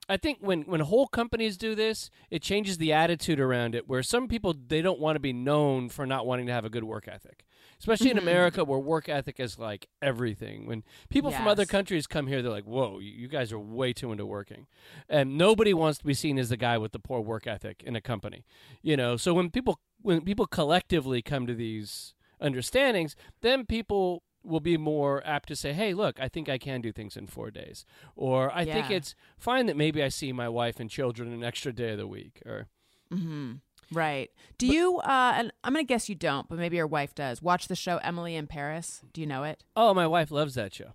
I 0.09 0.17
think 0.17 0.39
when, 0.41 0.63
when 0.63 0.81
whole 0.81 1.07
companies 1.07 1.57
do 1.57 1.77
this, 1.77 2.11
it 2.29 2.43
changes 2.43 2.79
the 2.79 2.93
attitude 2.93 3.39
around 3.39 3.77
it. 3.77 3.89
Where 3.89 4.03
some 4.03 4.27
people 4.27 4.53
they 4.53 4.83
don't 4.83 4.99
want 4.99 5.15
to 5.15 5.21
be 5.21 5.33
known 5.33 5.89
for 5.89 6.07
not 6.07 6.27
wanting 6.27 6.47
to 6.47 6.53
have 6.53 6.65
a 6.65 6.71
good 6.71 6.83
work 6.83 7.07
ethic, 7.07 7.45
especially 7.83 8.11
in 8.11 8.19
America 8.19 8.65
where 8.65 8.79
work 8.79 9.09
ethic 9.09 9.41
is 9.41 9.59
like 9.59 9.89
everything. 10.01 10.67
When 10.67 10.85
people 11.09 11.31
from 11.33 11.49
other 11.49 11.67
countries 11.67 12.07
come 12.07 12.29
here, 12.29 12.41
they're 12.41 12.51
like, 12.51 12.65
"Whoa, 12.65 13.01
you 13.01 13.27
guys 13.29 13.53
are 13.53 13.59
way 13.59 13.93
too 13.93 14.13
into 14.13 14.25
working," 14.25 14.67
and 15.09 15.37
nobody 15.37 15.75
wants 15.75 15.99
to 15.99 16.07
be 16.07 16.15
seen 16.15 16.39
as 16.39 16.49
the 16.49 16.57
guy 16.57 16.79
with 16.79 16.93
the 16.93 16.99
poor 17.01 17.21
work 17.21 17.47
ethic 17.47 17.83
in 17.85 17.97
a 17.97 18.01
company. 18.01 18.45
You 18.83 18.97
know, 18.97 19.17
so 19.17 19.35
when 19.35 19.51
people 19.51 19.81
when 20.01 20.23
people 20.23 20.47
collectively 20.47 21.23
come 21.23 21.47
to 21.47 21.55
these 21.55 22.15
understandings, 22.41 23.15
then 23.41 23.67
people 23.67 24.23
will 24.45 24.61
be 24.61 24.77
more 24.77 25.25
apt 25.27 25.49
to 25.49 25.57
say, 25.57 25.73
"Hey, 25.73 25.95
look, 25.95 26.19
I 26.21 26.29
think 26.29 26.49
I 26.49 26.59
can 26.59 26.81
do 26.81 26.93
things 26.93 27.17
in 27.17 27.27
4 27.27 27.51
days." 27.51 27.85
Or 28.17 28.53
I 28.53 28.65
think 28.65 28.91
it's 28.91 29.15
fine 29.39 29.67
that 29.67 29.77
maybe 29.77 30.03
I 30.03 30.09
see 30.09 30.33
my 30.33 30.49
wife 30.49 30.81
and 30.81 30.91
children 30.91 31.33
an 31.33 31.45
extra 31.45 31.73
day 31.73 31.93
of 31.93 31.99
the 31.99 32.07
week 32.09 32.43
or 32.47 32.69
Mm-hmm. 33.13 33.53
Right. 33.93 34.31
Do 34.59 34.67
you, 34.67 34.99
uh, 34.99 35.35
and 35.37 35.53
I'm 35.63 35.73
going 35.73 35.85
to 35.85 35.89
guess 35.89 36.09
you 36.09 36.15
don't, 36.15 36.49
but 36.49 36.59
maybe 36.59 36.77
your 36.77 36.87
wife 36.87 37.15
does, 37.15 37.43
watch 37.43 37.69
the 37.69 37.77
show 37.77 37.99
Emily 37.99 38.37
in 38.37 38.47
Paris? 38.47 39.03
Do 39.13 39.21
you 39.21 39.27
know 39.27 39.45
it? 39.45 39.65
Oh, 39.77 39.93
my 39.93 40.07
wife 40.07 40.31
loves 40.31 40.55
that 40.55 40.75
show. 40.75 40.93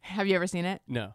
Have 0.00 0.26
you 0.26 0.34
ever 0.36 0.46
seen 0.46 0.64
it? 0.64 0.80
No. 0.88 1.14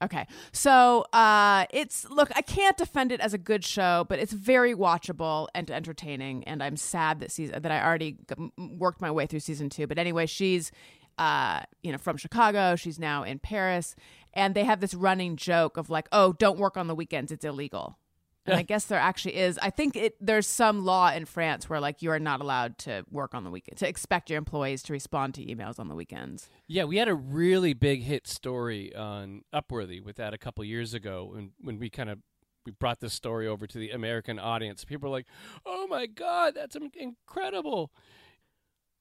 Okay. 0.00 0.26
So 0.52 1.06
uh, 1.12 1.66
it's, 1.70 2.08
look, 2.08 2.30
I 2.36 2.42
can't 2.42 2.76
defend 2.76 3.10
it 3.10 3.20
as 3.20 3.34
a 3.34 3.38
good 3.38 3.64
show, 3.64 4.06
but 4.08 4.20
it's 4.20 4.32
very 4.32 4.74
watchable 4.74 5.48
and 5.54 5.68
entertaining. 5.70 6.44
And 6.44 6.62
I'm 6.62 6.76
sad 6.76 7.18
that 7.20 7.32
season, 7.32 7.60
that 7.60 7.72
I 7.72 7.84
already 7.84 8.16
worked 8.56 9.00
my 9.00 9.10
way 9.10 9.26
through 9.26 9.40
season 9.40 9.70
two. 9.70 9.88
But 9.88 9.98
anyway, 9.98 10.26
she's, 10.26 10.70
uh, 11.18 11.62
you 11.82 11.90
know, 11.90 11.98
from 11.98 12.16
Chicago. 12.16 12.76
She's 12.76 13.00
now 13.00 13.24
in 13.24 13.40
Paris. 13.40 13.96
And 14.34 14.54
they 14.54 14.62
have 14.62 14.78
this 14.78 14.94
running 14.94 15.34
joke 15.34 15.76
of 15.76 15.90
like, 15.90 16.06
oh, 16.12 16.32
don't 16.34 16.60
work 16.60 16.76
on 16.76 16.86
the 16.86 16.94
weekends. 16.94 17.32
It's 17.32 17.44
illegal. 17.44 17.98
And 18.46 18.56
I 18.56 18.62
guess 18.72 18.86
there 18.86 18.98
actually 18.98 19.36
is. 19.36 19.58
I 19.60 19.70
think 19.70 19.96
it 19.96 20.14
there's 20.20 20.46
some 20.46 20.84
law 20.84 21.10
in 21.10 21.24
France 21.24 21.68
where 21.68 21.80
like 21.80 22.02
you 22.02 22.10
are 22.10 22.18
not 22.18 22.40
allowed 22.40 22.78
to 22.78 23.04
work 23.10 23.34
on 23.34 23.44
the 23.44 23.50
weekend 23.50 23.78
to 23.78 23.88
expect 23.88 24.30
your 24.30 24.38
employees 24.38 24.82
to 24.84 24.92
respond 24.92 25.34
to 25.34 25.44
emails 25.44 25.78
on 25.78 25.88
the 25.88 25.94
weekends. 25.94 26.48
Yeah, 26.66 26.84
we 26.84 26.96
had 26.96 27.08
a 27.08 27.14
really 27.14 27.74
big 27.74 28.02
hit 28.02 28.26
story 28.26 28.94
on 28.94 29.42
Upworthy 29.54 30.02
with 30.02 30.16
that 30.16 30.34
a 30.34 30.38
couple 30.38 30.64
years 30.64 30.94
ago 30.94 31.30
when 31.32 31.52
when 31.60 31.78
we 31.78 31.90
kind 31.90 32.10
of 32.10 32.18
we 32.66 32.72
brought 32.72 33.00
this 33.00 33.14
story 33.14 33.46
over 33.46 33.66
to 33.66 33.78
the 33.78 33.90
American 33.90 34.38
audience. 34.38 34.84
People 34.84 35.08
were 35.10 35.16
like, 35.16 35.26
"Oh 35.64 35.86
my 35.86 36.06
god, 36.06 36.54
that's 36.54 36.76
in- 36.76 36.90
incredible." 36.94 37.90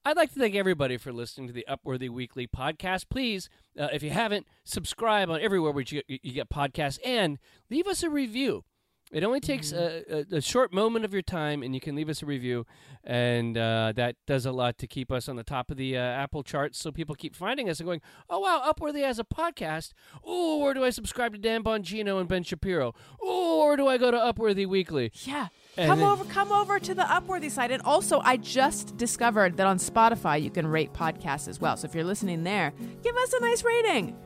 I'd 0.05 0.15
like 0.15 0.31
to 0.33 0.39
thank 0.39 0.55
everybody 0.55 0.95
for 0.95 1.11
listening 1.11 1.47
to 1.47 1.53
the 1.53 1.65
Upworthy 1.69 2.09
Weekly 2.09 2.47
podcast. 2.47 3.09
Please, 3.09 3.49
uh, 3.77 3.89
if 3.91 4.01
you 4.01 4.09
haven't, 4.09 4.47
subscribe 4.63 5.29
on 5.29 5.41
everywhere 5.41 5.73
where 5.73 5.83
you, 5.85 6.01
you 6.07 6.31
get 6.31 6.49
podcasts 6.49 6.97
and 7.03 7.37
leave 7.69 7.87
us 7.87 8.03
a 8.03 8.09
review. 8.09 8.63
It 9.11 9.23
only 9.23 9.39
takes 9.39 9.71
a, 9.71 10.03
a, 10.31 10.35
a 10.37 10.41
short 10.41 10.73
moment 10.73 11.05
of 11.05 11.13
your 11.13 11.21
time, 11.21 11.63
and 11.63 11.73
you 11.73 11.79
can 11.79 11.95
leave 11.95 12.09
us 12.09 12.21
a 12.21 12.25
review, 12.25 12.65
and 13.05 13.57
uh, 13.57 13.93
that 13.95 14.17
does 14.25 14.45
a 14.45 14.51
lot 14.51 14.77
to 14.79 14.87
keep 14.87 15.13
us 15.13 15.29
on 15.29 15.37
the 15.37 15.43
top 15.45 15.71
of 15.71 15.77
the 15.77 15.95
uh, 15.95 16.01
Apple 16.01 16.43
charts, 16.43 16.77
so 16.77 16.91
people 16.91 17.15
keep 17.15 17.33
finding 17.33 17.69
us 17.69 17.79
and 17.79 17.87
going, 17.87 18.01
"Oh 18.29 18.39
wow, 18.39 18.69
Upworthy 18.69 19.03
has 19.05 19.17
a 19.17 19.23
podcast. 19.23 19.93
Oh, 20.25 20.57
where 20.57 20.73
do 20.73 20.83
I 20.83 20.89
subscribe 20.89 21.31
to 21.33 21.39
Dan 21.39 21.63
Bongino 21.63 22.19
and 22.19 22.27
Ben 22.27 22.43
Shapiro? 22.43 22.93
Oh, 23.21 23.65
where 23.65 23.77
do 23.77 23.87
I 23.87 23.97
go 23.97 24.11
to 24.11 24.17
Upworthy 24.17 24.67
Weekly?" 24.67 25.11
Yeah. 25.23 25.47
And 25.77 25.87
come 25.89 25.99
then- 25.99 26.07
over 26.09 26.25
come 26.25 26.51
over 26.51 26.77
to 26.77 26.93
the 26.93 27.03
Upworthy 27.03 27.49
site. 27.49 27.71
And 27.71 27.81
also 27.83 28.19
I 28.25 28.35
just 28.35 28.97
discovered 28.97 29.55
that 29.55 29.67
on 29.67 29.77
Spotify 29.77 30.41
you 30.41 30.49
can 30.49 30.67
rate 30.67 30.91
podcasts 30.91 31.47
as 31.47 31.61
well. 31.61 31.77
So 31.77 31.85
if 31.87 31.95
you're 31.95 32.03
listening 32.03 32.43
there, 32.43 32.73
give 33.03 33.15
us 33.15 33.31
a 33.31 33.39
nice 33.39 33.63
rating. 33.63 34.17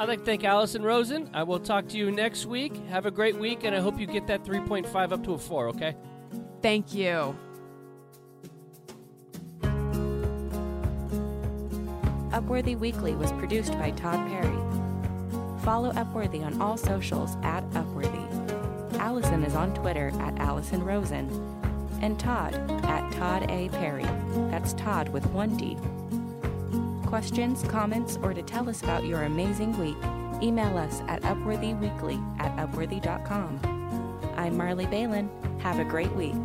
I'd 0.00 0.08
like 0.08 0.20
to 0.20 0.24
thank 0.24 0.44
Alison 0.44 0.82
Rosen. 0.82 1.28
I 1.34 1.42
will 1.42 1.58
talk 1.58 1.88
to 1.88 1.96
you 1.96 2.12
next 2.12 2.46
week. 2.46 2.76
Have 2.88 3.06
a 3.06 3.10
great 3.10 3.36
week, 3.36 3.64
and 3.64 3.74
I 3.74 3.80
hope 3.80 3.98
you 3.98 4.06
get 4.06 4.28
that 4.28 4.44
3.5 4.44 5.12
up 5.12 5.24
to 5.24 5.32
a 5.34 5.38
4, 5.38 5.68
okay? 5.70 5.96
Thank 6.62 6.94
you. 6.94 7.36
Upworthy 12.30 12.78
Weekly 12.78 13.16
was 13.16 13.32
produced 13.32 13.72
by 13.72 13.90
Todd 13.90 14.28
Perry. 14.28 14.56
Follow 15.64 15.90
Upworthy 15.92 16.44
on 16.44 16.60
all 16.62 16.76
socials 16.76 17.36
at 17.42 17.68
Upworthy. 17.70 18.94
Alison 18.98 19.42
is 19.42 19.54
on 19.54 19.74
Twitter 19.74 20.12
at 20.20 20.38
Alison 20.38 20.84
Rosen. 20.84 21.28
and 22.00 22.16
Todd 22.20 22.54
at 22.84 23.10
Todd 23.12 23.50
A. 23.50 23.68
Perry. 23.70 24.04
That's 24.52 24.72
Todd 24.74 25.08
with 25.08 25.26
one 25.30 25.56
D. 25.56 25.76
Questions, 27.08 27.62
comments, 27.62 28.18
or 28.20 28.34
to 28.34 28.42
tell 28.42 28.68
us 28.68 28.82
about 28.82 29.06
your 29.06 29.22
amazing 29.22 29.72
week, 29.78 29.96
email 30.42 30.76
us 30.76 31.00
at 31.08 31.22
upworthyweekly 31.22 32.38
at 32.38 32.54
upworthy.com. 32.58 34.34
I'm 34.36 34.58
Marley 34.58 34.84
Balin. 34.84 35.30
Have 35.60 35.78
a 35.78 35.84
great 35.84 36.14
week. 36.14 36.36